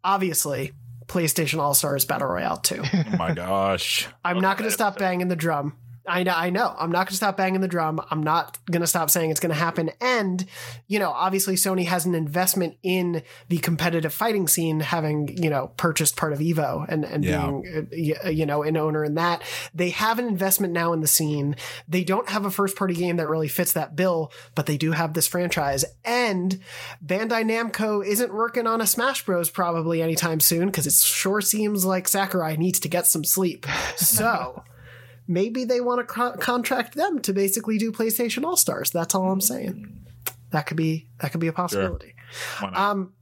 obviously 0.04 0.74
PlayStation 1.08 1.60
All 1.60 1.74
Stars 1.74 2.06
Battle 2.06 2.28
Royale 2.28 2.58
2. 2.58 2.84
oh 2.84 3.04
my 3.18 3.34
gosh! 3.34 4.08
I'm 4.26 4.38
Okay, 4.38 4.42
not 4.44 4.58
going 4.58 4.68
to 4.70 4.74
stop 4.74 4.98
banging 4.98 5.28
the 5.28 5.36
drum. 5.36 5.76
I 6.08 6.24
know, 6.24 6.34
I 6.34 6.50
know. 6.50 6.74
I'm 6.78 6.92
not 6.92 7.00
going 7.00 7.08
to 7.10 7.16
stop 7.16 7.36
banging 7.38 7.60
the 7.62 7.68
drum. 7.68 8.00
I'm 8.10 8.24
not 8.24 8.58
going 8.72 8.82
to 8.82 8.88
stop 8.88 9.10
saying 9.10 9.30
it's 9.30 9.40
going 9.42 9.52
to 9.54 9.60
happen. 9.60 9.92
And, 10.00 10.46
you 10.88 11.00
know, 11.00 11.12
obviously 11.12 11.56
Sony 11.56 11.86
has 11.86 12.06
an 12.06 12.16
investment 12.16 12.78
in 12.82 13.24
the 13.50 13.58
competitive 13.58 14.14
fighting 14.14 14.48
scene, 14.48 14.80
having, 14.80 15.38
you 15.42 15.50
know, 15.50 15.72
purchased 15.76 16.16
part 16.16 16.32
of 16.32 16.40
Evo 16.40 16.86
and, 16.88 17.04
and 17.04 17.26
Yeah. 17.26 17.46
being, 17.92 18.16
uh, 18.26 18.30
you 18.30 18.46
know, 18.46 18.64
an 18.64 18.78
owner 18.78 19.04
in 19.04 19.16
that. 19.16 19.44
They 19.74 19.90
have 19.90 20.18
an 20.18 20.28
investment 20.28 20.72
now 20.74 20.94
in 20.94 21.02
the 21.02 21.08
scene. 21.08 21.56
They 21.88 22.04
don't 22.06 22.30
have 22.30 22.46
a 22.46 22.52
first 22.52 22.78
party 22.78 22.94
game 22.94 23.18
that 23.18 23.28
really 23.28 23.50
fits 23.50 23.74
that 23.74 23.96
bill, 23.96 24.32
but 24.56 24.66
they 24.66 24.78
do 24.78 24.94
have 24.94 25.14
this 25.14 25.28
franchise. 25.28 25.84
And 26.06 26.60
Bandai 27.06 27.44
Namco 27.44 28.06
isn't 28.06 28.34
working 28.34 28.66
on 28.66 28.80
a 28.80 28.88
Smash 28.88 29.26
Bros. 29.26 29.50
probably 29.50 30.02
anytime 30.02 30.40
soon 30.40 30.68
because 30.68 30.88
it 30.88 30.94
sure 30.94 31.42
seems 31.42 31.84
like 31.84 32.08
Sakurai 32.08 32.56
needs 32.56 32.80
to 32.80 32.88
get 32.88 33.08
some 33.08 33.24
sleep. 33.26 33.66
So 33.98 34.64
maybe 35.28 35.66
they 35.66 35.82
want 35.82 36.00
to 36.00 36.06
co- 36.06 36.38
contract 36.38 36.96
them 36.96 37.20
to 37.20 37.34
basically 37.34 37.78
do 37.78 37.92
PlayStation 37.92 38.44
All 38.44 38.58
Stars. 38.58 38.92
That's 38.92 39.14
all 39.16 39.32
I'm 39.32 39.42
saying. 39.42 40.06
That 40.52 40.66
could 40.66 40.78
be 40.78 41.08
that 41.20 41.32
could 41.32 41.42
be 41.42 41.48
a 41.48 41.54
possibility. 41.54 42.16
Not? 42.62 42.78
Um, 42.78 43.14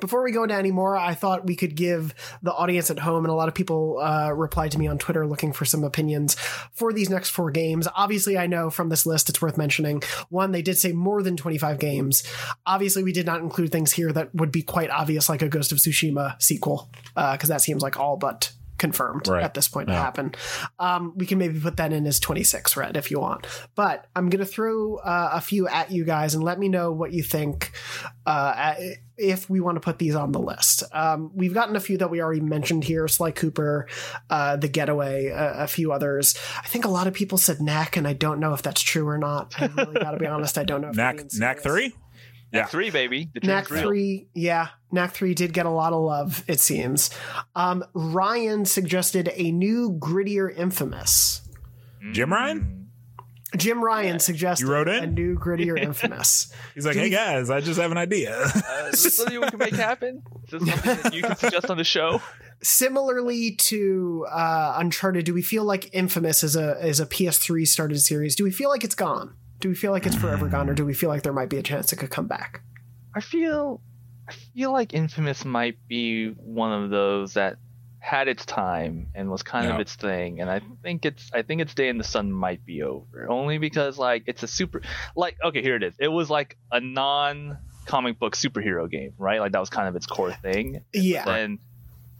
before 0.00 0.22
we 0.22 0.32
go 0.32 0.42
into 0.42 0.54
any 0.54 0.70
more, 0.70 0.96
I 0.96 1.14
thought 1.14 1.46
we 1.46 1.56
could 1.56 1.74
give 1.74 2.14
the 2.42 2.52
audience 2.52 2.90
at 2.90 2.98
home, 2.98 3.24
and 3.24 3.30
a 3.30 3.34
lot 3.34 3.48
of 3.48 3.54
people 3.54 3.98
uh, 3.98 4.32
replied 4.32 4.72
to 4.72 4.78
me 4.78 4.86
on 4.86 4.98
Twitter 4.98 5.26
looking 5.26 5.52
for 5.52 5.64
some 5.64 5.84
opinions 5.84 6.34
for 6.72 6.92
these 6.92 7.10
next 7.10 7.30
four 7.30 7.50
games. 7.50 7.86
Obviously, 7.94 8.36
I 8.36 8.46
know 8.46 8.70
from 8.70 8.88
this 8.88 9.06
list 9.06 9.28
it's 9.28 9.40
worth 9.40 9.56
mentioning. 9.56 10.02
One, 10.28 10.52
they 10.52 10.62
did 10.62 10.78
say 10.78 10.92
more 10.92 11.22
than 11.22 11.36
25 11.36 11.78
games. 11.78 12.24
Obviously, 12.66 13.02
we 13.02 13.12
did 13.12 13.26
not 13.26 13.40
include 13.40 13.72
things 13.72 13.92
here 13.92 14.12
that 14.12 14.34
would 14.34 14.50
be 14.50 14.62
quite 14.62 14.90
obvious, 14.90 15.28
like 15.28 15.42
a 15.42 15.48
Ghost 15.48 15.72
of 15.72 15.78
Tsushima 15.78 16.40
sequel, 16.42 16.90
because 17.14 17.48
that 17.48 17.60
seems 17.60 17.82
like 17.82 17.98
all 17.98 18.16
but 18.16 18.52
confirmed 18.84 19.26
right. 19.28 19.42
at 19.42 19.54
this 19.54 19.66
point 19.66 19.88
yeah. 19.88 19.94
to 19.94 20.00
happen. 20.02 20.34
Um, 20.78 21.14
we 21.16 21.24
can 21.24 21.38
maybe 21.38 21.58
put 21.58 21.78
that 21.78 21.90
in 21.90 22.06
as 22.06 22.20
26 22.20 22.76
red 22.76 22.98
if 22.98 23.10
you 23.10 23.18
want. 23.18 23.46
But 23.74 24.08
I'm 24.14 24.28
going 24.28 24.44
to 24.44 24.46
throw 24.46 24.96
uh, 24.96 25.30
a 25.32 25.40
few 25.40 25.66
at 25.66 25.90
you 25.90 26.04
guys 26.04 26.34
and 26.34 26.44
let 26.44 26.58
me 26.58 26.68
know 26.68 26.92
what 26.92 27.10
you 27.14 27.22
think 27.22 27.72
uh, 28.26 28.74
if 29.16 29.48
we 29.48 29.60
want 29.60 29.76
to 29.76 29.80
put 29.80 29.98
these 29.98 30.14
on 30.14 30.32
the 30.32 30.38
list. 30.38 30.82
Um, 30.92 31.30
we've 31.34 31.54
gotten 31.54 31.76
a 31.76 31.80
few 31.80 31.96
that 31.96 32.10
we 32.10 32.20
already 32.20 32.42
mentioned 32.42 32.84
here 32.84 33.08
Sly 33.08 33.30
Cooper, 33.30 33.88
uh, 34.28 34.56
The 34.56 34.68
Getaway, 34.68 35.28
a, 35.28 35.62
a 35.62 35.66
few 35.66 35.90
others. 35.90 36.34
I 36.62 36.66
think 36.66 36.84
a 36.84 36.90
lot 36.90 37.06
of 37.06 37.14
people 37.14 37.38
said 37.38 37.62
Knack, 37.62 37.96
and 37.96 38.06
I 38.06 38.12
don't 38.12 38.38
know 38.38 38.52
if 38.52 38.60
that's 38.60 38.82
true 38.82 39.08
or 39.08 39.16
not. 39.16 39.54
I 39.58 39.66
really 39.66 39.94
got 39.94 40.10
to 40.10 40.18
be 40.18 40.26
honest, 40.26 40.58
I 40.58 40.64
don't 40.64 40.82
know. 40.82 40.90
Knack, 40.90 41.32
Knack 41.32 41.60
3? 41.60 41.94
Yeah, 42.54 42.66
three 42.66 42.90
baby. 42.90 43.30
Knack 43.42 43.66
three, 43.66 44.28
yeah. 44.32 44.68
Knack 44.92 45.12
three 45.12 45.34
did 45.34 45.52
get 45.52 45.66
a 45.66 45.70
lot 45.70 45.92
of 45.92 46.00
love, 46.02 46.44
it 46.46 46.60
seems. 46.60 47.10
Um, 47.56 47.84
Ryan 47.94 48.64
suggested 48.64 49.30
a 49.34 49.50
new 49.50 49.90
grittier 49.98 50.56
infamous. 50.56 51.42
Jim 52.12 52.32
Ryan. 52.32 52.60
Mm. 52.60 52.84
Jim 53.56 53.82
Ryan 53.82 54.14
yeah. 54.14 54.18
suggested 54.18 54.66
you 54.66 54.72
wrote 54.72 54.88
in? 54.88 55.04
a 55.04 55.06
new 55.06 55.36
grittier 55.36 55.80
infamous. 55.80 56.52
He's 56.74 56.86
like, 56.86 56.94
do 56.94 57.00
"Hey 57.00 57.10
guys, 57.10 57.50
I 57.50 57.60
just 57.60 57.80
have 57.80 57.90
an 57.90 57.98
idea. 57.98 58.36
uh, 58.36 58.90
is 58.92 59.02
this 59.02 59.16
something 59.16 59.40
we 59.40 59.48
can 59.48 59.58
make 59.58 59.74
happen? 59.74 60.22
Is 60.44 60.60
this 60.60 60.68
something 60.68 61.02
that 61.02 61.14
you 61.14 61.22
can 61.22 61.36
suggest 61.36 61.70
on 61.70 61.76
the 61.76 61.84
show?" 61.84 62.20
Similarly 62.62 63.56
to 63.56 64.26
uh, 64.30 64.74
Uncharted, 64.76 65.24
do 65.24 65.34
we 65.34 65.42
feel 65.42 65.64
like 65.64 65.92
Infamous 65.92 66.42
is 66.42 66.56
a 66.56 66.84
is 66.86 67.00
a 67.00 67.06
PS3 67.06 67.66
started 67.66 68.00
series? 68.00 68.34
Do 68.36 68.44
we 68.44 68.50
feel 68.50 68.70
like 68.70 68.84
it's 68.84 68.94
gone? 68.94 69.34
Do 69.64 69.70
we 69.70 69.74
feel 69.74 69.92
like 69.92 70.04
it's 70.04 70.14
forever 70.14 70.46
gone, 70.46 70.68
or 70.68 70.74
do 70.74 70.84
we 70.84 70.92
feel 70.92 71.08
like 71.08 71.22
there 71.22 71.32
might 71.32 71.48
be 71.48 71.56
a 71.56 71.62
chance 71.62 71.90
it 71.90 71.96
could 71.96 72.10
come 72.10 72.26
back? 72.26 72.60
I 73.14 73.20
feel, 73.22 73.80
I 74.28 74.32
feel 74.34 74.70
like 74.72 74.92
Infamous 74.92 75.42
might 75.46 75.78
be 75.88 76.28
one 76.32 76.70
of 76.84 76.90
those 76.90 77.32
that 77.32 77.56
had 77.98 78.28
its 78.28 78.44
time 78.44 79.06
and 79.14 79.30
was 79.30 79.42
kind 79.42 79.64
Yeah. 79.66 79.76
of 79.76 79.80
its 79.80 79.94
thing, 79.94 80.42
and 80.42 80.50
I 80.50 80.60
think 80.82 81.06
it's, 81.06 81.30
I 81.32 81.40
think 81.40 81.62
its 81.62 81.72
day 81.74 81.88
in 81.88 81.96
the 81.96 82.04
sun 82.04 82.30
might 82.30 82.66
be 82.66 82.82
over. 82.82 83.26
Only 83.30 83.56
because 83.56 83.96
like 83.96 84.24
it's 84.26 84.42
a 84.42 84.46
super, 84.46 84.82
like 85.16 85.38
okay, 85.42 85.62
here 85.62 85.76
it 85.76 85.82
is. 85.82 85.94
It 85.98 86.08
was 86.08 86.28
like 86.28 86.58
a 86.70 86.80
non 86.82 87.56
comic 87.86 88.18
book 88.18 88.36
superhero 88.36 88.90
game, 88.90 89.14
right? 89.16 89.40
Like 89.40 89.52
that 89.52 89.60
was 89.60 89.70
kind 89.70 89.88
of 89.88 89.96
its 89.96 90.04
core 90.04 90.34
thing. 90.34 90.84
Yeah, 90.92 91.26
and 91.26 91.58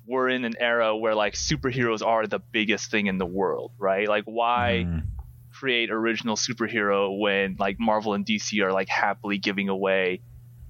we're 0.06 0.30
in 0.30 0.46
an 0.46 0.54
era 0.58 0.96
where 0.96 1.14
like 1.14 1.34
superheroes 1.34 2.02
are 2.02 2.26
the 2.26 2.38
biggest 2.38 2.90
thing 2.90 3.06
in 3.06 3.18
the 3.18 3.26
world, 3.26 3.72
right? 3.76 4.08
Like 4.08 4.24
why 4.24 4.84
Mm. 4.86 5.02
Create 5.64 5.90
original 5.90 6.36
superhero 6.36 7.18
when 7.18 7.56
like 7.58 7.80
Marvel 7.80 8.12
and 8.12 8.26
DC 8.26 8.60
are 8.62 8.70
like 8.70 8.90
happily 8.90 9.38
giving 9.38 9.70
away 9.70 10.20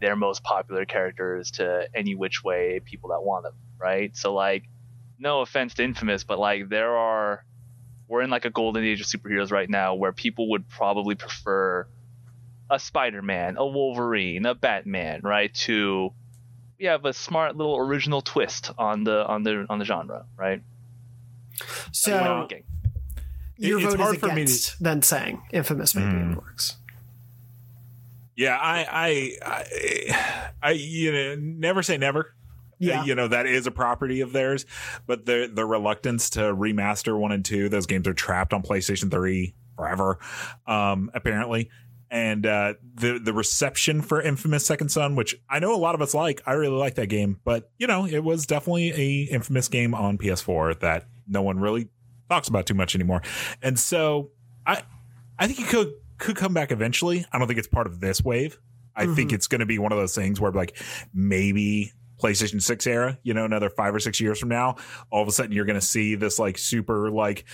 their 0.00 0.14
most 0.14 0.44
popular 0.44 0.84
characters 0.84 1.50
to 1.50 1.88
any 1.92 2.14
which 2.14 2.44
way 2.44 2.80
people 2.84 3.10
that 3.10 3.20
want 3.20 3.42
them, 3.42 3.54
right? 3.76 4.16
So 4.16 4.32
like 4.32 4.68
no 5.18 5.40
offense 5.40 5.74
to 5.74 5.82
Infamous, 5.82 6.22
but 6.22 6.38
like 6.38 6.68
there 6.68 6.96
are 6.96 7.44
we're 8.06 8.22
in 8.22 8.30
like 8.30 8.44
a 8.44 8.50
golden 8.50 8.84
age 8.84 9.00
of 9.00 9.08
superheroes 9.08 9.50
right 9.50 9.68
now 9.68 9.96
where 9.96 10.12
people 10.12 10.50
would 10.50 10.68
probably 10.68 11.16
prefer 11.16 11.88
a 12.70 12.78
Spider-Man, 12.78 13.56
a 13.56 13.66
Wolverine, 13.66 14.46
a 14.46 14.54
Batman, 14.54 15.22
right? 15.24 15.52
To 15.66 16.12
we 16.78 16.84
have 16.84 17.04
a 17.04 17.12
smart 17.12 17.56
little 17.56 17.76
original 17.78 18.22
twist 18.22 18.70
on 18.78 19.02
the 19.02 19.26
on 19.26 19.42
the 19.42 19.66
on 19.68 19.80
the 19.80 19.84
genre, 19.84 20.24
right? 20.36 20.62
So. 21.90 22.46
Your 23.56 23.80
it's 23.80 23.94
vote 23.94 24.00
hard 24.00 24.14
is 24.16 24.20
for 24.20 24.26
me 24.26 24.32
to- 24.34 24.40
against 24.42 24.82
then 24.82 25.02
saying 25.02 25.42
Infamous 25.52 25.94
maybe 25.94 26.32
it 26.32 26.36
works. 26.36 26.76
Yeah, 28.36 28.58
I, 28.60 28.86
I, 28.90 29.38
I, 29.46 30.44
I, 30.62 30.70
you 30.72 31.12
know, 31.12 31.36
never 31.36 31.82
say 31.84 31.96
never. 31.98 32.34
Yeah. 32.80 33.02
Uh, 33.02 33.04
you 33.04 33.14
know 33.14 33.28
that 33.28 33.46
is 33.46 33.68
a 33.68 33.70
property 33.70 34.20
of 34.20 34.32
theirs, 34.32 34.66
but 35.06 35.24
the 35.26 35.48
the 35.52 35.64
reluctance 35.64 36.30
to 36.30 36.40
remaster 36.40 37.16
one 37.16 37.30
and 37.30 37.44
two, 37.44 37.68
those 37.68 37.86
games 37.86 38.08
are 38.08 38.14
trapped 38.14 38.52
on 38.52 38.62
PlayStation 38.62 39.10
Three 39.10 39.54
forever, 39.76 40.18
um, 40.66 41.10
apparently. 41.14 41.70
And 42.10 42.44
uh, 42.44 42.74
the 42.94 43.18
the 43.20 43.32
reception 43.32 44.02
for 44.02 44.20
Infamous 44.20 44.66
Second 44.66 44.88
Son, 44.90 45.14
which 45.14 45.36
I 45.48 45.60
know 45.60 45.72
a 45.74 45.78
lot 45.78 45.94
of 45.94 46.02
us 46.02 46.14
like, 46.14 46.42
I 46.46 46.52
really 46.52 46.76
like 46.76 46.96
that 46.96 47.06
game, 47.06 47.40
but 47.44 47.70
you 47.78 47.86
know, 47.86 48.06
it 48.06 48.24
was 48.24 48.46
definitely 48.46 48.90
a 48.92 49.22
Infamous 49.32 49.68
game 49.68 49.94
on 49.94 50.18
PS4 50.18 50.80
that 50.80 51.06
no 51.28 51.42
one 51.42 51.60
really 51.60 51.88
talks 52.28 52.48
about 52.48 52.66
too 52.66 52.74
much 52.74 52.94
anymore. 52.94 53.22
And 53.62 53.78
so 53.78 54.30
I 54.66 54.82
I 55.38 55.46
think 55.46 55.60
it 55.60 55.68
could 55.68 55.92
could 56.18 56.36
come 56.36 56.54
back 56.54 56.70
eventually. 56.70 57.26
I 57.32 57.38
don't 57.38 57.46
think 57.46 57.58
it's 57.58 57.68
part 57.68 57.86
of 57.86 58.00
this 58.00 58.22
wave. 58.22 58.58
I 58.96 59.06
think 59.06 59.30
mm-hmm. 59.30 59.34
it's 59.34 59.48
going 59.48 59.58
to 59.58 59.66
be 59.66 59.78
one 59.78 59.92
of 59.92 59.98
those 59.98 60.14
things 60.14 60.40
where 60.40 60.52
like 60.52 60.80
maybe 61.12 61.92
PlayStation 62.22 62.62
6 62.62 62.86
era, 62.86 63.18
you 63.22 63.34
know, 63.34 63.44
another 63.44 63.68
5 63.68 63.94
or 63.96 63.98
6 63.98 64.20
years 64.20 64.38
from 64.38 64.48
now, 64.48 64.76
all 65.10 65.20
of 65.20 65.28
a 65.28 65.32
sudden 65.32 65.52
you're 65.52 65.64
going 65.64 65.78
to 65.78 65.84
see 65.84 66.14
this 66.14 66.38
like 66.38 66.56
super 66.56 67.10
like 67.10 67.44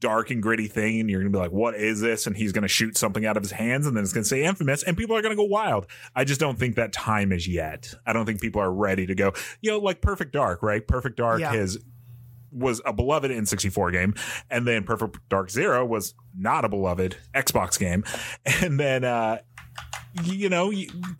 dark 0.00 0.30
and 0.30 0.42
gritty 0.42 0.68
thing 0.68 1.00
and 1.00 1.10
you're 1.10 1.20
going 1.20 1.30
to 1.30 1.36
be 1.36 1.40
like 1.40 1.52
what 1.52 1.74
is 1.74 2.00
this 2.00 2.26
and 2.26 2.36
he's 2.36 2.52
going 2.52 2.62
to 2.62 2.68
shoot 2.68 2.96
something 2.96 3.26
out 3.26 3.36
of 3.36 3.42
his 3.42 3.52
hands 3.52 3.86
and 3.86 3.96
then 3.96 4.04
it's 4.04 4.12
going 4.12 4.24
to 4.24 4.28
say 4.28 4.42
infamous 4.42 4.82
and 4.82 4.96
people 4.96 5.14
are 5.14 5.22
going 5.22 5.32
to 5.32 5.36
go 5.36 5.44
wild. 5.44 5.86
I 6.14 6.24
just 6.24 6.40
don't 6.40 6.58
think 6.58 6.76
that 6.76 6.92
time 6.92 7.30
is 7.30 7.46
yet. 7.46 7.94
I 8.06 8.12
don't 8.12 8.24
think 8.24 8.40
people 8.40 8.62
are 8.62 8.72
ready 8.72 9.06
to 9.06 9.14
go, 9.14 9.32
you 9.60 9.70
know, 9.70 9.78
like 9.78 10.00
Perfect 10.00 10.32
Dark, 10.32 10.62
right? 10.62 10.86
Perfect 10.86 11.16
Dark 11.16 11.40
Yeah. 11.40 11.52
has 11.52 11.78
was 12.56 12.80
a 12.84 12.92
beloved 12.92 13.30
N64 13.30 13.92
game, 13.92 14.14
and 14.50 14.66
then 14.66 14.82
Perfect 14.84 15.18
Dark 15.28 15.50
Zero 15.50 15.84
was 15.84 16.14
not 16.36 16.64
a 16.64 16.68
beloved 16.68 17.16
Xbox 17.34 17.78
game, 17.78 18.04
and 18.62 18.80
then 18.80 19.04
uh, 19.04 19.38
you 20.24 20.48
know, 20.48 20.72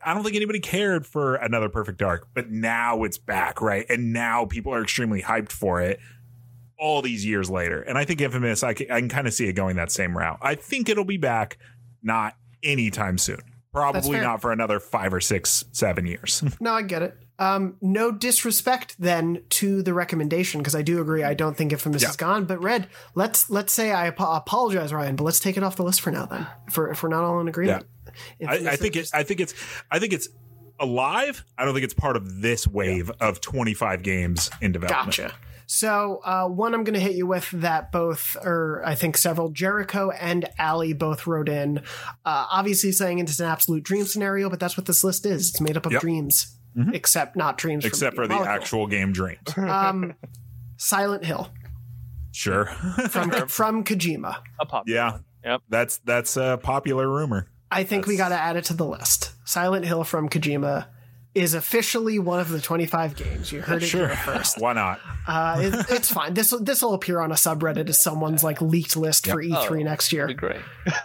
I 0.05 0.15
don't 0.15 0.23
think 0.23 0.37
anybody 0.37 0.59
cared 0.61 1.07
for 1.07 1.35
another 1.35 1.69
Perfect 1.69 1.99
Dark, 1.99 2.29
but 2.33 2.51
now 2.51 3.05
it's 3.05 3.19
back, 3.19 3.61
right? 3.61 3.85
And 3.91 4.13
now 4.13 4.47
people 4.47 4.73
are 4.73 4.83
extremely 4.83 5.21
hyped 5.21 5.53
for 5.53 5.83
it. 5.83 6.01
all 6.79 7.03
these 7.03 7.25
years 7.25 7.51
later. 7.51 7.81
And 7.83 7.97
I 7.99 8.05
think 8.05 8.21
Infamous, 8.21 8.63
I 8.63 8.75
can, 8.75 8.91
I 8.91 9.01
can 9.01 9.09
kind 9.09 9.27
of 9.27 9.33
see 9.35 9.47
it 9.49 9.55
going 9.55 9.77
that 9.77 9.91
same 9.91 10.17
route. 10.17 10.39
I 10.43 10.55
think 10.55 10.89
it'll 10.89 11.05
be 11.05 11.17
back, 11.17 11.59
not 12.03 12.37
anytime 12.63 13.19
soon. 13.19 13.41
Probably 13.73 14.19
not 14.21 14.41
for 14.41 14.53
another 14.53 14.81
five 14.81 15.13
or 15.13 15.21
six, 15.21 15.65
seven 15.73 16.07
years. 16.07 16.43
No, 16.61 16.73
I 16.73 16.83
get 16.83 17.03
it. 17.03 17.17
Um, 17.39 17.77
no 17.83 18.11
disrespect 18.13 18.97
then 18.99 19.43
to 19.51 19.83
the 19.83 19.93
recommendation 19.93 20.61
because 20.61 20.75
I 20.75 20.83
do 20.83 21.01
agree. 21.01 21.23
I 21.23 21.35
don't 21.35 21.57
think 21.57 21.73
Infamous 21.73 22.03
Yeah. 22.03 22.09
is 22.11 22.17
gone. 22.17 22.45
But 22.47 22.63
Red, 22.63 22.89
let's 23.15 23.51
let's 23.51 23.73
say 23.73 23.93
I 23.93 24.09
apo- 24.09 24.33
apologize, 24.33 24.93
Ryan, 24.93 25.17
but 25.17 25.25
let's 25.25 25.41
take 25.41 25.57
it 25.57 25.63
off 25.63 25.77
the 25.77 25.83
list 25.83 26.01
for 26.01 26.11
now. 26.11 26.27
Then, 26.27 26.47
for 26.71 26.91
if 26.91 27.03
we're 27.03 27.11
not 27.11 27.25
all 27.25 27.39
in 27.41 27.49
agreement, 27.49 27.87
I, 28.47 28.55
I 28.71 28.77
think 28.77 28.97
it. 28.97 29.11
I 29.13 29.23
think 29.23 29.41
it's. 29.41 29.53
I 29.91 29.99
think 29.99 30.13
it's 30.15 30.29
alive. 30.81 31.45
I 31.59 31.65
don't 31.65 31.75
think 31.75 31.85
it's 31.85 31.95
part 31.95 32.17
of 32.17 32.41
this 32.43 32.67
wave 32.67 33.11
of 33.21 33.41
25 33.41 34.03
games 34.03 34.51
in 34.61 34.73
development. 34.73 35.17
Gotcha. 35.17 35.35
So 35.69 36.21
uh, 36.25 36.47
one 36.47 36.75
I'm 36.75 36.85
going 36.85 36.95
to 36.95 37.01
hit 37.01 37.17
you 37.17 37.27
with 37.27 37.51
that 37.51 37.91
both, 37.91 38.37
or 38.43 38.83
I 38.87 38.95
think 38.95 39.17
several, 39.17 39.49
Jericho 39.51 40.11
and 40.11 40.49
Ali 40.61 40.93
both 40.93 41.27
wrote 41.27 41.49
in. 41.49 41.79
Uh, 42.25 42.47
obviously, 42.51 42.93
saying 42.93 43.19
it's 43.19 43.41
an 43.41 43.47
absolute 43.47 43.83
dream 43.83 44.05
scenario, 44.05 44.49
but 44.49 44.61
that's 44.61 44.77
what 44.77 44.87
this 44.87 45.03
list 45.03 45.27
is. 45.27 45.49
It's 45.51 45.61
made 45.61 45.77
up 45.77 45.85
of 45.87 45.93
Yep. 45.93 46.01
dreams, 46.03 46.57
Mhm. 46.77 46.95
except 46.95 47.37
not 47.37 47.57
dreams. 47.59 47.85
from 47.85 47.89
Except 47.89 48.15
for 48.17 48.27
the 48.27 48.35
Molecule. 48.35 48.55
actual 48.55 48.87
game 48.87 49.13
dreams. 49.13 49.41
um, 49.57 50.15
Silent 50.77 51.25
Hill 51.25 51.51
Sure. 52.33 52.67
from 53.09 53.31
from 53.49 53.83
Kojima. 53.85 54.37
A 54.61 54.67
pop. 54.67 54.85
yeah. 54.87 55.19
Yep. 55.45 55.63
That's 55.69 55.99
that's 55.99 56.37
a 56.37 56.59
popular 56.63 57.09
rumor. 57.09 57.47
I 57.71 57.85
think 57.85 58.07
we 58.07 58.17
got 58.17 58.29
to 58.29 58.35
add 58.35 58.57
it 58.57 58.65
to 58.67 58.75
the 58.75 58.85
list. 58.85 59.33
Silent 59.45 59.85
Hill 59.87 60.05
from 60.05 60.29
Kojima 60.29 60.87
is 61.37 61.53
officially 61.55 62.19
one 62.19 62.41
of 62.41 62.49
the 62.49 62.61
25 62.61 63.15
games. 63.15 63.53
You 63.53 63.61
heard 63.61 63.83
it 63.83 63.87
Sure. 63.87 64.09
here 64.09 64.17
first. 64.25 64.59
Why 64.61 64.73
not? 64.73 65.01
Uh, 65.27 65.57
it, 65.61 65.87
it's 65.91 66.11
fine. 66.11 66.33
This 66.35 66.51
this 66.63 66.81
will 66.83 66.95
appear 66.95 67.21
on 67.21 67.31
a 67.31 67.35
subreddit 67.35 67.89
as 67.89 68.01
someone's 68.03 68.43
like 68.43 68.61
leaked 68.63 68.97
list 68.97 69.27
for 69.27 69.43
E3 69.43 69.71
Oh. 69.71 69.75
next 69.85 70.13
year. 70.13 70.23
That'd 70.27 70.37
be 70.37 70.41
great. 70.41 70.61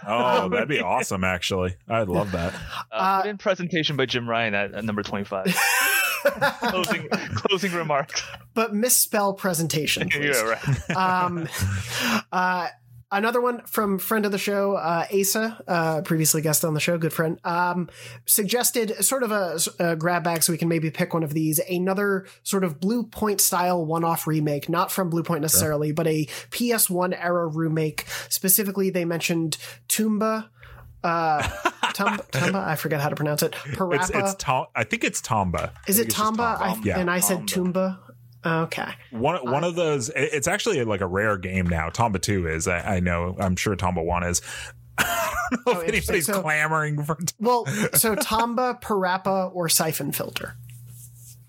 Oh, 0.06 0.48
that'd 0.48 0.68
be 0.68 0.80
awesome. 0.80 1.22
Actually, 1.22 1.76
I'd 1.88 2.08
love 2.08 2.32
that. 2.32 2.54
Uh, 2.90 2.94
Uh, 2.94 3.20
put 3.22 3.28
in 3.30 3.38
presentation 3.38 3.96
by 3.96 4.06
Jim 4.06 4.28
Ryan 4.28 4.54
at, 4.54 4.72
at 4.74 4.84
number 4.84 5.02
25. 5.02 5.54
closing 6.60 7.08
closing 7.34 7.72
remarks. 7.72 8.22
but 8.54 8.72
misspell 8.74 9.34
presentation. 9.34 10.08
Please. 10.08 10.36
yeah, 10.42 10.56
right. 10.88 10.90
um, 10.96 11.48
uh, 12.30 12.68
another 13.12 13.40
one 13.40 13.62
from 13.66 13.98
friend 13.98 14.26
of 14.26 14.32
the 14.32 14.38
show, 14.38 14.74
uh, 14.74 15.06
Asa, 15.12 15.62
uh, 15.68 16.02
previously 16.02 16.42
guest 16.42 16.64
on 16.64 16.74
the 16.74 16.80
show, 16.80 16.98
good 16.98 17.12
friend, 17.12 17.38
um, 17.44 17.88
suggested 18.26 19.04
sort 19.04 19.22
of 19.22 19.30
a, 19.30 19.58
a 19.78 19.96
grab 19.96 20.24
bag 20.24 20.42
so 20.42 20.52
we 20.52 20.58
can 20.58 20.68
maybe 20.68 20.90
pick 20.90 21.14
one 21.14 21.22
of 21.22 21.34
these. 21.34 21.60
Another 21.60 22.26
sort 22.42 22.64
of 22.64 22.80
Bluepoint 22.80 23.40
style 23.40 23.84
one 23.84 24.04
off 24.04 24.26
remake, 24.26 24.68
not 24.68 24.90
from 24.90 25.10
Bluepoint 25.10 25.42
necessarily, 25.42 25.92
but 25.92 26.06
a 26.06 26.26
PS1 26.50 27.16
era 27.22 27.46
remake. 27.46 28.06
Specifically, 28.28 28.90
they 28.90 29.04
mentioned 29.04 29.58
Tumba. 29.88 30.50
Uh, 31.04 31.46
Tumba, 31.94 32.24
Tumba, 32.30 32.58
I 32.58 32.76
forget 32.76 33.00
how 33.00 33.08
to 33.08 33.16
pronounce 33.16 33.42
it. 33.42 33.52
Parappa. 33.52 33.96
It's 33.96 34.10
it's 34.10 34.34
Tom. 34.36 34.66
I 34.74 34.84
think 34.84 35.04
it's 35.04 35.20
Tomba. 35.20 35.72
Is 35.86 35.98
it 35.98 36.04
think 36.04 36.08
it's? 36.08 36.18
I, 36.18 36.74
Tomba. 36.74 36.84
Yeah. 36.84 36.98
and 36.98 37.10
I 37.10 37.20
said 37.20 37.46
Tumba. 37.48 38.00
Okay. 38.44 38.88
One 39.10 39.36
one 39.50 39.62
of 39.64 39.74
those. 39.76 40.10
It's 40.16 40.48
actually 40.48 40.82
like 40.84 41.00
a 41.00 41.06
rare 41.06 41.36
game 41.38 41.66
now. 41.68 41.88
Tomba 41.90 42.20
two 42.20 42.48
is. 42.48 42.66
I, 42.66 42.96
I 42.96 43.00
know. 43.00 43.36
I'm 43.38 43.54
sure 43.56 43.76
Tomba 43.76 44.04
one 44.04 44.24
is. 44.24 44.42
I 44.98 45.28
don't 45.50 45.66
know 45.66 45.72
Oh, 45.74 45.80
if 45.82 45.88
anybody's 45.88 46.26
So- 46.26 46.42
clamoring 46.42 47.02
for. 47.04 47.18
Well, 47.38 47.66
so 47.94 48.16
Tomba, 48.16 48.80
Parappa, 48.82 49.54
or 49.54 49.68
Siphon 49.68 50.12
Filter. 50.12 50.56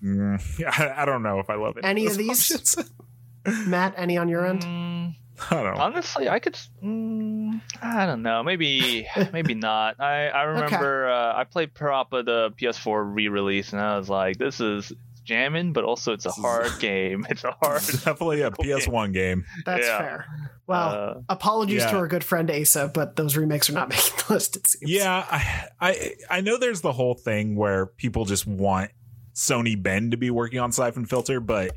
Mm, 0.02 0.40
I, 0.78 1.02
I 1.02 1.04
don't 1.04 1.22
know 1.22 1.40
if 1.40 1.48
I 1.50 1.54
love 1.54 1.76
it. 1.78 1.84
Any 1.84 2.06
of 2.08 2.16
these? 2.16 2.76
Matt, 3.66 3.94
any 3.96 4.16
on 4.16 4.28
your 4.28 4.46
end? 4.46 4.62
Mm, 4.62 5.14
I 5.50 5.54
don't 5.62 5.74
know. 5.74 5.80
honestly, 5.82 6.28
I 6.28 6.38
could. 6.38 6.54
Mm, 6.82 7.60
I 7.82 8.06
don't 8.06 8.22
know. 8.22 8.42
Maybe 8.42 9.06
maybe 9.32 9.54
not. 9.54 10.00
I 10.00 10.28
I 10.28 10.42
remember 10.44 11.08
uh, 11.10 11.34
I 11.36 11.44
played 11.44 11.74
Parappa 11.74 12.24
the 12.24 12.52
PS4 12.58 13.14
re-release, 13.14 13.72
and 13.72 13.80
I 13.82 13.98
was 13.98 14.08
like, 14.08 14.36
this 14.38 14.60
is 14.60 14.92
jamming, 15.24 15.72
but 15.72 15.84
also 15.84 16.12
it's 16.12 16.26
a 16.26 16.30
hard 16.30 16.70
game. 16.80 17.26
It's 17.30 17.44
a 17.44 17.52
hard. 17.62 17.78
It's 17.82 18.04
definitely 18.04 18.42
a 18.42 18.50
PS1 18.52 19.12
game. 19.12 19.44
That's 19.66 19.86
Yeah. 19.86 19.98
fair. 19.98 20.26
Well, 20.66 20.88
uh, 20.88 21.14
apologies 21.28 21.82
yeah. 21.82 21.90
to 21.90 21.96
our 21.98 22.08
good 22.08 22.24
friend 22.24 22.50
Asa, 22.50 22.90
but 22.94 23.16
those 23.16 23.36
remakes 23.36 23.68
are 23.68 23.74
not 23.74 23.88
making 23.90 24.12
the 24.26 24.32
list, 24.34 24.56
it 24.56 24.66
seems. 24.66 24.90
Yeah, 24.90 25.26
I, 25.30 25.66
I 25.80 26.14
I 26.30 26.40
know 26.40 26.56
there's 26.58 26.80
the 26.80 26.92
whole 26.92 27.14
thing 27.14 27.54
where 27.56 27.86
people 27.86 28.24
just 28.24 28.46
want 28.46 28.90
Sony 29.34 29.80
Bend 29.80 30.12
to 30.12 30.16
be 30.16 30.30
working 30.30 30.60
on 30.60 30.72
Siphon 30.72 31.04
Filter, 31.04 31.40
but 31.40 31.76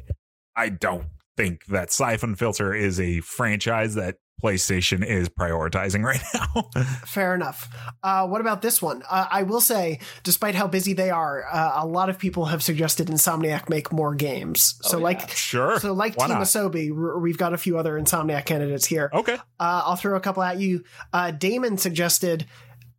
I 0.56 0.70
don't 0.70 1.08
think 1.36 1.66
that 1.66 1.92
Siphon 1.92 2.36
Filter 2.36 2.74
is 2.74 3.00
a 3.00 3.20
franchise 3.22 3.96
that 3.96 4.16
PlayStation 4.44 5.04
is 5.06 5.30
prioritizing 5.30 6.04
right 6.04 6.22
now. 6.34 6.70
Fair 7.06 7.34
enough. 7.34 7.68
Uh, 8.04 8.28
what 8.28 8.40
about 8.40 8.62
this 8.62 8.82
one? 8.82 9.02
Uh, 9.10 9.26
I 9.32 9.44
will 9.44 9.62
say, 9.62 10.00
despite 10.24 10.54
how 10.54 10.68
busy 10.68 10.94
they 10.94 11.10
are, 11.10 11.46
uh, 11.52 11.72
a 11.84 11.88
lot 11.88 12.10
of 12.10 12.20
people 12.20 12.46
have 12.46 12.62
suggested 12.62 13.08
Insomniac 13.08 13.68
make 13.70 13.92
more 13.92 14.14
games. 14.14 14.78
So, 14.84 14.98
Oh, 14.98 15.00
yeah. 15.00 15.04
like, 15.06 15.30
sure. 15.32 15.80
so 15.80 15.94
like 15.94 16.16
Why 16.18 16.28
Team 16.28 16.36
not? 16.38 16.44
Asobi, 16.46 16.92
r- 16.96 17.18
we've 17.20 17.38
got 17.38 17.54
a 17.54 17.58
few 17.58 17.78
other 17.80 18.00
Insomniac 18.00 18.46
candidates 18.46 18.86
here. 18.86 19.10
Okay. 19.14 19.34
Uh, 19.36 19.40
I'll 19.86 19.96
throw 19.96 20.16
a 20.16 20.20
couple 20.20 20.44
at 20.44 20.60
you. 20.60 20.84
Uh, 21.12 21.32
Damon 21.32 21.78
suggested 21.80 22.46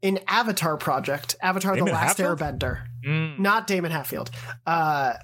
an 0.02 0.18
Avatar 0.26 0.76
project, 0.76 1.36
Avatar: 1.40 1.74
Damon 1.74 1.86
The 1.86 1.92
Last 1.92 2.18
Hatfield? 2.18 2.38
Airbender. 2.38 2.84
mm, 3.06 3.38
Not 3.38 3.66
Daemon 3.66 3.90
Hatfield. 3.92 4.30
Uh, 4.66 5.14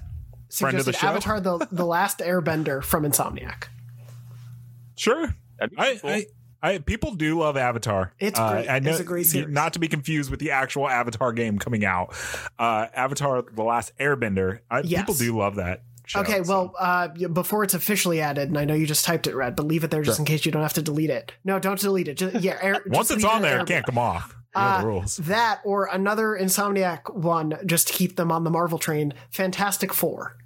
Friend 0.52 0.78
of 0.78 0.84
the 0.84 0.92
suggested 0.92 1.00
show? 1.00 1.08
Avatar: 1.08 1.40
the, 1.40 1.68
the 1.72 1.84
Last 1.86 2.18
Airbender 2.20 2.82
from 2.84 3.02
Insomniac. 3.04 3.64
Sure. 4.96 5.34
That'd 5.70 5.70
be 5.70 5.78
I, 5.78 5.96
cool. 5.96 6.10
I 6.10 6.26
I 6.74 6.78
people 6.78 7.14
do 7.14 7.38
love 7.40 7.56
Avatar. 7.58 8.14
It's 8.18 8.40
Uh, 8.40 8.52
great. 8.52 8.68
I 8.70 8.78
know 8.78 8.90
It's 8.92 9.00
a 9.00 9.04
great 9.04 9.26
series. 9.26 9.52
not 9.52 9.74
to 9.74 9.78
be 9.78 9.86
confused 9.88 10.30
with 10.30 10.40
the 10.40 10.52
actual 10.52 10.88
Avatar 10.88 11.32
game 11.34 11.58
coming 11.58 11.84
out. 11.84 12.14
Uh, 12.58 12.86
Avatar: 12.94 13.42
The 13.42 13.62
Last 13.62 13.92
Airbender. 13.98 14.60
I, 14.70 14.80
Yes. 14.80 15.02
People 15.02 15.14
do 15.14 15.36
love 15.38 15.56
that. 15.56 15.82
Show, 16.06 16.20
Okay, 16.20 16.42
so. 16.42 16.50
well, 16.52 16.74
uh, 16.78 17.08
before 17.28 17.64
it's 17.64 17.72
officially 17.74 18.20
added, 18.20 18.48
and 18.48 18.58
I 18.58 18.64
know 18.66 18.74
you 18.74 18.86
just 18.86 19.04
typed 19.06 19.26
it, 19.26 19.34
Red, 19.34 19.56
but 19.56 19.66
leave 19.66 19.84
it 19.84 19.90
there 19.90 20.02
just 20.02 20.16
Sure. 20.16 20.22
in 20.22 20.26
case 20.26 20.44
you 20.46 20.52
don't 20.52 20.60
have 20.62 20.74
to 20.74 20.82
delete 20.82 21.08
it. 21.10 21.32
No, 21.44 21.58
don't 21.58 21.78
delete 21.80 22.08
it. 22.08 22.18
Just, 22.18 22.36
yeah, 22.42 22.58
air, 22.60 22.82
once 22.86 23.08
just 23.08 23.18
it's 23.18 23.24
on 23.24 23.38
it 23.38 23.48
there, 23.48 23.60
it 23.60 23.66
can't 23.66 23.86
come 23.86 23.96
off. 23.98 24.34
You 24.54 24.60
know 24.62 24.66
Uh, 24.68 24.80
the 24.82 24.86
rules. 24.86 25.16
That 25.16 25.60
or 25.64 25.86
another 25.86 26.38
Insomniac 26.40 27.14
one, 27.14 27.58
just 27.66 27.88
to 27.88 27.92
keep 27.94 28.16
them 28.16 28.30
on 28.32 28.44
the 28.44 28.50
Marvel 28.50 28.78
train. 28.78 29.12
Fantastic 29.30 29.92
Four. 29.94 30.36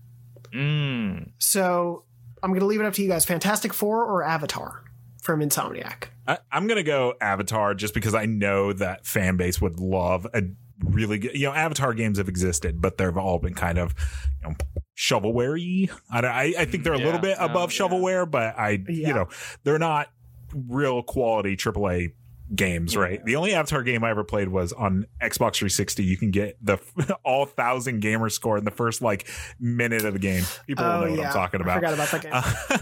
mm, 0.53 1.29
So 1.39 2.05
I'm 2.43 2.51
going 2.51 2.61
to 2.61 2.66
leave 2.66 2.81
it 2.81 2.87
up 2.87 2.95
to 2.95 3.03
you 3.03 3.09
guys. 3.09 3.25
Fantastic 3.25 3.75
Four 3.75 4.05
or 4.05 4.23
Avatar 4.25 4.83
from 5.29 5.41
Insomniac. 5.41 6.05
I, 6.26 6.39
I'm 6.51 6.66
gonna 6.66 6.83
go 6.83 7.12
Avatar 7.20 7.74
just 7.74 7.93
because 7.95 8.14
I 8.14 8.24
know 8.24 8.72
that 8.72 9.07
fan 9.07 9.37
base 9.37 9.61
would 9.61 9.79
love 9.79 10.26
a 10.33 10.43
really 10.83 11.18
good. 11.18 11.35
You 11.35 11.49
know, 11.49 11.53
Avatar 11.53 11.93
games 11.93 12.16
have 12.18 12.29
existed, 12.29 12.81
but 12.81 12.97
they've 12.97 13.16
all 13.16 13.39
been 13.39 13.55
kind 13.55 13.79
of 13.79 13.95
you 14.43 14.49
know 14.49 14.57
shovelware-y. 14.97 15.89
I, 16.11 16.20
I, 16.26 16.55
I 16.61 16.64
think 16.64 16.85
they're 16.85 16.95
a 16.95 16.99
Yeah, 16.99 17.05
little 17.05 17.20
bit 17.20 17.39
no, 17.39 17.45
above 17.45 17.72
yeah. 17.72 17.79
shovelware, 17.87 18.31
but 18.31 18.59
I 18.59 18.70
Yeah. 18.89 19.09
you 19.09 19.14
know 19.14 19.29
they're 19.64 19.79
not 19.79 20.09
real 20.55 21.03
quality 21.03 21.57
AAA 21.57 22.12
games, 22.55 22.97
right? 22.97 23.22
The 23.26 23.37
only 23.37 23.53
Avatar 23.53 23.83
game 23.83 24.03
I 24.03 24.11
ever 24.11 24.24
played 24.24 24.49
was 24.49 24.72
on 24.72 25.05
Xbox 25.20 25.57
360. 25.57 26.03
You 26.05 26.16
can 26.16 26.31
get 26.31 26.57
the 26.64 26.79
all 27.24 27.45
thousand 27.45 28.01
gamer 28.01 28.31
score 28.31 28.57
in 28.57 28.64
the 28.64 28.70
first 28.70 29.03
like 29.03 29.29
minute 29.61 30.05
of 30.07 30.14
the 30.14 30.18
game. 30.18 30.45
People 30.66 30.85
will 30.87 30.93
know 31.05 31.11
what 31.11 31.26
I'm 31.26 31.33
talking 31.35 31.61
I 31.61 31.64
about. 31.64 31.74
forgot 31.76 31.93
about 31.95 32.11
that 32.11 32.22
game. 32.22 32.33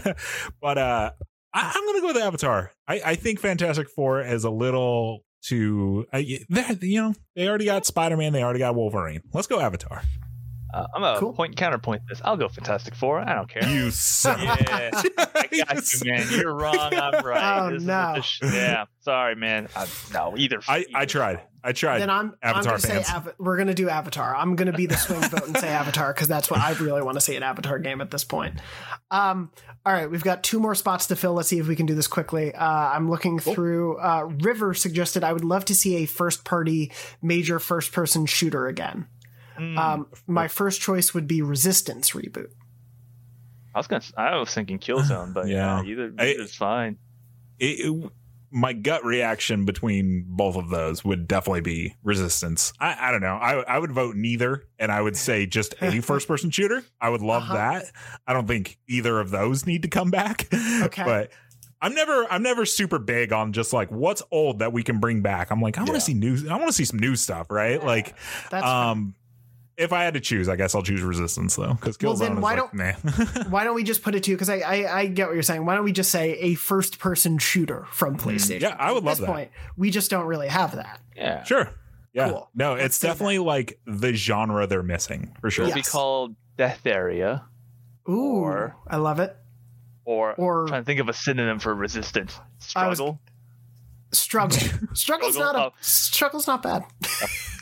Uh, 0.07 0.13
but 0.61 0.77
uh, 0.77 1.11
I, 1.57 1.71
I'm 1.73 1.85
gonna 1.87 2.01
go 2.01 2.07
with 2.07 2.17
Avatar. 2.17 2.71
I, 2.87 3.01
I 3.03 3.15
think 3.15 3.39
Fantastic 3.39 3.89
Four 3.89 4.21
is 4.21 4.43
a 4.43 4.49
little 4.51 5.25
too. 5.41 6.05
I, 6.13 6.19
you 6.19 7.01
know, 7.01 7.13
they 7.35 7.47
already 7.47 7.65
got 7.65 7.85
Spider 7.85 8.15
Man. 8.15 8.31
They 8.31 8.43
already 8.43 8.59
got 8.59 8.75
Wolverine. 8.75 9.21
Let's 9.33 9.47
go 9.47 9.59
Avatar. 9.59 10.03
Uh, 10.73 10.87
I'm 10.95 11.03
a 11.03 11.17
Cool. 11.19 11.33
point 11.33 11.55
counterpoint 11.55 12.01
this. 12.09 12.21
I'll 12.23 12.37
go 12.37 12.47
Fantastic 12.49 12.95
Four. 12.95 13.19
I 13.19 13.33
don't 13.35 13.49
care. 13.49 13.67
You 13.67 13.91
suck. 13.91 14.37
Yeah, 15.49 15.63
I 15.69 15.73
got 15.73 15.93
you, 15.93 16.11
man. 16.11 16.27
You're 16.31 16.53
wrong. 16.53 16.75
I'm 16.77 17.25
right. 17.25 17.59
Oh, 17.61 17.69
This 17.71 17.81
is 17.81 17.87
no. 17.87 18.11
what 18.15 18.25
sh- 18.25 18.39
yeah, 18.43 18.85
sorry, 18.99 19.35
man. 19.35 19.67
I, 19.75 19.87
no, 20.13 20.35
either. 20.37 20.59
I, 20.67 20.85
I 20.93 21.05
tried. 21.05 21.41
I 21.63 21.71
tried. 21.73 21.99
then 21.99 22.09
I'm, 22.09 22.35
I'm 22.43 22.55
Avatar 22.55 22.63
going 22.73 22.81
to 22.81 22.87
say 22.87 23.03
fans. 23.03 23.27
We're 23.39 23.55
going 23.57 23.67
to 23.67 23.73
do 23.73 23.89
Avatar. 23.89 24.35
I'm 24.35 24.55
going 24.55 24.71
to 24.71 24.77
be 24.77 24.85
the 24.85 24.95
swing 24.95 25.19
vote 25.21 25.47
and 25.47 25.57
say 25.57 25.67
Avatar 25.69 26.13
because 26.13 26.27
that's 26.27 26.49
what 26.51 26.59
I 26.59 26.71
really 26.73 27.01
want 27.01 27.15
to 27.15 27.21
see 27.21 27.35
an 27.35 27.43
Avatar 27.43 27.79
game 27.79 27.99
at 27.99 28.09
this 28.11 28.23
point. 28.23 28.55
Um, 29.11 29.51
all 29.85 29.91
right, 29.93 30.09
we've 30.09 30.23
got 30.23 30.43
two 30.43 30.59
more 30.59 30.75
spots 30.75 31.07
to 31.07 31.15
fill. 31.15 31.33
Let's 31.33 31.49
see 31.49 31.59
if 31.59 31.67
we 31.67 31.75
can 31.75 31.85
do 31.85 31.95
this 31.95 32.07
quickly. 32.07 32.53
Uh, 32.53 32.65
I'm 32.65 33.09
looking 33.09 33.39
through. 33.39 33.97
Uh, 33.99 34.29
River 34.41 34.73
suggested 34.73 35.23
I 35.23 35.33
would 35.33 35.45
love 35.45 35.65
to 35.65 35.75
see 35.75 35.97
a 35.97 36.05
first 36.05 36.45
party 36.45 36.91
major 37.21 37.59
first 37.59 37.91
person 37.91 38.25
shooter 38.25 38.67
again. 38.67 39.07
Mm, 39.59 39.77
Um, 39.77 40.07
my 40.27 40.47
first 40.47 40.81
choice 40.81 41.13
would 41.13 41.27
be 41.27 41.41
Resistance 41.41 42.11
reboot. 42.11 42.49
I 43.75 43.79
was 43.79 43.87
gonna. 43.87 44.03
I 44.17 44.35
was 44.37 44.53
thinking 44.53 44.79
Killzone, 44.79 45.33
but 45.33 45.47
yeah, 45.47 45.81
Yeah. 45.83 45.89
either 45.91 46.13
I- 46.17 46.27
either's 46.33 46.55
fine. 46.55 46.97
It- 47.59 47.79
it- 47.85 48.11
my 48.49 48.71
gut 48.71 49.03
reaction 49.03 49.65
between 49.65 50.23
both 50.25 50.55
of 50.55 50.69
those 50.69 51.03
would 51.03 51.27
definitely 51.27 51.59
be 51.61 51.93
resistance. 52.01 52.71
I, 52.79 53.09
I 53.09 53.11
don't 53.11 53.19
know. 53.21 53.35
I 53.35 53.55
I 53.63 53.77
would 53.77 53.91
vote 53.91 54.15
neither, 54.15 54.63
and 54.79 54.89
I 54.91 55.01
would 55.01 55.17
say 55.27 55.45
just 55.45 55.75
a 55.81 55.99
first 56.01 56.27
person 56.27 56.49
shooter. 56.49 56.83
I 57.01 57.09
would 57.09 57.21
love 57.21 57.43
Uh-huh. 57.43 57.53
that. 57.55 57.91
I 58.25 58.33
don't 58.33 58.47
think 58.47 58.77
either 58.87 59.19
of 59.19 59.31
those 59.31 59.65
need 59.67 59.81
to 59.83 59.89
come 59.89 60.09
back. 60.11 60.47
Okay. 60.53 61.03
but. 61.03 61.31
I'm 61.79 61.93
never 61.93 62.25
I'm 62.31 62.41
never 62.41 62.65
super 62.65 62.97
big 62.97 63.31
on 63.31 63.53
just 63.53 63.71
like 63.71 63.91
what's 63.91 64.23
old 64.31 64.59
that 64.59 64.73
we 64.73 64.81
can 64.81 64.99
bring 64.99 65.21
back. 65.21 65.51
I'm 65.51 65.61
like 65.61 65.77
I 65.77 65.81
want 65.81 65.89
to 65.89 65.93
Yeah. 65.97 65.99
see 65.99 66.13
new 66.15 66.49
I 66.49 66.55
want 66.55 66.65
to 66.65 66.73
see 66.73 66.85
some 66.85 66.97
new 66.97 67.15
stuff, 67.15 67.51
right? 67.51 67.83
Like 67.83 68.15
That's 68.49 68.65
um 68.65 69.13
if 69.77 69.93
I 69.93 70.03
had 70.03 70.15
to 70.15 70.19
choose, 70.19 70.49
I 70.49 70.55
guess 70.55 70.73
I'll 70.75 70.81
choose 70.83 71.01
resistance 71.01 71.55
though 71.55 71.75
cuz 71.75 71.97
Well, 72.01 72.15
Killzone 72.15 72.19
then 72.19 72.37
is 72.37 72.43
why 72.43 72.55
like, 72.59 72.73
nah. 72.73 73.43
why 73.49 73.63
don't 73.63 73.75
we 73.75 73.83
just 73.83 74.01
put 74.01 74.15
it 74.15 74.23
to 74.23 74.31
because 74.31 74.49
I, 74.49 74.57
I 74.59 74.99
I 74.99 75.05
get 75.07 75.27
what 75.27 75.33
you're 75.35 75.43
saying. 75.43 75.65
Why 75.65 75.75
don't 75.75 75.83
we 75.85 75.91
just 75.91 76.11
say 76.11 76.31
a 76.39 76.55
first 76.55 76.99
person 76.99 77.37
shooter 77.37 77.85
from 77.91 78.17
PlayStation? 78.17 78.57
Mm, 78.57 78.61
yeah, 78.61 78.75
I 78.79 78.91
would 78.91 78.99
At 78.99 79.03
love 79.05 79.17
this 79.17 79.25
that. 79.27 79.31
point, 79.33 79.51
we 79.77 79.91
just 79.91 80.09
don't 80.09 80.25
really 80.25 80.47
have 80.47 80.75
that. 80.75 80.99
Yeah. 81.15 81.43
Sure. 81.43 81.69
Yeah. 82.13 82.29
Cool. 82.29 82.49
No, 82.55 82.71
Let's 82.73 82.85
it's 82.85 82.97
say 82.97 83.07
that. 83.09 83.13
definitely 83.13 83.39
like 83.39 83.79
the 83.85 84.13
genre 84.13 84.65
they're 84.65 84.81
missing 84.83 85.35
for 85.41 85.51
sure. 85.51 85.65
It'll 85.65 85.75
be 85.75 85.81
called 85.83 86.35
Death 86.57 86.85
Area, 86.87 87.43
Ooh, 88.09 88.37
Or- 88.37 88.75
I 88.87 88.95
love 88.97 89.19
it. 89.19 89.35
or, 90.05 90.33
Or- 90.35 90.61
I'm 90.63 90.67
trying 90.69 90.81
to 90.81 90.85
think 90.85 90.99
of 91.01 91.09
a 91.09 91.13
synonym 91.13 91.59
for 91.59 91.75
resistance. 91.75 92.39
Struggle. 92.57 92.89
was- 92.89 94.17
Struggle. 94.17 94.57
Struggle. 94.57 94.57
Struggle's 94.95 95.33
Struggle 95.35 95.53
not 95.53 95.55
a 95.55 95.59
up. 95.67 95.73
struggle's 95.81 96.47
not 96.47 96.63
bad. 96.63 96.85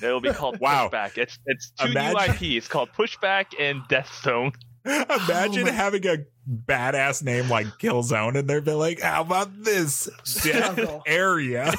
It'll 0.01 0.22
be 0.22 0.32
called 0.34 0.60
Wow. 0.60 0.89
Pushback. 0.89 1.18
It's 1.18 1.39
it's 1.45 1.72
two 1.72 1.88
Imagine- 1.88 2.36
new 2.41 2.58
IPs 2.58 2.68
called 2.68 2.89
Pushback 2.97 3.47
and 3.60 3.82
Death 3.88 4.12
Zone. 4.24 4.51
Imagine 4.86 5.68
Oh 5.68 5.72
having 5.72 6.06
a 6.06 6.18
badass 6.47 7.24
name 7.24 7.49
like 7.49 7.66
Killzone 7.80 8.38
and 8.38 8.47
they'd 8.47 8.64
be 8.64 8.74
like, 8.74 9.01
how 9.01 9.22
about 9.22 9.49
this 9.64 10.08
area? 11.08 11.74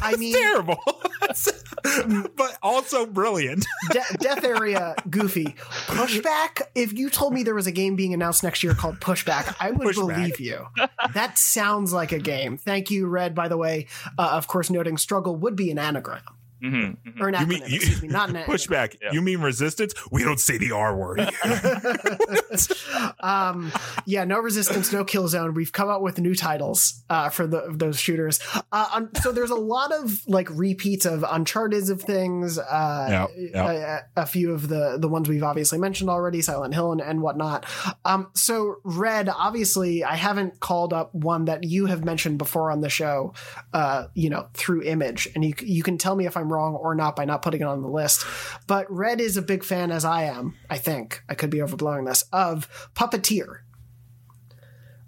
I 0.00 0.16
mean- 0.16 0.34
terrible. 0.34 0.78
but 2.36 2.58
also 2.62 3.06
brilliant. 3.06 3.66
De- 3.90 4.16
Death 4.18 4.44
Area, 4.44 4.94
goofy. 5.08 5.54
Pushback. 5.86 6.62
If 6.74 6.92
you 6.92 7.10
told 7.10 7.32
me 7.32 7.42
there 7.42 7.54
was 7.54 7.66
a 7.66 7.72
game 7.72 7.96
being 7.96 8.12
announced 8.14 8.42
next 8.42 8.62
year 8.62 8.74
called 8.74 9.00
Pushback, 9.00 9.54
I 9.60 9.70
would 9.70 9.86
Pushback. 9.88 9.94
believe 10.16 10.40
you. 10.40 10.66
That 11.14 11.38
sounds 11.38 11.92
like 11.92 12.12
a 12.12 12.18
game. 12.18 12.56
Thank 12.58 12.90
you, 12.90 13.06
Red. 13.06 13.34
By 13.34 13.48
the 13.48 13.56
way, 13.56 13.86
uh, 14.18 14.30
of 14.32 14.46
course, 14.46 14.70
noting 14.70 14.96
struggle 14.98 15.36
would 15.36 15.56
be 15.56 15.70
an 15.70 15.78
anagram 15.78 16.22
Mm-hmm. 16.62 17.22
or 17.22 17.28
an 17.28 17.34
You 17.34 17.40
acronym. 17.40 17.48
mean- 17.48 17.62
you- 17.66 17.76
excuse 17.76 18.02
me, 18.02 18.08
not 18.08 18.28
an. 18.30 18.36
Pushback. 18.44 18.96
Yeah. 19.02 19.12
You 19.12 19.22
mean 19.22 19.40
resistance? 19.40 19.94
We 20.10 20.22
don't 20.24 20.38
say 20.40 20.58
the 20.58 20.72
R 20.72 20.96
word. 20.96 21.20
um, 23.20 23.72
yeah, 24.06 24.24
no 24.24 24.38
resistance, 24.38 24.92
no 24.92 25.04
kill 25.04 25.28
zone. 25.28 25.54
We've 25.54 25.72
come 25.72 25.88
out 25.88 26.02
with 26.02 26.18
new 26.18 26.34
titles 26.34 27.02
uh, 27.10 27.28
for 27.30 27.46
the, 27.46 27.66
those 27.70 27.98
shooters. 27.98 28.40
Uh, 28.70 28.88
un- 28.94 29.14
so 29.16 29.32
there's 29.32 29.50
a 29.50 29.54
lot 29.56 29.92
of 29.92 30.20
like 30.26 30.48
repeats 30.50 31.04
of 31.06 31.24
Uncharted 31.28 31.72
of 31.90 32.02
things. 32.02 32.58
Uh, 32.58 33.06
Yeah, 33.10 33.26
yeah. 33.36 34.00
A, 34.16 34.22
a 34.22 34.26
few 34.26 34.52
of 34.52 34.68
the 34.68 34.98
the 34.98 35.08
ones 35.08 35.28
we've 35.28 35.42
obviously 35.42 35.78
mentioned 35.78 36.10
already, 36.10 36.42
Silent 36.42 36.74
Hill 36.74 36.92
and, 36.92 37.00
and 37.00 37.22
whatnot. 37.22 37.64
Um, 38.04 38.28
so 38.34 38.76
Red, 38.84 39.28
obviously, 39.28 40.04
I 40.04 40.16
haven't 40.16 40.60
called 40.60 40.92
up 40.92 41.14
one 41.14 41.46
that 41.46 41.64
you 41.64 41.86
have 41.86 42.04
mentioned 42.04 42.38
before 42.38 42.70
on 42.70 42.82
the 42.82 42.90
show. 42.90 43.32
Uh, 43.72 44.08
you 44.14 44.28
know, 44.30 44.48
through 44.54 44.82
Image, 44.82 45.28
and 45.34 45.44
you 45.44 45.54
you 45.62 45.82
can 45.82 45.96
tell 45.98 46.14
me 46.14 46.26
if 46.26 46.36
I'm 46.36 46.51
wrong 46.52 46.74
or 46.74 46.94
not 46.94 47.16
by 47.16 47.24
not 47.24 47.42
putting 47.42 47.60
it 47.60 47.66
on 47.66 47.82
the 47.82 47.88
list. 47.88 48.24
But 48.66 48.90
Red 48.90 49.20
is 49.20 49.36
a 49.36 49.42
big 49.42 49.64
fan, 49.64 49.90
as 49.90 50.04
I 50.04 50.24
am. 50.24 50.54
I 50.70 50.78
think 50.78 51.22
I 51.28 51.34
could 51.34 51.50
be 51.50 51.58
overblowing 51.58 52.06
this 52.06 52.24
of 52.32 52.68
Puppeteer, 52.94 53.60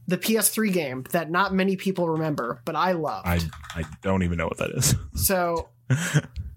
the 0.06 0.18
PS3 0.18 0.72
game 0.72 1.04
that 1.10 1.30
not 1.30 1.54
many 1.54 1.76
people 1.76 2.08
remember, 2.08 2.60
but 2.64 2.76
I 2.76 2.92
love. 2.92 3.22
I, 3.24 3.40
I 3.74 3.84
don't 4.02 4.22
even 4.22 4.38
know 4.38 4.46
what 4.46 4.58
that 4.58 4.70
is. 4.70 4.94
so, 5.14 5.68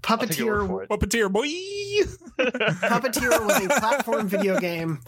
I'll 0.09 0.17
take 0.17 0.37
your 0.37 0.65
word 0.65 0.89
Puppeteer. 0.89 1.27
Puppeteer 1.27 1.31
boy. 1.31 1.47
Puppeteer 2.37 3.45
was 3.45 3.65
a 3.65 3.67
platform 3.67 4.27
video 4.27 4.59
game 4.59 5.01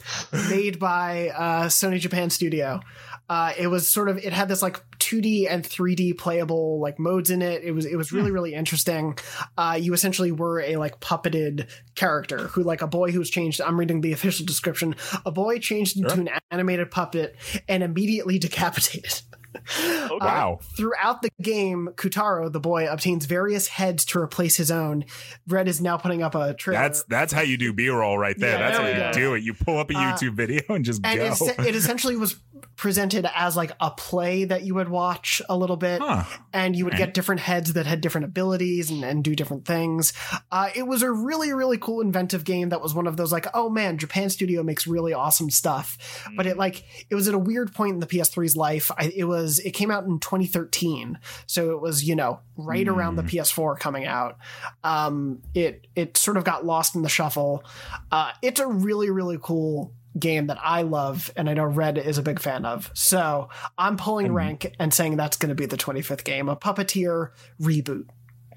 made 0.49 0.77
by 0.79 1.29
uh, 1.29 1.65
Sony 1.67 1.99
Japan 1.99 2.29
Studio. 2.29 2.81
Uh, 3.29 3.53
it 3.57 3.67
was 3.67 3.87
sort 3.87 4.09
of 4.09 4.17
it 4.17 4.33
had 4.33 4.47
this 4.47 4.61
like 4.63 4.77
2D 4.99 5.45
and 5.49 5.63
3D 5.63 6.17
playable 6.17 6.79
like 6.79 6.97
modes 6.97 7.29
in 7.29 7.41
it. 7.43 7.63
It 7.63 7.71
was 7.71 7.85
it 7.85 7.95
was 7.95 8.11
really 8.11 8.31
really 8.31 8.53
interesting. 8.55 9.17
Uh, 9.57 9.77
you 9.79 9.93
essentially 9.93 10.31
were 10.31 10.59
a 10.61 10.77
like 10.77 10.99
puppeted 10.99 11.69
character 11.95 12.47
who 12.47 12.63
like 12.63 12.81
a 12.81 12.87
boy 12.87 13.11
who 13.11 13.19
was 13.19 13.29
changed. 13.29 13.61
I'm 13.61 13.79
reading 13.79 14.01
the 14.01 14.13
official 14.19 14.45
description. 14.45 14.95
A 15.25 15.31
boy 15.31 15.59
changed 15.59 15.97
into 15.97 16.09
Sure. 16.09 16.19
an 16.21 16.29
animated 16.51 16.89
puppet 16.91 17.35
and 17.67 17.83
immediately 17.83 18.39
decapitated. 18.39 19.21
Okay. 19.65 20.15
Wow. 20.25 20.59
Throughout 20.77 21.23
the 21.23 21.29
game, 21.41 21.89
Kutaro, 21.95 22.51
the 22.51 22.59
boy, 22.59 22.87
obtains 22.87 23.25
various 23.25 23.67
heads 23.67 24.05
to 24.05 24.19
replace 24.19 24.55
his 24.57 24.69
own. 24.69 25.05
Red 25.47 25.67
is 25.67 25.81
now 25.81 25.97
putting 25.97 26.21
up 26.21 26.35
a 26.35 26.53
trailer. 26.53 26.79
That's 26.81 27.03
that's 27.05 27.33
how 27.33 27.41
you 27.41 27.57
do 27.57 27.73
B 27.73 27.89
roll 27.89 28.17
right 28.17 28.37
there. 28.37 28.51
Yeah, 28.53 28.57
that's 28.59 28.77
there 28.77 28.93
how 28.93 29.07
you 29.07 29.13
go. 29.13 29.19
do 29.19 29.33
it. 29.33 29.43
You 29.43 29.53
pull 29.55 29.79
up 29.79 29.89
a 29.89 29.95
Uh, 29.97 30.15
YouTube 30.15 30.33
video 30.33 30.61
and 30.69 30.85
just 30.85 31.01
and 31.03 31.19
go. 31.19 31.25
it's, 31.25 31.41
it 31.41 31.75
essentially 31.75 32.15
was 32.15 32.39
presented 32.75 33.29
as 33.35 33.55
like 33.55 33.71
a 33.79 33.91
play 33.91 34.45
that 34.45 34.63
you 34.63 34.75
would 34.75 34.89
watch 34.89 35.41
a 35.49 35.57
little 35.57 35.77
bit. 35.77 36.01
Huh. 36.01 36.23
and 36.53 36.75
you 36.75 36.85
would 36.85 36.95
get 36.95 37.13
different 37.13 37.41
heads 37.41 37.73
that 37.73 37.85
had 37.85 38.01
different 38.01 38.25
abilities 38.25 38.89
and, 38.89 39.03
and 39.03 39.23
do 39.23 39.35
different 39.35 39.65
things. 39.65 40.13
Uh, 40.51 40.69
it 40.75 40.87
was 40.87 41.01
a 41.01 41.11
really 41.11 41.53
really 41.53 41.77
cool 41.77 42.01
inventive 42.01 42.43
game 42.43 42.69
that 42.69 42.81
was 42.81 42.93
one 42.93 43.07
of 43.07 43.17
those 43.17 43.31
like 43.31 43.47
oh 43.53 43.69
man 43.69 43.97
japan 43.97 44.29
studio 44.29 44.63
makes 44.63 44.87
really 44.87 45.13
awesome 45.13 45.49
stuff. 45.49 46.25
But 46.35 46.47
it 46.47 46.57
like 46.57 46.83
it 47.09 47.15
was 47.15 47.27
at 47.27 47.33
a 47.33 47.39
weird 47.39 47.73
point 47.73 47.95
in 47.95 47.99
the 47.99 48.07
ps3's 48.07 48.55
life. 48.55 48.91
I, 48.97 49.11
it 49.15 49.25
was 49.25 49.59
it 49.59 49.71
came 49.71 49.91
out 49.91 50.05
in 50.05 50.19
2013 50.19 51.19
so 51.45 51.71
it 51.71 51.81
was 51.81 52.03
you 52.03 52.15
know 52.15 52.39
right 52.57 52.87
around 52.87 53.15
the 53.15 53.23
ps4 53.23 53.79
coming 53.79 54.05
out. 54.05 54.37
Um 54.83 55.41
it 55.53 55.87
it 55.95 56.17
sort 56.17 56.37
of 56.37 56.43
got 56.43 56.65
lost 56.65 56.95
in 56.95 57.01
the 57.01 57.09
shuffle. 57.09 57.63
Uh 58.11 58.31
it's 58.41 58.59
a 58.59 58.67
really 58.67 59.09
really 59.09 59.37
cool 59.41 59.93
game 60.17 60.47
that 60.47 60.57
I 60.61 60.81
love 60.81 61.31
and 61.35 61.49
I 61.49 61.53
know 61.53 61.65
Red 61.65 61.97
is 61.97 62.17
a 62.17 62.23
big 62.23 62.39
fan 62.39 62.65
of. 62.65 62.89
So 62.93 63.49
I'm 63.77 63.95
pulling 63.97 64.33
rank 64.33 64.73
and 64.79 64.93
saying 64.93 65.17
that's 65.17 65.37
going 65.37 65.49
to 65.49 65.55
be 65.55 65.65
the 65.65 65.77
25th 65.77 66.23
game, 66.23 66.49
a 66.49 66.55
puppeteer 66.55 67.31
reboot. 67.61 68.05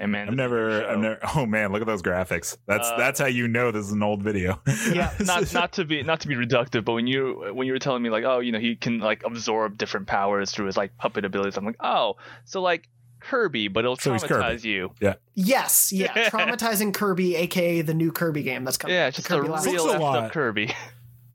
Hey 0.01 0.07
man, 0.07 0.29
I've 0.29 0.35
never, 0.35 0.85
I've 0.85 0.99
never. 0.99 1.19
Oh 1.37 1.47
man, 1.47 1.71
look 1.71 1.81
at 1.81 1.87
those 1.87 2.03
graphics. 2.03 2.57
That's 2.67 2.89
Uh, 2.89 2.97
that's 2.97 3.21
how 3.21 3.27
you 3.27 3.47
know 3.47 3.71
this 3.71 3.85
is 3.87 3.93
an 3.93 4.03
old 4.03 4.23
video. 4.23 4.61
Yeah. 4.93 5.13
not 5.21 5.53
not 5.55 5.73
to 5.75 5.85
be 5.85 6.03
not 6.03 6.21
to 6.23 6.29
be 6.29 6.35
reductive, 6.35 6.85
but 6.85 6.95
when 6.95 7.07
you 7.07 7.51
when 7.55 7.67
you 7.69 7.73
were 7.73 7.79
telling 7.79 8.03
me 8.03 8.11
like, 8.11 8.25
oh, 8.25 8.41
you 8.41 8.51
know, 8.51 8.59
he 8.59 8.75
can 8.75 8.99
like 8.99 9.23
absorb 9.25 9.79
different 9.79 10.09
powers 10.09 10.51
through 10.51 10.67
his 10.67 10.77
like 10.77 10.97
puppet 10.97 11.25
abilities, 11.25 11.57
I'm 11.57 11.65
like, 11.65 11.77
oh, 11.79 12.17
so 12.47 12.61
like 12.61 12.89
Kirby, 13.21 13.69
but 13.69 13.85
it'll 13.85 13.95
So 13.97 14.13
he's 14.13 14.25
Kirby. 14.25 14.43
traumatize 14.43 14.65
you. 14.65 14.91
Yes, 15.35 15.93
yeah, 15.95 16.31
traumatizing 16.31 16.93
Kirby, 16.93 17.37
aka 17.37 17.83
the 17.83 17.95
new 17.95 18.11
Kirby 18.11 18.43
game 18.43 18.65
that's 18.65 18.79
coming. 18.79 18.97
Yeah, 18.97 19.11
just 19.11 19.29
Kirby 19.29 19.47
a 19.47 19.53
Last- 19.53 19.67
real 19.67 19.87
Looks 19.87 19.99
effed 20.01 20.15
up 20.25 20.33
Kirby. 20.33 20.75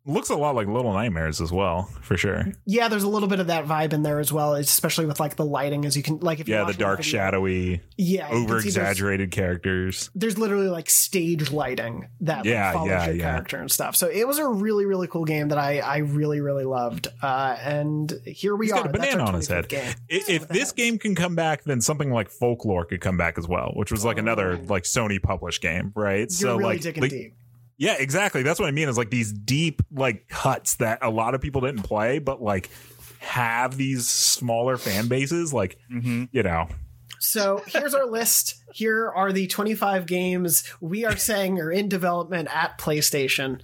Looks 0.08 0.30
a 0.30 0.36
lot 0.36 0.56
like 0.56 0.68
Little 0.68 0.94
Nightmares 0.94 1.42
as 1.42 1.52
well, 1.52 1.84
for 2.02 2.16
sure. 2.16 2.46
Yeah, 2.66 2.88
there's 2.88 3.04
a 3.04 3.10
little 3.10 3.28
bit 3.28 3.42
of 3.42 3.48
that 3.48 3.66
vibe 3.66 3.92
in 3.92 4.04
there 4.04 4.20
as 4.20 4.32
well, 4.32 4.54
especially 4.56 5.06
with 5.06 5.20
like 5.20 5.36
the 5.36 5.46
lighting, 5.46 5.86
as 5.86 5.98
you 5.98 6.02
can 6.02 6.20
like 6.22 6.40
if 6.40 6.48
Yeah, 6.48 6.64
the 6.64 6.74
dark, 6.74 7.00
video- 7.00 7.20
shadowy, 7.20 7.82
yeah, 7.98 8.30
over 8.30 8.58
exaggerated 8.58 9.32
characters. 9.32 10.10
There's 10.16 10.38
literally 10.38 10.70
like 10.70 10.90
stage 10.90 11.52
lighting 11.52 12.08
that 12.22 12.38
like, 12.38 12.46
Yeah, 12.46 12.72
follows 12.72 12.90
yeah, 12.90 13.06
your 13.08 13.16
yeah. 13.16 13.24
character 13.32 13.58
and 13.58 13.70
stuff. 13.70 13.96
So 13.98 14.08
it 14.08 14.26
was 14.26 14.38
a 14.38 14.48
really 14.48 14.86
really 14.86 15.08
cool 15.08 15.26
game 15.26 15.50
that 15.50 15.58
I 15.58 15.80
I 15.80 15.98
really 15.98 16.40
really 16.40 16.64
loved. 16.66 17.08
Uh, 17.22 17.58
and 17.62 18.12
here 18.26 18.56
we 18.56 18.68
He's 18.68 18.74
are. 18.74 18.84
got 18.84 18.86
a 18.88 18.94
banana 18.94 19.26
on 19.26 19.34
his 19.34 19.48
head. 19.50 19.68
Game. 19.68 19.94
If 20.08 20.48
this 20.48 20.72
game 20.72 20.98
can 21.00 21.16
come 21.16 21.36
back, 21.36 21.66
then 21.66 21.82
something 21.82 22.12
like 22.12 22.30
Folklore 22.30 22.86
could 22.86 23.02
come 23.02 23.18
back 23.18 23.38
as 23.38 23.48
well, 23.48 23.72
which 23.76 23.92
was 23.92 24.06
like 24.06 24.18
another 24.18 24.56
like 24.58 24.84
Sony 24.84 25.22
published 25.22 25.62
game, 25.62 25.92
right? 25.96 26.28
Oh. 26.32 26.36
You're 26.40 26.58
really 26.60 26.64
like, 26.76 26.82
digging 26.82 27.02
like- 27.02 27.12
deep. 27.12 27.34
Yeah, 27.78 27.96
exactly. 28.00 28.44
That's 28.44 28.60
what 28.60 28.68
I 28.68 28.72
mean. 28.72 28.90
Is 28.90 28.98
like 28.98 29.10
these 29.12 29.32
deep 29.32 29.82
like 29.92 30.28
cuts 30.28 30.76
that 30.76 31.00
a 31.02 31.10
lot 31.10 31.36
of 31.36 31.42
people 31.42 31.62
didn't 31.62 31.84
play, 31.84 32.20
but 32.20 32.42
like 32.42 32.70
have 33.20 33.78
these 33.78 34.08
smaller 34.10 34.78
fan 34.78 35.08
bases. 35.08 35.54
Like 35.54 35.78
Mm-hmm. 35.92 36.26
you 36.32 36.44
know, 36.44 36.68
So 37.20 37.64
here's 37.68 37.94
our 37.94 38.06
list. 38.06 38.64
Here 38.74 39.10
are 39.10 39.32
the 39.32 39.48
25 39.48 40.06
games 40.06 40.72
we 40.82 41.06
are 41.06 41.16
saying 41.18 41.60
are 41.60 41.72
in 41.72 41.90
development 41.90 42.48
at 42.54 42.78
PlayStation. 42.78 43.62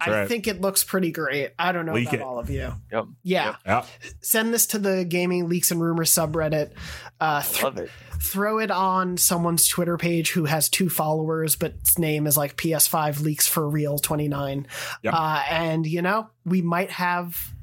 I 0.00 0.10
right. 0.10 0.28
think 0.28 0.46
it 0.48 0.60
looks 0.60 0.82
pretty 0.84 1.12
great. 1.12 1.52
I 1.58 1.72
don't 1.72 1.86
know 1.86 1.94
Leak 1.94 2.08
about 2.08 2.18
it. 2.18 2.22
all 2.22 2.38
of 2.38 2.50
you. 2.50 2.72
Yep. 2.92 3.04
Yeah. 3.22 3.56
yeah, 3.64 3.84
Send 4.20 4.52
this 4.52 4.66
to 4.68 4.78
the 4.78 5.04
Gaming 5.04 5.48
Leaks 5.48 5.70
and 5.70 5.80
Rumors 5.80 6.12
subreddit. 6.12 6.72
Uh, 7.20 7.42
th- 7.42 7.62
Love 7.62 7.78
it. 7.78 7.90
throw 8.20 8.58
it 8.58 8.70
on 8.70 9.16
someone's 9.16 9.66
Twitter 9.68 9.96
page 9.96 10.32
who 10.32 10.44
has 10.46 10.68
two 10.68 10.90
followers, 10.90 11.56
but 11.56 11.72
its 11.80 11.98
name 11.98 12.26
is 12.26 12.36
like 12.36 12.56
PS5 12.56 13.20
Leaks 13.22 13.46
for 13.48 13.68
Real 13.68 13.98
29. 13.98 14.66
Yep. 15.02 15.14
Uh, 15.14 15.42
and, 15.48 15.86
you 15.86 16.02
know, 16.02 16.28
we 16.44 16.60
might 16.60 16.90
have 16.90 17.54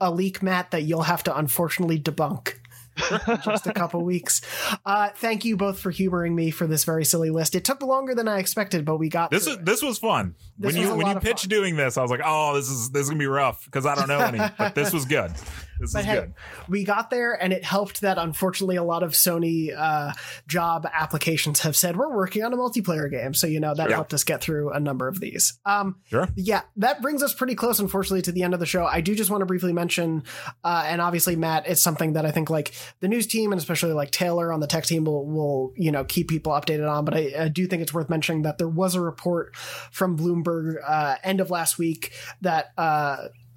a 0.00 0.10
leak, 0.10 0.42
Matt, 0.42 0.70
that 0.70 0.82
you'll 0.82 1.02
have 1.02 1.22
to 1.24 1.36
unfortunately 1.36 1.98
debunk. 2.00 2.54
just 3.44 3.66
a 3.66 3.72
couple 3.72 4.04
weeks. 4.04 4.40
Uh, 4.84 5.08
thank 5.16 5.44
you 5.44 5.56
both 5.56 5.78
for 5.78 5.90
humoring 5.90 6.34
me 6.34 6.50
for 6.50 6.66
this 6.66 6.84
very 6.84 7.04
silly 7.04 7.30
list. 7.30 7.54
It 7.54 7.64
took 7.64 7.82
longer 7.82 8.14
than 8.14 8.28
I 8.28 8.38
expected, 8.38 8.84
but 8.84 8.98
we 8.98 9.08
got 9.08 9.30
this 9.30 9.46
is 9.46 9.58
this 9.58 9.82
was 9.82 9.98
fun. 9.98 10.34
This 10.58 10.74
when 10.74 10.82
was 10.82 10.90
you 10.90 10.96
when 10.96 11.06
you 11.06 11.20
pitched 11.20 11.44
fun. 11.44 11.50
doing 11.50 11.76
this, 11.76 11.96
I 11.96 12.02
was 12.02 12.10
like, 12.10 12.22
oh, 12.24 12.54
this 12.54 12.68
is 12.68 12.90
this 12.90 13.02
is 13.02 13.08
gonna 13.08 13.18
be 13.18 13.26
rough 13.26 13.64
because 13.64 13.86
I 13.86 13.94
don't 13.94 14.08
know 14.08 14.20
any, 14.20 14.38
but 14.58 14.74
this 14.74 14.92
was 14.92 15.04
good. 15.04 15.32
This 15.82 15.92
but 15.92 15.98
is 16.00 16.04
hey, 16.06 16.14
good. 16.14 16.34
we 16.68 16.84
got 16.84 17.10
there, 17.10 17.32
and 17.34 17.52
it 17.52 17.64
helped 17.64 18.00
that 18.00 18.16
unfortunately 18.18 18.76
a 18.76 18.82
lot 18.84 19.02
of 19.02 19.12
Sony 19.12 19.76
uh, 19.76 20.12
job 20.46 20.86
applications 20.92 21.60
have 21.60 21.76
said 21.76 21.96
we're 21.96 22.14
working 22.14 22.42
on 22.44 22.52
a 22.52 22.56
multiplayer 22.56 23.10
game. 23.10 23.34
So 23.34 23.46
you 23.46 23.60
know 23.60 23.74
that 23.74 23.90
Yeah. 23.90 23.96
helped 23.96 24.14
us 24.14 24.24
get 24.24 24.40
through 24.40 24.70
a 24.72 24.80
number 24.80 25.08
of 25.08 25.20
these. 25.20 25.58
Um, 25.66 25.96
Sure. 26.08 26.28
yeah, 26.36 26.62
that 26.76 27.02
brings 27.02 27.22
us 27.22 27.34
pretty 27.34 27.54
close, 27.54 27.80
unfortunately, 27.80 28.22
to 28.22 28.32
the 28.32 28.42
end 28.42 28.54
of 28.54 28.60
the 28.60 28.66
show. 28.66 28.84
I 28.86 29.00
do 29.00 29.14
just 29.14 29.28
want 29.30 29.42
to 29.42 29.46
briefly 29.46 29.72
mention, 29.72 30.22
uh, 30.64 30.84
and 30.86 31.00
obviously, 31.00 31.36
Matt, 31.36 31.66
it's 31.66 31.82
something 31.82 32.12
that 32.14 32.24
I 32.24 32.30
think 32.30 32.48
like 32.48 32.72
the 33.00 33.08
news 33.08 33.26
team 33.26 33.52
and 33.52 33.60
especially 33.60 33.92
like 33.92 34.10
Taylor 34.12 34.52
on 34.52 34.60
the 34.60 34.66
tech 34.66 34.84
team 34.84 35.04
will 35.04 35.26
will 35.26 35.72
you 35.76 35.90
know 35.90 36.04
keep 36.04 36.28
people 36.28 36.52
updated 36.52 36.88
on. 36.90 37.04
But 37.04 37.14
I, 37.14 37.32
I 37.44 37.48
do 37.48 37.66
think 37.66 37.82
it's 37.82 37.92
worth 37.92 38.08
mentioning 38.08 38.42
that 38.42 38.58
there 38.58 38.68
was 38.68 38.94
a 38.94 39.00
report 39.00 39.56
from 39.56 40.16
Bloomberg 40.16 40.76
uh, 40.86 41.16
end 41.24 41.40
of 41.40 41.50
last 41.50 41.78
week 41.78 42.12
that. 42.40 42.72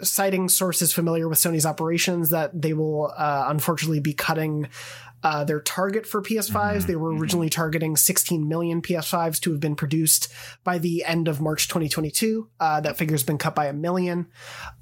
Citing 0.01 0.49
sources 0.49 0.91
familiar 0.91 1.29
with 1.29 1.39
Sony's 1.39 1.65
operations 1.65 2.29
that 2.29 2.59
they 2.59 2.73
will 2.73 3.13
uh, 3.17 3.45
unfortunately 3.47 4.01
be 4.01 4.13
cutting 4.13 4.67
uh, 5.25 5.43
their 5.43 5.59
target 5.59 6.05
for 6.05 6.21
PS5s. 6.21 6.85
They 6.85 6.95
were 6.95 7.09
originally 7.09 7.49
targeting 7.49 7.95
16 7.95 8.47
million 8.47 8.79
PS5s 8.79 9.39
to 9.39 9.51
have 9.51 9.59
been 9.59 9.75
produced 9.75 10.31
by 10.63 10.77
the 10.77 11.03
end 11.03 11.27
of 11.27 11.41
March 11.41 11.67
2022. 11.67 12.47
Uh, 12.59 12.79
that 12.81 12.95
figure's 12.95 13.23
been 13.23 13.39
cut 13.39 13.55
by 13.55 13.65
a 13.65 13.73
million. 13.73 14.27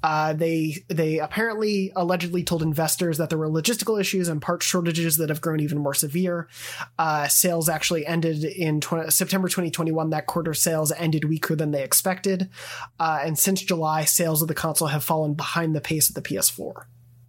Uh, 0.02 0.34
they 0.34 0.84
they 0.88 1.18
apparently 1.18 1.92
allegedly 1.96 2.44
told 2.44 2.62
investors 2.62 3.16
that 3.16 3.30
there 3.30 3.38
were 3.38 3.48
logistical 3.48 3.98
issues 3.98 4.28
and 4.28 4.42
part 4.42 4.62
shortages 4.62 5.16
that 5.16 5.30
have 5.30 5.40
grown 5.40 5.60
even 5.60 5.78
more 5.78 5.94
severe. 5.94 6.46
Uh, 6.98 7.26
sales 7.26 7.70
actually 7.70 8.06
ended 8.06 8.44
in 8.44 8.82
20, 8.82 9.10
September 9.10 9.48
2021. 9.48 10.10
That 10.10 10.26
quarter 10.26 10.52
sales 10.52 10.92
ended 10.92 11.24
weaker 11.24 11.56
than 11.56 11.70
they 11.70 11.82
expected, 11.82 12.50
uh, 13.00 13.20
and 13.22 13.38
since 13.38 13.62
July, 13.62 14.04
sales 14.04 14.42
of 14.42 14.48
the 14.48 14.54
console 14.54 14.88
have 14.88 15.04
fallen 15.04 15.32
behind 15.32 15.74
the 15.74 15.80
pace 15.80 16.10
of 16.10 16.14
the 16.14 16.20
PS4. 16.20 16.84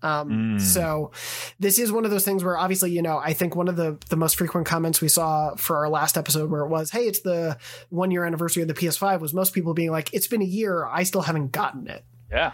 Um, 0.05 0.29
Mm. 0.57 0.61
So 0.61 1.11
this 1.59 1.79
is 1.79 1.91
one 1.91 2.05
of 2.05 2.11
those 2.11 2.23
things 2.25 2.43
where 2.43 2.57
obviously, 2.57 2.91
you 2.91 3.01
know, 3.01 3.17
I 3.17 3.33
think 3.33 3.55
one 3.55 3.67
of 3.67 3.75
the, 3.75 3.97
the 4.09 4.15
most 4.15 4.37
frequent 4.37 4.65
comments 4.67 5.01
we 5.01 5.07
saw 5.07 5.55
for 5.55 5.77
our 5.77 5.89
last 5.89 6.17
episode 6.17 6.49
where 6.51 6.61
it 6.61 6.67
was, 6.69 6.91
Hey, 6.91 7.07
it's 7.07 7.21
the 7.21 7.57
one 7.89 8.11
year 8.11 8.23
anniversary 8.25 8.61
of 8.61 8.67
the 8.67 8.73
PS5 8.75 9.19
was 9.19 9.33
most 9.33 9.53
people 9.53 9.73
being 9.73 9.91
like, 9.91 10.13
it's 10.13 10.27
been 10.27 10.41
a 10.41 10.45
year. 10.45 10.85
I 10.85 11.03
still 11.03 11.21
haven't 11.21 11.51
gotten 11.51 11.87
it. 11.87 12.03
Yeah, 12.31 12.51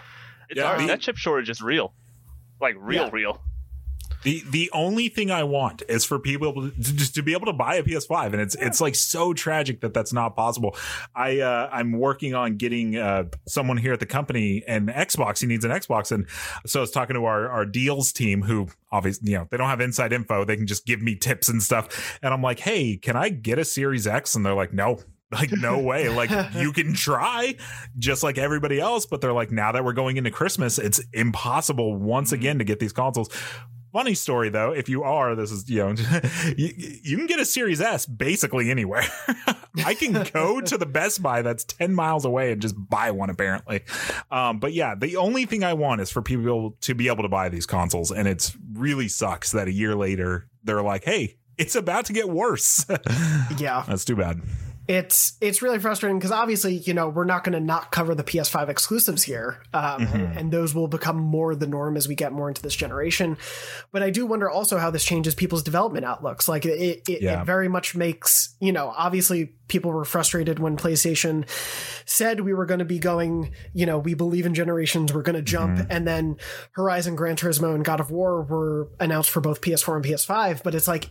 it's 0.48 0.58
Yeah, 0.58 0.76
hard. 0.76 0.88
that 0.88 1.00
chip 1.00 1.16
shortage 1.16 1.50
is 1.50 1.60
real, 1.62 1.92
like 2.60 2.76
real, 2.78 3.04
Yeah. 3.04 3.10
real. 3.12 3.42
The 4.22 4.42
the 4.48 4.70
only 4.72 5.08
thing 5.08 5.30
I 5.30 5.44
want 5.44 5.82
is 5.88 6.04
for 6.04 6.18
people 6.18 6.52
to, 6.54 6.70
just 6.76 7.14
to 7.16 7.22
be 7.22 7.32
able 7.32 7.46
to 7.46 7.52
buy 7.52 7.76
a 7.76 7.82
PS5, 7.82 8.32
and 8.32 8.40
it's 8.40 8.54
it's 8.54 8.80
like 8.80 8.94
so 8.94 9.32
tragic 9.32 9.80
that 9.80 9.94
that's 9.94 10.12
not 10.12 10.36
possible. 10.36 10.76
I 11.14 11.40
uh, 11.40 11.68
I'm 11.72 11.92
working 11.92 12.34
on 12.34 12.56
getting 12.56 12.96
uh, 12.96 13.24
someone 13.46 13.76
here 13.76 13.92
at 13.92 14.00
the 14.00 14.06
company 14.06 14.62
an 14.68 14.86
Xbox. 14.86 15.40
He 15.40 15.46
needs 15.46 15.64
an 15.64 15.70
Xbox, 15.70 16.12
and 16.12 16.28
so 16.66 16.80
I 16.80 16.82
was 16.82 16.90
talking 16.90 17.14
to 17.14 17.24
our 17.24 17.48
our 17.48 17.66
deals 17.66 18.12
team, 18.12 18.42
who 18.42 18.68
obviously 18.90 19.32
you 19.32 19.38
know 19.38 19.48
they 19.50 19.56
don't 19.56 19.68
have 19.68 19.80
inside 19.80 20.12
info. 20.12 20.44
They 20.44 20.56
can 20.56 20.66
just 20.66 20.86
give 20.86 21.02
me 21.02 21.16
tips 21.16 21.48
and 21.48 21.62
stuff, 21.62 22.18
and 22.22 22.32
I'm 22.32 22.42
like, 22.42 22.60
hey, 22.60 22.96
can 22.96 23.16
I 23.16 23.28
get 23.28 23.58
a 23.58 23.64
Series 23.64 24.06
X? 24.06 24.34
And 24.34 24.46
they're 24.46 24.54
like, 24.54 24.72
no. 24.72 24.98
Like 25.32 25.50
no 25.50 25.78
way. 25.78 26.10
Like 26.10 26.28
you 26.56 26.72
can 26.72 26.92
try 26.92 27.54
just 27.98 28.22
like 28.22 28.36
everybody 28.36 28.78
else, 28.78 29.06
but 29.06 29.22
they're 29.22 29.32
like 29.32 29.50
now 29.50 29.72
that 29.72 29.82
we're 29.82 29.94
going 29.94 30.18
into 30.18 30.30
Christmas, 30.30 30.78
it's 30.78 31.00
impossible 31.14 31.96
once 31.96 32.32
again 32.32 32.58
to 32.58 32.64
get 32.64 32.80
these 32.80 32.92
consoles. 32.92 33.30
Funny 33.92 34.14
story 34.14 34.48
though, 34.48 34.72
if 34.72 34.88
you 34.88 35.02
are, 35.02 35.34
this 35.34 35.50
is 35.50 35.68
you 35.68 35.78
know, 35.78 35.90
you, 36.56 36.72
you 37.02 37.16
can 37.18 37.26
get 37.26 37.38
a 37.40 37.44
Series 37.44 37.80
S 37.80 38.06
basically 38.06 38.70
anywhere. 38.70 39.04
I 39.84 39.94
can 39.94 40.26
go 40.32 40.60
to 40.62 40.78
the 40.78 40.86
Best 40.86 41.22
Buy 41.22 41.42
that's 41.42 41.64
ten 41.64 41.94
miles 41.94 42.24
away 42.24 42.52
and 42.52 42.62
just 42.62 42.74
buy 42.88 43.10
one. 43.10 43.28
Apparently, 43.28 43.82
um, 44.30 44.60
but 44.60 44.72
yeah, 44.72 44.94
the 44.94 45.16
only 45.16 45.44
thing 45.44 45.62
I 45.62 45.74
want 45.74 46.00
is 46.00 46.10
for 46.10 46.22
people 46.22 46.76
to 46.80 46.94
be 46.94 47.08
able 47.08 47.22
to 47.22 47.28
buy 47.28 47.50
these 47.50 47.66
consoles, 47.66 48.10
and 48.10 48.26
it's 48.26 48.56
really 48.72 49.08
sucks 49.08 49.52
that 49.52 49.68
a 49.68 49.72
year 49.72 49.94
later 49.94 50.48
they're 50.64 50.82
like, 50.82 51.04
"Hey, 51.04 51.36
it's 51.58 51.74
about 51.74 52.06
to 52.06 52.14
get 52.14 52.30
worse." 52.30 52.86
Yeah. 53.58 53.84
that's 53.86 54.06
too 54.06 54.16
bad. 54.16 54.40
It's, 54.88 55.34
it's 55.40 55.62
really 55.62 55.78
frustrating 55.78 56.18
because 56.18 56.32
obviously, 56.32 56.74
you 56.78 56.92
know, 56.92 57.08
we're 57.08 57.24
not 57.24 57.44
going 57.44 57.52
to 57.52 57.60
not 57.60 57.92
cover 57.92 58.14
the 58.16 58.24
PS5 58.24 58.68
exclusives 58.68 59.22
here. 59.22 59.62
Um, 59.72 60.02
and, 60.02 60.38
and 60.38 60.52
those 60.52 60.74
will 60.74 60.88
become 60.88 61.16
more 61.18 61.54
the 61.54 61.68
norm 61.68 61.96
as 61.96 62.08
we 62.08 62.16
get 62.16 62.32
more 62.32 62.48
into 62.48 62.62
this 62.62 62.74
generation. 62.74 63.38
But 63.92 64.02
I 64.02 64.10
do 64.10 64.26
wonder 64.26 64.50
also 64.50 64.78
how 64.78 64.90
this 64.90 65.04
changes 65.04 65.36
people's 65.36 65.62
development 65.62 66.04
outlooks. 66.04 66.48
Like 66.48 66.66
it, 66.66 67.02
it, 67.08 67.22
Yeah. 67.22 67.42
it 67.42 67.44
very 67.44 67.68
much 67.68 67.94
makes, 67.94 68.56
you 68.60 68.72
know, 68.72 68.92
obviously 68.96 69.52
people 69.68 69.92
were 69.92 70.04
frustrated 70.04 70.58
when 70.58 70.76
PlayStation 70.76 71.48
said 72.04 72.40
we 72.40 72.52
were 72.52 72.66
going 72.66 72.80
to 72.80 72.84
be 72.84 72.98
going, 72.98 73.52
you 73.72 73.86
know, 73.86 73.98
we 73.98 74.14
believe 74.14 74.46
in 74.46 74.52
generations, 74.54 75.14
we're 75.14 75.22
going 75.22 75.36
to 75.36 75.42
jump. 75.42 75.86
And 75.90 76.06
then 76.06 76.36
Horizon, 76.72 77.14
Gran 77.14 77.36
Turismo, 77.36 77.74
and 77.74 77.84
God 77.84 78.00
of 78.00 78.10
War 78.10 78.42
were 78.42 78.88
announced 78.98 79.30
for 79.30 79.40
both 79.40 79.60
PS4 79.60 79.96
and 79.96 80.04
PS5. 80.04 80.62
But 80.64 80.74
it's 80.74 80.88
like, 80.88 81.08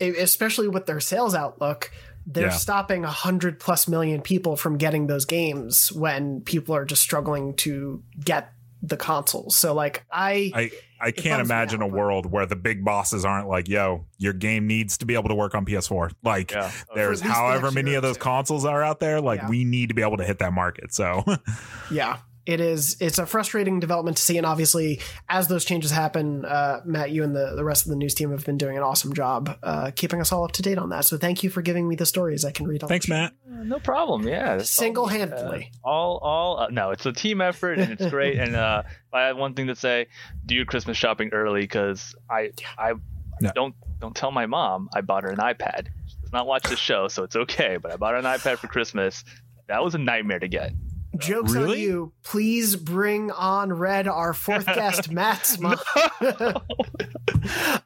especially 0.00 0.68
with 0.68 0.86
their 0.86 1.00
sales 1.00 1.34
outlook, 1.34 1.92
they're 2.26 2.44
Yeah. 2.46 2.50
stopping 2.50 3.04
a 3.04 3.10
hundred 3.10 3.60
plus 3.60 3.86
million 3.88 4.20
people 4.22 4.56
from 4.56 4.78
getting 4.78 5.06
those 5.06 5.24
games 5.24 5.92
when 5.92 6.40
people 6.42 6.74
are 6.74 6.84
just 6.84 7.02
struggling 7.02 7.54
to 7.56 8.02
get 8.24 8.50
the 8.82 8.96
consoles. 8.98 9.56
So 9.56 9.72
like 9.74 10.04
I, 10.12 10.50
I 10.54 10.70
I 11.00 11.10
can't 11.10 11.40
imagine 11.42 11.82
out, 11.82 11.88
a 11.88 11.90
but- 11.90 11.98
world 11.98 12.26
where 12.30 12.44
the 12.46 12.56
big 12.56 12.84
bosses 12.84 13.24
aren't 13.24 13.48
like, 13.48 13.68
"Yo, 13.68 14.04
your 14.18 14.32
game 14.34 14.66
needs 14.66 14.98
to 14.98 15.06
be 15.06 15.14
able 15.14 15.28
to 15.28 15.34
work 15.34 15.54
on 15.54 15.64
PS4." 15.66 16.10
Like, 16.22 16.52
Yeah. 16.52 16.70
there's 16.94 16.94
For 16.94 17.00
at 17.02 17.08
least 17.10 17.22
the 17.24 17.28
however 17.28 17.70
many 17.70 17.94
of 17.94 18.02
those 18.02 18.16
two. 18.16 18.22
consoles 18.22 18.64
are 18.64 18.82
out 18.82 19.00
there. 19.00 19.20
Like, 19.20 19.40
Yeah. 19.42 19.48
we 19.48 19.64
need 19.64 19.88
to 19.88 19.94
be 19.94 20.02
able 20.02 20.16
to 20.18 20.24
hit 20.24 20.38
that 20.40 20.52
market. 20.52 20.92
So, 20.94 21.24
yeah, 21.90 22.18
it 22.46 22.60
is. 22.60 22.96
It's 23.00 23.18
a 23.18 23.26
frustrating 23.26 23.80
development 23.80 24.16
to 24.18 24.22
see, 24.22 24.36
and 24.36 24.46
obviously, 24.46 25.00
as 25.28 25.48
those 25.48 25.64
changes 25.64 25.90
happen, 25.90 26.44
uh, 26.44 26.80
Matt, 26.84 27.10
you 27.10 27.22
and 27.24 27.34
the 27.34 27.54
the 27.56 27.64
rest 27.64 27.84
of 27.86 27.90
the 27.90 27.96
news 27.96 28.14
team 28.14 28.30
have 28.30 28.44
been 28.44 28.58
doing 28.58 28.76
an 28.76 28.82
awesome 28.82 29.12
job 29.14 29.56
uh, 29.62 29.90
keeping 29.96 30.20
us 30.20 30.30
all 30.32 30.44
up 30.44 30.52
to 30.52 30.62
date 30.62 30.78
on 30.78 30.90
that. 30.90 31.04
So 31.04 31.16
thank 31.16 31.42
you 31.42 31.50
for 31.50 31.62
giving 31.62 31.88
me 31.88 31.96
the 31.96 32.06
stories 32.06 32.44
I 32.44 32.50
can 32.52 32.66
read. 32.66 32.82
On 32.82 32.88
thanks, 32.88 33.06
the 33.06 33.14
show. 33.14 33.20
Matt. 33.22 33.32
No 33.66 33.78
problem. 33.78 34.28
Yeah, 34.28 34.58
Single-handedly. 34.58 35.70
uh, 35.84 35.88
all, 35.88 36.18
all. 36.18 36.58
Uh, 36.60 36.68
no, 36.70 36.90
it's 36.90 37.06
a 37.06 37.12
team 37.12 37.40
effort 37.40 37.78
and 37.78 37.92
it's 37.92 38.06
great. 38.10 38.38
and 38.38 38.54
uh, 38.54 38.82
I 39.12 39.22
have 39.22 39.36
one 39.36 39.54
thing 39.54 39.68
to 39.68 39.76
say, 39.76 40.06
do 40.46 40.54
your 40.54 40.64
Christmas 40.66 40.96
shopping 40.96 41.30
early 41.32 41.62
because 41.62 42.14
I, 42.30 42.50
I 42.78 42.92
Yeah. 43.40 43.52
don't 43.54 43.74
don't 44.00 44.14
tell 44.14 44.30
my 44.30 44.44
mom 44.46 44.88
I 44.94 45.00
bought 45.00 45.22
her 45.22 45.30
an 45.30 45.38
iPad. 45.38 45.86
She 46.06 46.16
does 46.20 46.32
not 46.32 46.46
watch 46.46 46.64
the 46.64 46.76
show, 46.76 47.08
so 47.08 47.22
it's 47.22 47.36
okay. 47.36 47.78
But 47.80 47.92
I 47.92 47.96
bought 47.96 48.12
her 48.12 48.18
an 48.18 48.24
iPad 48.24 48.58
for 48.58 48.66
Christmas. 48.66 49.24
That 49.68 49.82
was 49.82 49.94
a 49.94 49.98
nightmare 49.98 50.38
to 50.40 50.48
get. 50.48 50.72
Jokes 51.18 51.54
on 51.56 51.70
you. 51.78 52.12
Please 52.22 52.76
bring 52.76 53.30
on 53.30 53.72
Red, 53.72 54.08
our 54.08 54.32
fourth 54.34 54.66
guest, 54.66 55.10
Matt's 55.10 55.58
mom. 55.60 55.76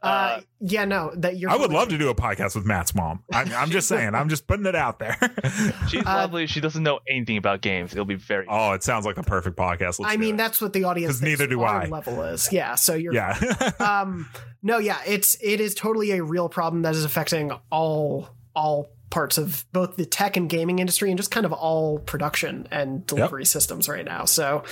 uh, 0.02 0.40
yeah, 0.60 0.84
no, 0.84 1.12
that 1.16 1.36
you're. 1.36 1.50
I 1.50 1.56
would 1.56 1.72
love 1.72 1.88
to 1.88 1.98
do 1.98 2.08
a 2.08 2.14
podcast 2.14 2.54
with 2.54 2.64
Matt's 2.64 2.94
mom. 2.94 3.22
I'm, 3.32 3.52
I'm 3.52 3.70
just 3.70 3.88
saying. 3.88 4.14
I'm 4.14 4.28
just 4.28 4.46
putting 4.46 4.66
it 4.66 4.74
out 4.74 4.98
there. 4.98 5.16
She's 5.88 6.00
Uh, 6.06 6.14
lovely. 6.14 6.46
She 6.46 6.60
doesn't 6.60 6.82
know 6.82 7.00
anything 7.08 7.36
about 7.36 7.60
games. 7.60 7.92
It'll 7.92 8.04
be 8.04 8.14
very. 8.14 8.46
oh, 8.48 8.72
it 8.72 8.82
sounds 8.82 9.04
like 9.06 9.16
the 9.16 9.22
perfect 9.22 9.56
podcast. 9.56 9.98
Let's 9.98 10.12
I 10.12 10.16
mean, 10.16 10.34
it. 10.34 10.38
that's 10.38 10.60
what 10.60 10.72
the 10.72 10.84
audience. 10.84 11.14
'Cause 11.14 11.20
thinks 11.20 11.38
neither 11.40 11.48
do 11.50 11.62
I. 11.62 11.86
Level 11.86 12.22
is 12.22 12.52
yeah. 12.52 12.74
So 12.74 12.94
you're 12.94 13.14
yeah. 13.14 13.38
um 13.80 14.28
no 14.62 14.78
yeah 14.78 14.98
it's 15.06 15.36
it 15.42 15.60
is 15.60 15.74
totally 15.74 16.10
a 16.12 16.22
real 16.22 16.48
problem 16.48 16.82
that 16.82 16.94
is 16.94 17.04
affecting 17.04 17.52
all 17.70 18.28
all 18.54 18.88
parts 19.10 19.38
of 19.38 19.64
both 19.72 19.96
the 19.96 20.04
tech 20.04 20.36
and 20.36 20.50
gaming 20.50 20.78
industry 20.78 21.10
and 21.10 21.18
just 21.18 21.30
kind 21.30 21.46
of 21.46 21.52
all 21.52 21.98
production 22.00 22.68
and 22.70 23.06
delivery 23.06 23.44
systems 23.44 23.88
right 23.88 24.04
now 24.04 24.24
so 24.24 24.62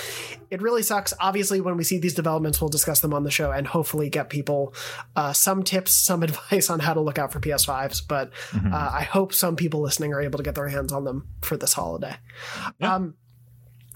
it 0.51 0.61
really 0.61 0.83
sucks 0.83 1.13
obviously 1.19 1.59
when 1.59 1.75
we 1.75 1.83
see 1.83 1.97
these 1.97 2.13
developments 2.13 2.61
we'll 2.61 2.69
discuss 2.69 2.99
them 2.99 3.13
on 3.13 3.23
the 3.23 3.31
show 3.31 3.51
and 3.51 3.65
hopefully 3.67 4.09
get 4.09 4.29
people 4.29 4.73
uh, 5.15 5.33
some 5.33 5.63
tips 5.63 5.91
some 6.07 6.21
advice 6.23 6.69
on 6.69 6.79
how 6.79 6.93
to 6.93 7.01
look 7.01 7.17
out 7.17 7.31
for 7.33 7.39
ps5s 7.39 8.01
but 8.07 8.31
Mm-hmm. 8.51 8.73
uh, 8.73 8.77
i 8.93 9.03
hope 9.03 9.33
some 9.33 9.55
people 9.55 9.81
listening 9.81 10.13
are 10.13 10.21
able 10.21 10.37
to 10.37 10.43
get 10.43 10.55
their 10.55 10.67
hands 10.67 10.93
on 10.93 11.03
them 11.03 11.27
for 11.41 11.57
this 11.57 11.73
holiday 11.73 12.15
Yeah. 12.79 12.95
um 12.95 13.15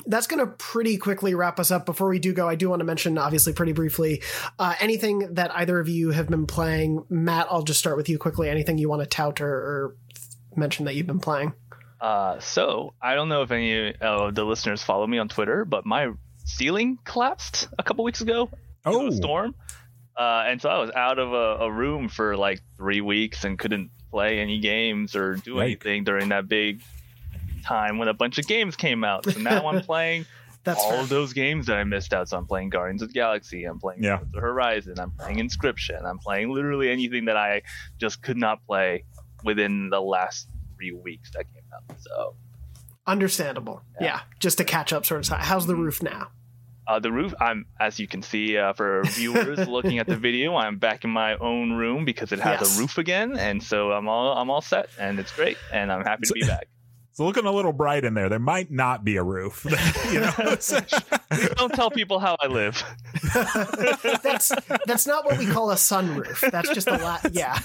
that's 0.08 0.26
going 0.26 0.40
to 0.40 0.52
pretty 0.54 0.98
quickly 0.98 1.36
wrap 1.36 1.60
us 1.60 1.70
up. 1.70 1.86
Before 1.86 2.10
we 2.10 2.18
do 2.18 2.34
go, 2.34 2.50
I 2.50 2.56
do 2.56 2.70
want 2.72 2.80
to 2.80 2.86
mention, 2.86 3.20
obviously, 3.20 3.54
pretty 3.54 3.74
briefly, 3.74 4.24
uh, 4.58 4.74
anything 4.80 5.36
that 5.36 5.52
either 5.56 5.80
of 5.80 5.88
you 5.88 6.10
have 6.10 6.28
been 6.28 6.48
playing. 6.48 7.06
Matt, 7.08 7.46
I'll 7.52 7.62
just 7.62 7.78
start 7.80 7.98
with 7.98 8.10
you 8.10 8.18
quickly. 8.18 8.50
Anything 8.50 8.80
you 8.80 8.90
want 8.90 9.04
to 9.04 9.06
tout 9.06 9.42
or, 9.42 9.48
or 9.54 9.96
mention 10.56 10.86
that 10.86 10.96
you've 10.96 11.08
been 11.08 11.20
playing? 11.20 11.54
Uh, 12.00 12.40
so 12.40 12.94
I 13.02 13.14
don't 13.16 13.30
know 13.30 13.44
if 13.44 13.52
any 13.52 13.94
of 13.96 14.34
the 14.36 14.44
listeners 14.44 14.82
follow 14.84 15.06
me 15.06 15.18
on 15.20 15.28
Twitter, 15.30 15.66
but 15.66 15.86
my 15.86 16.12
ceiling 16.46 16.98
collapsed 17.04 17.68
a 17.78 17.84
couple 17.84 18.04
weeks 18.04 18.22
ago. 18.22 18.50
oh, 18.86 19.08
a 19.08 19.12
storm. 19.12 19.54
Uh, 20.18 20.44
and 20.48 20.62
so 20.62 20.70
I 20.70 20.80
was 20.80 20.92
out 20.92 21.20
of 21.20 21.32
a, 21.32 21.64
a 21.66 21.72
room 21.72 22.10
for 22.10 22.36
like 22.36 22.60
three 22.78 23.02
weeks 23.02 23.44
and 23.44 23.58
couldn't 23.58 23.92
play 24.10 24.40
any 24.40 24.60
games 24.60 25.16
or 25.16 25.36
do 25.36 25.56
Yike. 25.56 25.64
anything 25.64 26.04
during 26.04 26.30
that 26.30 26.48
big 26.50 26.82
time 27.64 27.98
when 27.98 28.08
a 28.08 28.14
bunch 28.14 28.38
of 28.40 28.48
games 28.48 28.76
came 28.76 29.04
out. 29.04 29.26
So 29.26 29.40
now 29.40 29.68
I'm 29.68 29.82
playing 29.86 30.26
That's 30.64 30.82
all 30.82 30.92
fair. 30.92 31.00
of 31.02 31.10
those 31.10 31.34
games 31.34 31.68
that 31.68 31.78
I 31.78 31.84
missed 31.86 32.14
out. 32.14 32.28
So 32.30 32.38
I'm 32.38 32.46
playing 32.46 32.70
Guardians 32.70 33.02
of 33.04 33.10
the 33.10 33.14
Galaxy. 33.14 33.64
I'm 33.66 33.80
playing 33.80 34.04
Yeah. 34.04 34.18
Forza 34.18 34.40
Horizon. 34.42 34.96
I'm 35.00 35.12
playing 35.12 35.40
Inscription. 35.40 35.98
I'm 36.06 36.18
playing 36.18 36.52
literally 36.52 36.90
anything 36.90 37.26
that 37.26 37.38
I 37.38 37.62
just 38.00 38.22
could 38.22 38.38
not 38.38 38.66
play 38.66 39.06
within 39.44 39.90
the 39.90 40.00
last 40.02 40.48
three 40.78 40.92
weeks 40.94 41.32
that 41.32 41.46
came 41.54 41.64
out. 41.74 42.00
So 42.00 42.36
Understandable. 43.08 43.82
Yeah. 44.00 44.06
Yeah. 44.06 44.20
just 44.40 44.58
to 44.60 44.64
catch 44.64 44.94
up, 44.94 45.06
sort 45.06 45.28
of. 45.30 45.38
How's 45.40 45.66
the 45.68 45.76
roof 45.76 46.04
now? 46.04 46.28
Uh, 46.88 47.00
the 47.00 47.12
roof. 47.12 47.34
I'm, 47.40 47.66
as 47.80 48.00
you 48.00 48.08
can 48.08 48.22
see, 48.22 48.58
uh, 48.58 48.74
for 48.74 49.04
viewers 49.06 49.68
looking 49.68 50.00
at 50.00 50.08
the 50.08 50.18
video, 50.18 50.56
I'm 50.56 50.78
back 50.78 51.04
in 51.04 51.10
my 51.10 51.36
own 51.38 51.72
room 51.74 52.06
because 52.06 52.32
it 52.32 52.40
has 52.40 52.62
Yes. 52.62 52.78
a 52.78 52.82
roof 52.82 52.98
again, 52.98 53.38
and 53.38 53.62
so 53.62 53.92
I'm 53.92 54.08
all 54.08 54.34
I'm 54.38 54.50
all 54.50 54.62
set, 54.62 54.90
and 55.00 55.20
it's 55.20 55.32
great, 55.32 55.58
and 55.72 55.92
I'm 55.92 56.04
happy 56.04 56.26
to 56.28 56.34
be 56.34 56.42
back. 56.42 56.68
It's 57.12 57.20
looking 57.20 57.46
a 57.46 57.52
little 57.52 57.74
bright 57.74 58.06
in 58.06 58.14
there. 58.14 58.30
There 58.30 58.40
might 58.40 58.72
not 58.72 59.04
be 59.04 59.18
a 59.18 59.24
roof. 59.24 59.66
you 60.14 60.22
know, 60.22 60.32
Don't 61.56 61.74
tell 61.74 61.92
people 61.92 62.20
how 62.20 62.38
I 62.40 62.48
live. 62.48 62.82
that's 64.24 64.54
that's 64.86 65.06
not 65.06 65.26
what 65.26 65.38
we 65.38 65.46
call 65.46 65.72
a 65.72 65.76
sunroof. 65.76 66.50
That's 66.50 66.70
just 66.74 66.88
a 66.88 66.98
lot. 66.98 67.28
yeah. 67.34 67.60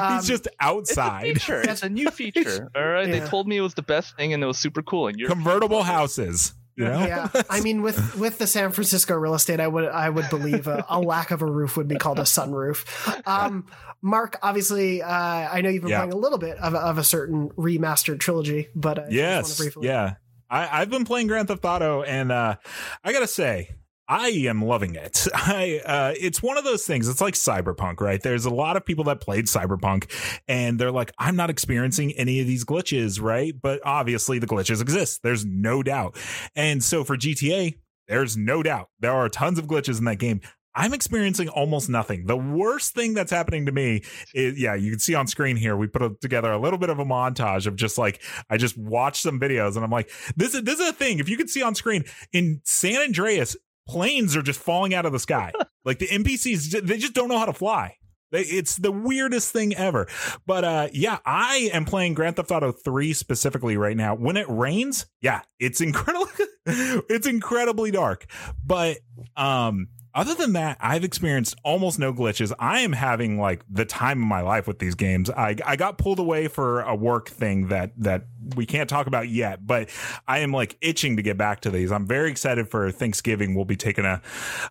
Um, 0.00 0.16
he's 0.16 0.26
just 0.26 0.46
It's 0.46 0.56
a 0.60 0.64
outside. 0.64 1.34
feature. 1.34 1.60
It's 1.60 1.84
a 1.84 1.88
new 1.88 2.10
feature. 2.10 2.70
All 2.74 2.84
right. 2.84 3.06
They 3.10 3.20
told 3.20 3.46
me 3.46 3.56
it 3.56 3.60
was 3.60 3.74
the 3.74 3.82
best 3.82 4.16
thing, 4.16 4.32
and 4.32 4.42
it 4.42 4.46
was 4.46 4.58
super 4.58 4.82
cool. 4.82 5.06
And 5.06 5.16
you're 5.18 5.28
Convertible 5.28 5.84
houses. 5.84 6.52
You 6.76 6.84
know? 6.84 7.00
yeah, 7.06 7.28
I 7.50 7.60
mean, 7.60 7.82
with 7.82 8.16
with 8.16 8.38
the 8.38 8.46
San 8.46 8.72
Francisco 8.72 9.14
real 9.14 9.34
estate, 9.34 9.60
I 9.60 9.68
would 9.68 9.84
I 9.86 10.08
would 10.08 10.30
believe 10.30 10.66
a, 10.66 10.84
a 10.88 10.98
lack 11.00 11.30
of 11.30 11.42
a 11.42 11.46
roof 11.46 11.76
would 11.76 11.88
be 11.88 11.96
called 11.96 12.18
a 12.18 12.22
sunroof. 12.22 12.84
Um, 13.26 13.66
Mark, 14.00 14.38
obviously, 14.42 15.02
uh, 15.02 15.08
I 15.08 15.60
know 15.60 15.68
you've 15.68 15.82
been 15.82 15.90
Yeah. 15.90 15.98
playing 15.98 16.12
a 16.12 16.16
little 16.16 16.38
bit 16.38 16.56
of 16.58 16.74
a, 16.74 16.78
of 16.78 16.98
a 16.98 17.04
certain 17.04 17.50
remastered 17.50 18.20
trilogy, 18.20 18.68
but 18.74 18.98
uh, 18.98 19.02
Yes. 19.10 19.56
briefly- 19.58 19.86
Yeah. 19.86 20.14
I, 20.50 20.80
I've 20.82 20.90
been 20.90 21.04
playing 21.04 21.28
Grand 21.28 21.48
Theft 21.48 21.64
Auto, 21.64 22.02
and 22.02 22.30
uh, 22.32 22.56
I 23.04 23.12
gotta 23.12 23.26
say, 23.26 23.70
I 24.08 24.28
am 24.28 24.62
loving 24.62 24.94
it. 24.94 25.26
I 25.34 25.80
uh, 25.84 26.14
it's 26.18 26.42
one 26.42 26.58
of 26.58 26.64
those 26.64 26.84
things. 26.84 27.08
It's 27.08 27.20
like 27.20 27.34
Cyberpunk, 27.34 28.00
right? 28.00 28.22
There's 28.22 28.44
a 28.44 28.50
lot 28.50 28.76
of 28.76 28.84
people 28.84 29.04
that 29.04 29.20
played 29.20 29.46
Cyberpunk, 29.46 30.10
and 30.48 30.78
they're 30.78 30.92
like, 30.92 31.12
I'm 31.18 31.36
not 31.36 31.50
experiencing 31.50 32.12
any 32.12 32.40
of 32.40 32.46
these 32.46 32.64
glitches, 32.64 33.20
right? 33.20 33.54
But 33.60 33.80
obviously, 33.84 34.38
the 34.38 34.46
glitches 34.46 34.80
exist. 34.80 35.20
There's 35.22 35.44
no 35.44 35.82
doubt. 35.82 36.16
And 36.54 36.82
so 36.82 37.04
for 37.04 37.16
GTA, 37.16 37.78
there's 38.08 38.36
no 38.36 38.62
doubt 38.62 38.90
there 39.00 39.12
are 39.12 39.28
tons 39.28 39.58
of 39.58 39.66
glitches 39.66 39.98
in 39.98 40.04
that 40.04 40.18
game. 40.18 40.40
I'm 40.74 40.94
experiencing 40.94 41.48
almost 41.50 41.90
nothing. 41.90 42.24
The 42.26 42.36
worst 42.36 42.94
thing 42.94 43.12
that's 43.12 43.30
happening 43.30 43.66
to 43.66 43.72
me 43.72 44.02
is, 44.34 44.58
yeah, 44.58 44.74
you 44.74 44.90
can 44.90 45.00
see 45.00 45.14
on 45.14 45.26
screen 45.26 45.56
here. 45.56 45.76
We 45.76 45.86
put 45.86 46.02
a, 46.02 46.14
together 46.20 46.50
a 46.50 46.58
little 46.58 46.78
bit 46.78 46.88
of 46.88 46.98
a 46.98 47.04
montage 47.04 47.66
of 47.66 47.76
just 47.76 47.98
like 47.98 48.22
I 48.48 48.56
just 48.56 48.78
watched 48.78 49.22
some 49.22 49.38
videos, 49.38 49.76
and 49.76 49.84
I'm 49.84 49.90
like, 49.90 50.10
this 50.36 50.54
is 50.54 50.62
this 50.62 50.80
is 50.80 50.88
a 50.88 50.92
thing. 50.92 51.18
If 51.18 51.28
you 51.28 51.36
can 51.36 51.48
see 51.48 51.62
on 51.62 51.74
screen 51.74 52.04
in 52.32 52.60
San 52.64 53.02
Andreas, 53.02 53.54
planes 53.86 54.36
are 54.36 54.42
just 54.42 54.60
falling 54.60 54.94
out 54.94 55.06
of 55.06 55.12
the 55.12 55.18
sky. 55.18 55.52
like 55.84 55.98
the 55.98 56.08
NPCs, 56.08 56.86
they 56.86 56.98
just 56.98 57.14
don't 57.14 57.28
know 57.28 57.38
how 57.38 57.46
to 57.46 57.52
fly. 57.52 57.96
It's 58.32 58.76
the 58.76 58.92
weirdest 58.92 59.52
thing 59.52 59.74
ever. 59.74 60.08
But 60.46 60.64
uh 60.64 60.88
yeah, 60.92 61.18
I 61.26 61.70
am 61.72 61.84
playing 61.84 62.14
Grand 62.14 62.36
Theft 62.36 62.50
Auto 62.50 62.72
3 62.72 63.12
specifically 63.12 63.76
right 63.76 63.96
now. 63.96 64.14
When 64.14 64.36
it 64.36 64.46
rains, 64.48 65.06
yeah, 65.20 65.42
it's 65.60 65.80
incredible 65.80 66.28
it's 66.66 67.26
incredibly 67.26 67.90
dark. 67.90 68.26
But 68.64 68.98
um 69.36 69.88
other 70.14 70.34
than 70.34 70.52
that, 70.52 70.76
I've 70.80 71.04
experienced 71.04 71.56
almost 71.64 71.98
no 71.98 72.12
glitches. 72.12 72.52
I 72.58 72.80
am 72.80 72.92
having 72.92 73.38
like 73.38 73.62
the 73.70 73.84
time 73.84 74.20
of 74.22 74.28
my 74.28 74.40
life 74.42 74.66
with 74.66 74.78
these 74.78 74.94
games. 74.94 75.30
I 75.30 75.56
I 75.64 75.76
got 75.76 75.98
pulled 75.98 76.18
away 76.18 76.48
for 76.48 76.80
a 76.82 76.94
work 76.94 77.28
thing 77.28 77.68
that 77.68 77.92
that 77.98 78.26
we 78.56 78.66
can't 78.66 78.90
talk 78.90 79.06
about 79.06 79.28
yet, 79.28 79.66
but 79.66 79.88
I 80.28 80.40
am 80.40 80.52
like 80.52 80.76
itching 80.80 81.16
to 81.16 81.22
get 81.22 81.38
back 81.38 81.60
to 81.62 81.70
these. 81.70 81.90
I'm 81.92 82.06
very 82.06 82.30
excited 82.30 82.68
for 82.68 82.90
Thanksgiving. 82.90 83.54
We'll 83.54 83.64
be 83.64 83.76
taking 83.76 84.04
a 84.04 84.20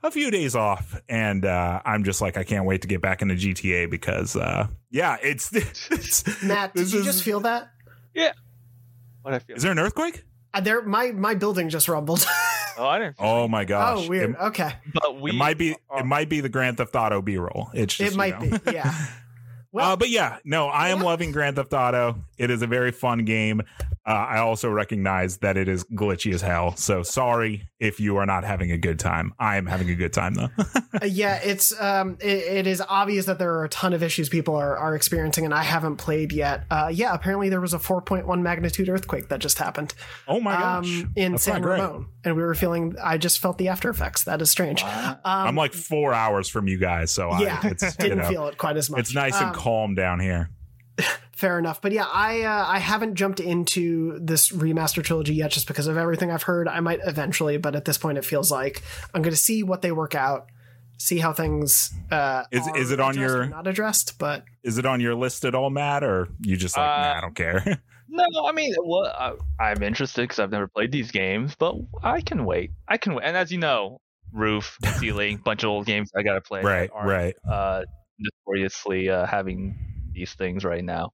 a 0.03 0.11
few 0.11 0.29
days 0.29 0.55
off, 0.55 1.01
and 1.09 1.45
uh, 1.45 1.81
I'm 1.85 2.03
just 2.03 2.21
like 2.21 2.37
I 2.37 2.43
can't 2.43 2.65
wait 2.65 2.81
to 2.83 2.87
get 2.87 3.01
back 3.01 3.21
into 3.21 3.35
GTA 3.35 3.89
because 3.89 4.35
uh, 4.35 4.67
yeah, 4.91 5.17
it's, 5.23 5.51
it's 5.91 6.43
Matt, 6.43 6.75
did 6.75 6.91
you 6.91 6.99
is- 6.99 7.05
just 7.05 7.23
feel 7.23 7.39
that? 7.41 7.71
Yeah. 8.13 8.33
What 9.21 9.33
I 9.33 9.39
feel. 9.39 9.55
Is 9.55 9.63
there 9.63 9.71
an 9.71 9.79
earthquake? 9.79 10.23
Uh, 10.53 10.61
there, 10.61 10.81
my 10.81 11.11
my 11.11 11.33
building 11.33 11.69
just 11.69 11.87
rumbled. 11.87 12.25
oh, 12.77 12.85
I 12.87 12.99
didn't. 12.99 13.15
Oh 13.19 13.47
my 13.47 13.65
gosh! 13.65 14.05
oh, 14.05 14.09
weird. 14.09 14.31
It, 14.31 14.35
okay, 14.39 14.73
But 14.93 15.19
we 15.21 15.31
it 15.31 15.35
might 15.35 15.57
be 15.57 15.75
are- 15.89 16.01
it 16.01 16.05
might 16.05 16.29
be 16.29 16.41
the 16.41 16.49
Grand 16.49 16.77
Theft 16.77 16.95
Auto 16.95 17.21
B-roll. 17.21 17.69
It's 17.73 17.95
just 17.95 18.13
it 18.13 18.17
might 18.17 18.41
you 18.41 18.49
know. 18.51 18.57
be. 18.59 18.71
Yeah. 18.73 18.93
Well, 19.73 19.93
uh, 19.93 19.95
but 19.95 20.09
yeah, 20.09 20.39
no, 20.43 20.67
I 20.67 20.89
am 20.89 20.97
Yeah. 20.99 21.05
loving 21.05 21.31
Grand 21.31 21.55
Theft 21.55 21.71
Auto. 21.73 22.17
It 22.37 22.49
is 22.51 22.61
a 22.61 22.67
very 22.67 22.91
fun 22.91 23.23
game. 23.23 23.61
Uh, 24.05 24.09
I 24.11 24.39
also 24.39 24.69
recognize 24.69 25.37
that 25.37 25.55
it 25.55 25.69
is 25.69 25.85
glitchy 25.85 26.33
as 26.33 26.41
hell. 26.41 26.75
So 26.75 27.03
sorry 27.03 27.69
if 27.81 27.99
you 27.99 28.15
are 28.17 28.25
not 28.27 28.43
having 28.45 28.71
a 28.71 28.77
good 28.77 28.99
time. 28.99 29.33
I 29.39 29.57
am 29.57 29.65
having 29.65 29.89
a 29.89 29.95
good 29.95 30.13
time 30.13 30.35
though. 30.35 30.49
Uh, 30.93 31.05
yeah, 31.05 31.39
it's 31.41 31.79
um, 31.81 32.17
it, 32.19 32.27
it 32.27 32.67
is 32.67 32.83
obvious 32.87 33.25
that 33.25 33.39
there 33.39 33.53
are 33.55 33.63
a 33.63 33.69
ton 33.69 33.93
of 33.93 34.03
issues 34.03 34.27
people 34.27 34.55
are, 34.57 34.75
are 34.75 34.93
experiencing, 34.93 35.45
and 35.45 35.53
I 35.53 35.63
haven't 35.63 35.95
played 35.95 36.33
yet. 36.33 36.65
Uh, 36.69 36.91
yeah, 36.93 37.13
apparently 37.13 37.47
there 37.47 37.61
was 37.61 37.73
a 37.73 37.79
4.1 37.79 38.41
magnitude 38.41 38.89
earthquake 38.89 39.29
that 39.29 39.39
just 39.39 39.57
happened 39.57 39.93
oh 40.27 40.41
my 40.41 40.51
gosh, 40.51 41.01
um, 41.03 41.13
in 41.15 41.31
That's 41.31 41.43
San 41.45 41.55
not 41.55 41.61
great. 41.61 41.79
Ramon, 41.79 42.07
and 42.25 42.35
we 42.35 42.43
were 42.43 42.53
feeling. 42.55 42.97
I 43.01 43.17
just 43.17 43.39
felt 43.39 43.57
the 43.57 43.69
after 43.69 43.89
effects. 43.89 44.25
That 44.25 44.41
is 44.41 44.51
strange. 44.51 44.83
Wow. 44.83 45.11
Um, 45.23 45.47
I'm 45.47 45.55
like 45.55 45.71
four 45.73 46.13
hours 46.13 46.49
from 46.49 46.67
you 46.67 46.77
guys, 46.77 47.09
so 47.09 47.29
yeah, 47.39 47.61
I, 47.63 47.69
it's 47.69 47.95
didn't 47.95 48.17
know, 48.17 48.29
feel 48.29 48.47
it 48.47 48.57
quite 48.57 48.75
as 48.75 48.89
much. 48.89 48.99
it's 48.99 49.15
nice 49.15 49.39
Um, 49.39 49.47
and 49.47 49.55
calm 49.55 49.95
down 49.95 50.19
here. 50.19 50.49
Fair 51.31 51.57
enough, 51.57 51.81
but 51.81 51.91
yeah, 51.91 52.05
I 52.05 52.41
uh, 52.43 52.65
I 52.67 52.79
haven't 52.79 53.15
jumped 53.15 53.39
into 53.39 54.19
this 54.19 54.51
remaster 54.51 55.03
trilogy 55.03 55.33
yet, 55.35 55.51
just 55.51 55.67
because 55.67 55.87
of 55.87 55.97
everything 55.97 56.29
I've 56.31 56.43
heard. 56.43 56.67
I 56.67 56.79
might 56.81 56.99
eventually, 57.05 57.57
but 57.57 57.75
at 57.75 57.85
this 57.85 57.97
point, 57.97 58.17
it 58.17 58.25
feels 58.25 58.51
like 58.51 58.83
I'm 59.13 59.21
going 59.21 59.33
to 59.33 59.37
see 59.37 59.63
what 59.63 59.81
they 59.81 59.91
work 59.91 60.13
out, 60.13 60.47
see 60.97 61.17
how 61.17 61.33
things. 61.33 61.91
Uh, 62.11 62.43
Is- 62.51 62.67
is 62.75 62.91
it 62.91 62.99
on 62.99 63.17
your- 63.17 63.47
not 63.47 63.65
addressed? 63.67 64.19
But 64.19 64.43
Is 64.63 64.77
it 64.77 64.85
on 64.85 64.99
your 65.01 65.15
list 65.15 65.43
at 65.45 65.55
all, 65.55 65.69
Matt, 65.71 66.03
or 66.03 66.27
you 66.41 66.55
just 66.57 66.77
like, 66.77 66.87
Uh, 66.87 67.01
nah, 67.01 67.17
I 67.17 67.21
don't 67.21 67.35
care? 67.35 67.81
No, 68.13 68.25
I 68.45 68.51
mean, 68.51 68.73
well, 68.83 69.05
I, 69.07 69.67
I'm 69.69 69.81
interested 69.81 70.23
because 70.23 70.37
I've 70.39 70.51
never 70.51 70.67
played 70.67 70.91
these 70.91 71.11
games, 71.11 71.55
but 71.57 71.75
I 72.03 72.19
can 72.19 72.43
wait. 72.43 72.71
I 72.85 72.97
can 72.97 73.13
wait. 73.15 73.23
And 73.23 73.37
as 73.37 73.53
you 73.53 73.57
know, 73.57 74.01
roof, 74.33 74.77
ceiling, 74.99 75.37
bunch 75.37 75.63
of 75.63 75.69
old 75.69 75.85
games 75.85 76.11
I 76.13 76.21
gotta 76.21 76.41
play. 76.41 76.61
right, 76.61 76.91
right. 76.93 77.35
Uh, 77.49 77.83
notoriously 78.19 79.09
uh, 79.09 79.25
having 79.25 79.77
these 80.13 80.33
things 80.33 80.63
right 80.63 80.83
now. 80.83 81.11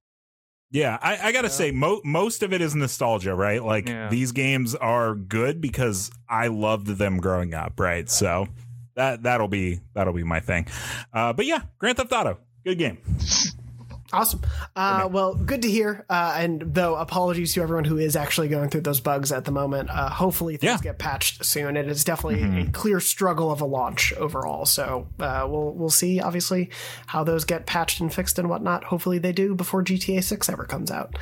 Yeah, 0.70 0.98
I, 1.00 1.28
I 1.28 1.32
gotta 1.32 1.48
Yeah. 1.48 1.52
say, 1.52 1.70
mo- 1.70 2.02
most 2.04 2.42
of 2.42 2.52
it 2.52 2.60
is 2.60 2.74
nostalgia, 2.74 3.34
right? 3.34 3.62
Like 3.64 3.88
Yeah. 3.88 4.08
these 4.10 4.32
games 4.32 4.74
are 4.74 5.14
good 5.14 5.60
because 5.60 6.10
I 6.28 6.48
loved 6.48 6.86
them 6.88 7.18
growing 7.18 7.54
up, 7.54 7.80
right? 7.80 8.08
So 8.10 8.48
that 8.94 9.22
that'll 9.22 9.48
be 9.48 9.80
that'll 9.94 10.12
be 10.12 10.24
my 10.24 10.40
thing. 10.40 10.66
Uh, 11.12 11.32
but 11.32 11.46
yeah, 11.46 11.62
Grand 11.78 11.96
Theft 11.96 12.12
Auto, 12.12 12.38
good 12.64 12.76
game. 12.78 12.98
Awesome. 14.12 14.40
Uh, 14.74 15.08
well, 15.10 15.34
good 15.34 15.62
to 15.62 15.70
hear. 15.70 16.06
Uh, 16.08 16.34
and 16.38 16.62
though, 16.74 16.94
apologies 16.96 17.52
to 17.54 17.60
everyone 17.62 17.84
who 17.84 17.98
is 17.98 18.16
actually 18.16 18.48
going 18.48 18.70
through 18.70 18.80
those 18.80 19.00
bugs 19.00 19.32
at 19.32 19.44
the 19.44 19.50
moment. 19.52 19.90
Uh, 19.90 20.08
hopefully, 20.08 20.56
things 20.56 20.68
Yeah. 20.70 20.74
Mm-hmm. 20.76 20.82
get 20.82 20.98
patched 20.98 21.44
soon. 21.44 21.76
It 21.76 21.88
is 21.88 22.04
definitely 22.04 22.62
a 22.62 22.66
clear 22.70 23.00
struggle 23.00 23.50
of 23.50 23.60
a 23.60 23.66
launch 23.66 24.12
overall. 24.14 24.64
So 24.64 25.08
uh, 25.20 25.46
we'll 25.48 25.72
we'll 25.72 25.90
see, 25.90 26.20
obviously, 26.20 26.70
how 27.06 27.22
those 27.24 27.44
get 27.44 27.66
patched 27.66 28.00
and 28.00 28.12
fixed 28.12 28.38
and 28.38 28.48
whatnot. 28.48 28.84
Hopefully, 28.84 29.18
they 29.18 29.32
do 29.32 29.54
before 29.54 29.84
GTA 29.84 30.24
Six 30.24 30.48
ever 30.48 30.64
comes 30.64 30.90
out. 30.90 31.16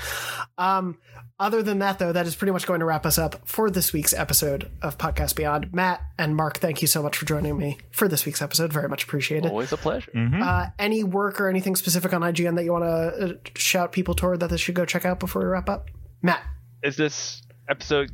Um, 0.58 0.98
other 1.38 1.62
than 1.62 1.80
that, 1.80 1.98
though, 1.98 2.12
that 2.12 2.26
is 2.26 2.34
pretty 2.34 2.52
much 2.52 2.66
going 2.66 2.80
to 2.80 2.86
wrap 2.86 3.04
us 3.04 3.18
up 3.18 3.46
for 3.46 3.68
this 3.68 3.92
week's 3.92 4.14
episode 4.14 4.70
of 4.80 4.96
Podcast 4.96 5.36
Beyond. 5.36 5.74
Matt 5.74 6.00
and 6.18 6.34
Mark, 6.34 6.56
thank 6.60 6.80
you 6.80 6.88
so 6.88 7.02
much 7.02 7.18
for 7.18 7.26
joining 7.26 7.58
me 7.58 7.76
for 7.90 8.08
this 8.08 8.24
week's 8.24 8.40
episode. 8.40 8.72
Very 8.72 8.88
much 8.88 9.04
appreciated. 9.04 9.50
Always 9.50 9.70
a 9.70 9.76
pleasure. 9.76 10.10
Mhm. 10.14 10.42
Uh, 10.42 10.70
any 10.78 11.04
work 11.04 11.38
or 11.38 11.50
anything 11.50 11.76
specific 11.76 12.14
on 12.14 12.22
IGN 12.22 12.54
that 12.56 12.64
you 12.64 12.72
want 12.80 12.84
to 13.18 13.24
uh, 13.26 13.32
shout 13.56 13.92
people 13.92 14.14
toward 14.14 14.40
that 14.40 14.50
they 14.50 14.56
should 14.56 14.74
go 14.74 14.84
check 14.84 15.04
out 15.04 15.20
before 15.20 15.42
we 15.42 15.48
wrap 15.48 15.68
up? 15.68 15.88
Matt, 16.22 16.42
Is 16.82 16.96
this 16.96 17.42
episode 17.68 18.10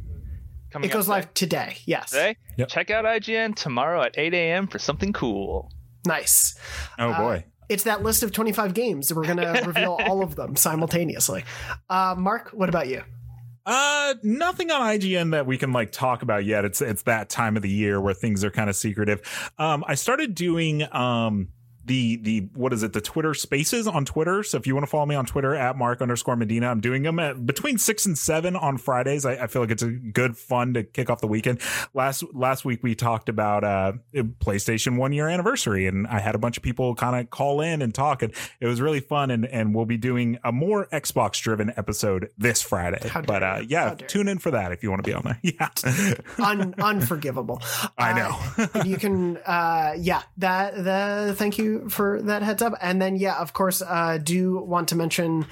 coming? 0.70 0.88
it 0.88 0.92
goes 0.92 1.08
out 1.08 1.12
live 1.12 1.34
today. 1.34 1.76
Yes. 1.86 2.10
today. 2.10 2.36
Yep. 2.56 2.68
Check 2.68 2.90
out 2.90 3.04
IGN 3.04 3.54
tomorrow 3.54 4.02
at 4.02 4.14
8 4.18 4.34
a.m. 4.34 4.66
for 4.66 4.78
something 4.78 5.12
cool. 5.12 5.70
Nice. 6.06 6.58
Oh 6.98 7.14
boy, 7.14 7.44
It's 7.68 7.84
that 7.84 8.02
list 8.02 8.22
of 8.22 8.32
25 8.32 8.74
games. 8.74 9.08
That 9.08 9.14
we're 9.16 9.24
going 9.24 9.36
to 9.54 9.62
reveal 9.66 9.98
all 10.06 10.22
of 10.22 10.34
them 10.34 10.56
simultaneously. 10.56 11.44
Uh, 11.88 12.14
Mark, 12.18 12.50
what 12.50 12.68
about 12.68 12.88
you? 12.88 13.02
Uh, 13.64 14.14
nothing 14.24 14.72
on 14.72 14.80
IGN 14.80 15.30
that 15.30 15.46
we 15.46 15.56
can 15.56 15.72
like 15.72 15.92
talk 15.92 16.22
about 16.22 16.44
yet. 16.44 16.64
It's 16.64 16.80
it's 16.80 17.02
that 17.02 17.28
time 17.30 17.56
of 17.56 17.62
the 17.62 17.70
year 17.70 18.00
where 18.00 18.12
things 18.14 18.42
are 18.42 18.50
kind 18.50 18.68
of 18.68 18.74
secretive. 18.74 19.20
Um, 19.58 19.84
I 19.86 19.94
started 19.94 20.34
doing 20.34 20.82
um 20.92 21.48
the 21.84 22.16
the 22.16 22.40
what 22.54 22.72
is 22.72 22.82
it 22.82 22.92
the 22.92 23.00
Twitter 23.00 23.34
Spaces 23.34 23.86
on 23.86 24.04
Twitter. 24.04 24.42
So 24.42 24.56
if 24.58 24.66
you 24.66 24.74
want 24.74 24.84
to 24.86 24.90
follow 24.90 25.06
me 25.06 25.14
on 25.14 25.26
Twitter 25.26 25.54
at 25.54 25.76
Mark 25.76 26.00
underscore 26.00 26.36
Medina, 26.36 26.68
I'm 26.68 26.80
doing 26.80 27.02
them 27.02 27.18
at 27.18 27.44
between 27.44 27.78
six 27.78 28.06
and 28.06 28.16
seven 28.16 28.54
on 28.56 28.78
Fridays. 28.78 29.24
I, 29.24 29.32
I 29.34 29.46
feel 29.48 29.62
like 29.62 29.70
it's 29.70 29.82
a 29.82 29.90
good 29.90 30.36
fun 30.36 30.74
to 30.74 30.82
kick 30.84 31.10
off 31.10 31.20
the 31.20 31.26
weekend. 31.26 31.60
Last 31.94 32.24
last 32.32 32.64
week 32.64 32.82
we 32.82 32.94
talked 32.94 33.28
about 33.28 33.64
uh 33.64 33.92
PlayStation 34.14 34.96
one 34.96 35.12
year 35.12 35.28
anniversary, 35.28 35.86
and 35.86 36.06
I 36.06 36.20
had 36.20 36.34
a 36.34 36.38
bunch 36.38 36.56
of 36.56 36.62
people 36.62 36.94
kind 36.94 37.16
of 37.20 37.30
call 37.30 37.60
in 37.60 37.82
and 37.82 37.94
talk, 37.94 38.22
and 38.22 38.32
it 38.60 38.66
was 38.66 38.80
really 38.80 39.00
fun. 39.00 39.30
And 39.30 39.46
and 39.46 39.74
we'll 39.74 39.86
be 39.86 39.96
doing 39.96 40.38
a 40.44 40.52
more 40.52 40.86
Xbox 40.92 41.40
driven 41.40 41.72
episode 41.76 42.30
this 42.38 42.62
Friday. 42.62 43.00
But 43.26 43.42
uh, 43.42 43.60
yeah, 43.66 43.94
tune 43.94 44.28
in 44.28 44.38
for 44.38 44.50
that 44.52 44.72
if 44.72 44.82
you 44.82 44.90
want 44.90 45.04
to 45.04 45.08
be 45.10 45.14
on 45.14 45.22
there. 45.24 45.38
Yeah, 45.42 45.68
Un- 46.38 46.74
unforgivable. 46.78 47.60
I 47.98 48.12
Uh, 48.12 48.16
know. 48.58 48.68
and 48.74 48.88
you 48.88 48.96
can, 48.96 49.36
uh, 49.38 49.94
yeah, 49.98 50.22
that, 50.38 50.74
the, 50.76 51.34
thank 51.36 51.58
you 51.58 51.71
you 51.72 51.88
for 51.88 52.20
that 52.22 52.42
heads 52.42 52.62
up. 52.62 52.74
And 52.80 53.00
then, 53.00 53.16
yeah, 53.16 53.38
of 53.38 53.52
course, 53.52 53.82
uh, 53.82 54.18
do 54.22 54.58
want 54.58 54.88
to 54.88 54.96
mention 54.96 55.46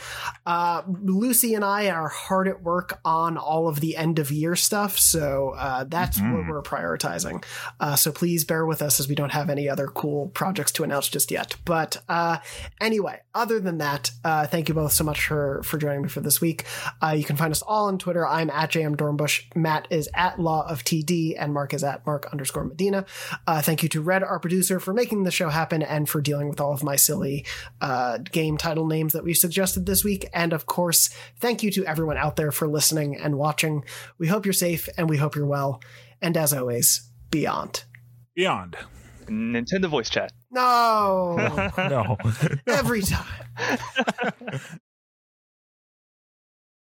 uh, 0.46 0.82
Lucy 0.86 1.54
and 1.54 1.64
I 1.64 1.90
are 1.90 2.08
hard 2.08 2.48
at 2.48 2.62
work 2.62 3.00
on 3.04 3.36
all 3.36 3.68
of 3.68 3.80
the 3.80 3.96
end 3.96 4.18
of 4.18 4.30
year 4.30 4.56
stuff. 4.56 4.98
So 4.98 5.54
uh, 5.56 5.84
that's 5.84 6.18
mm-hmm. 6.18 6.36
what 6.36 6.46
we're 6.48 6.62
prioritizing. 6.62 7.44
Uh, 7.78 7.96
so 7.96 8.12
please 8.12 8.44
bear 8.44 8.66
with 8.66 8.82
us 8.82 9.00
as 9.00 9.08
we 9.08 9.14
don't 9.14 9.32
have 9.32 9.50
any 9.50 9.68
other 9.68 9.86
cool 9.86 10.28
projects 10.28 10.72
to 10.72 10.84
announce 10.84 11.08
just 11.08 11.30
yet. 11.30 11.56
But 11.64 12.02
uh, 12.08 12.38
anyway, 12.80 13.20
other 13.34 13.60
than 13.60 13.78
that, 13.78 14.10
uh, 14.24 14.46
thank 14.46 14.68
you 14.68 14.74
both 14.74 14.92
so 14.92 15.04
much 15.04 15.26
for, 15.26 15.62
for 15.64 15.78
joining 15.78 16.02
me 16.02 16.08
for 16.08 16.20
this 16.20 16.40
week. 16.40 16.64
you 17.14 17.24
can 17.24 17.36
find 17.36 17.50
us 17.50 17.62
all 17.62 17.86
on 17.86 17.98
Twitter. 17.98 18.26
I'm 18.26 18.50
at 18.50 18.70
JM 18.70 18.96
Dornbush. 18.96 19.44
Matt 19.54 19.86
is 19.90 20.08
at 20.14 20.38
Law 20.38 20.66
of 20.68 20.84
TD, 20.84 21.34
and 21.38 21.52
Mark 21.54 21.74
is 21.74 21.84
at 21.84 22.04
Mark 22.06 22.26
underscore 22.32 22.64
Medina. 22.64 23.04
thank 23.48 23.82
you 23.82 23.88
to 23.90 24.00
Red, 24.00 24.22
our 24.22 24.38
producer, 24.38 24.80
for 24.80 24.92
making 24.92 25.24
the 25.24 25.30
show 25.30 25.48
happen 25.48 25.82
and 25.82 26.08
for 26.10 26.20
dealing 26.20 26.48
with 26.48 26.60
all 26.60 26.72
of 26.72 26.82
my 26.82 26.96
silly 26.96 27.46
uh, 27.80 28.18
game 28.18 28.56
title 28.56 28.86
names 28.86 29.12
that 29.12 29.24
we 29.24 29.34
suggested 29.34 29.86
this 29.86 30.04
week. 30.04 30.28
And 30.34 30.52
of 30.52 30.66
course, 30.66 31.10
thank 31.38 31.62
you 31.62 31.70
to 31.72 31.84
everyone 31.86 32.16
out 32.16 32.36
there 32.36 32.52
for 32.52 32.68
listening 32.68 33.16
and 33.16 33.38
watching. 33.38 33.84
We 34.18 34.26
hope 34.26 34.44
you're 34.44 34.52
safe 34.52 34.88
and 34.98 35.08
we 35.08 35.16
hope 35.16 35.36
you're 35.36 35.46
well. 35.46 35.80
And 36.20 36.36
as 36.36 36.52
always, 36.52 37.10
beyond. 37.30 37.84
Beyond. 38.34 38.76
Nintendo 39.26 39.88
voice 39.88 40.10
chat. 40.10 40.32
No. 40.50 41.36
no. 41.78 42.16
Every 42.66 43.02
time. 43.02 43.24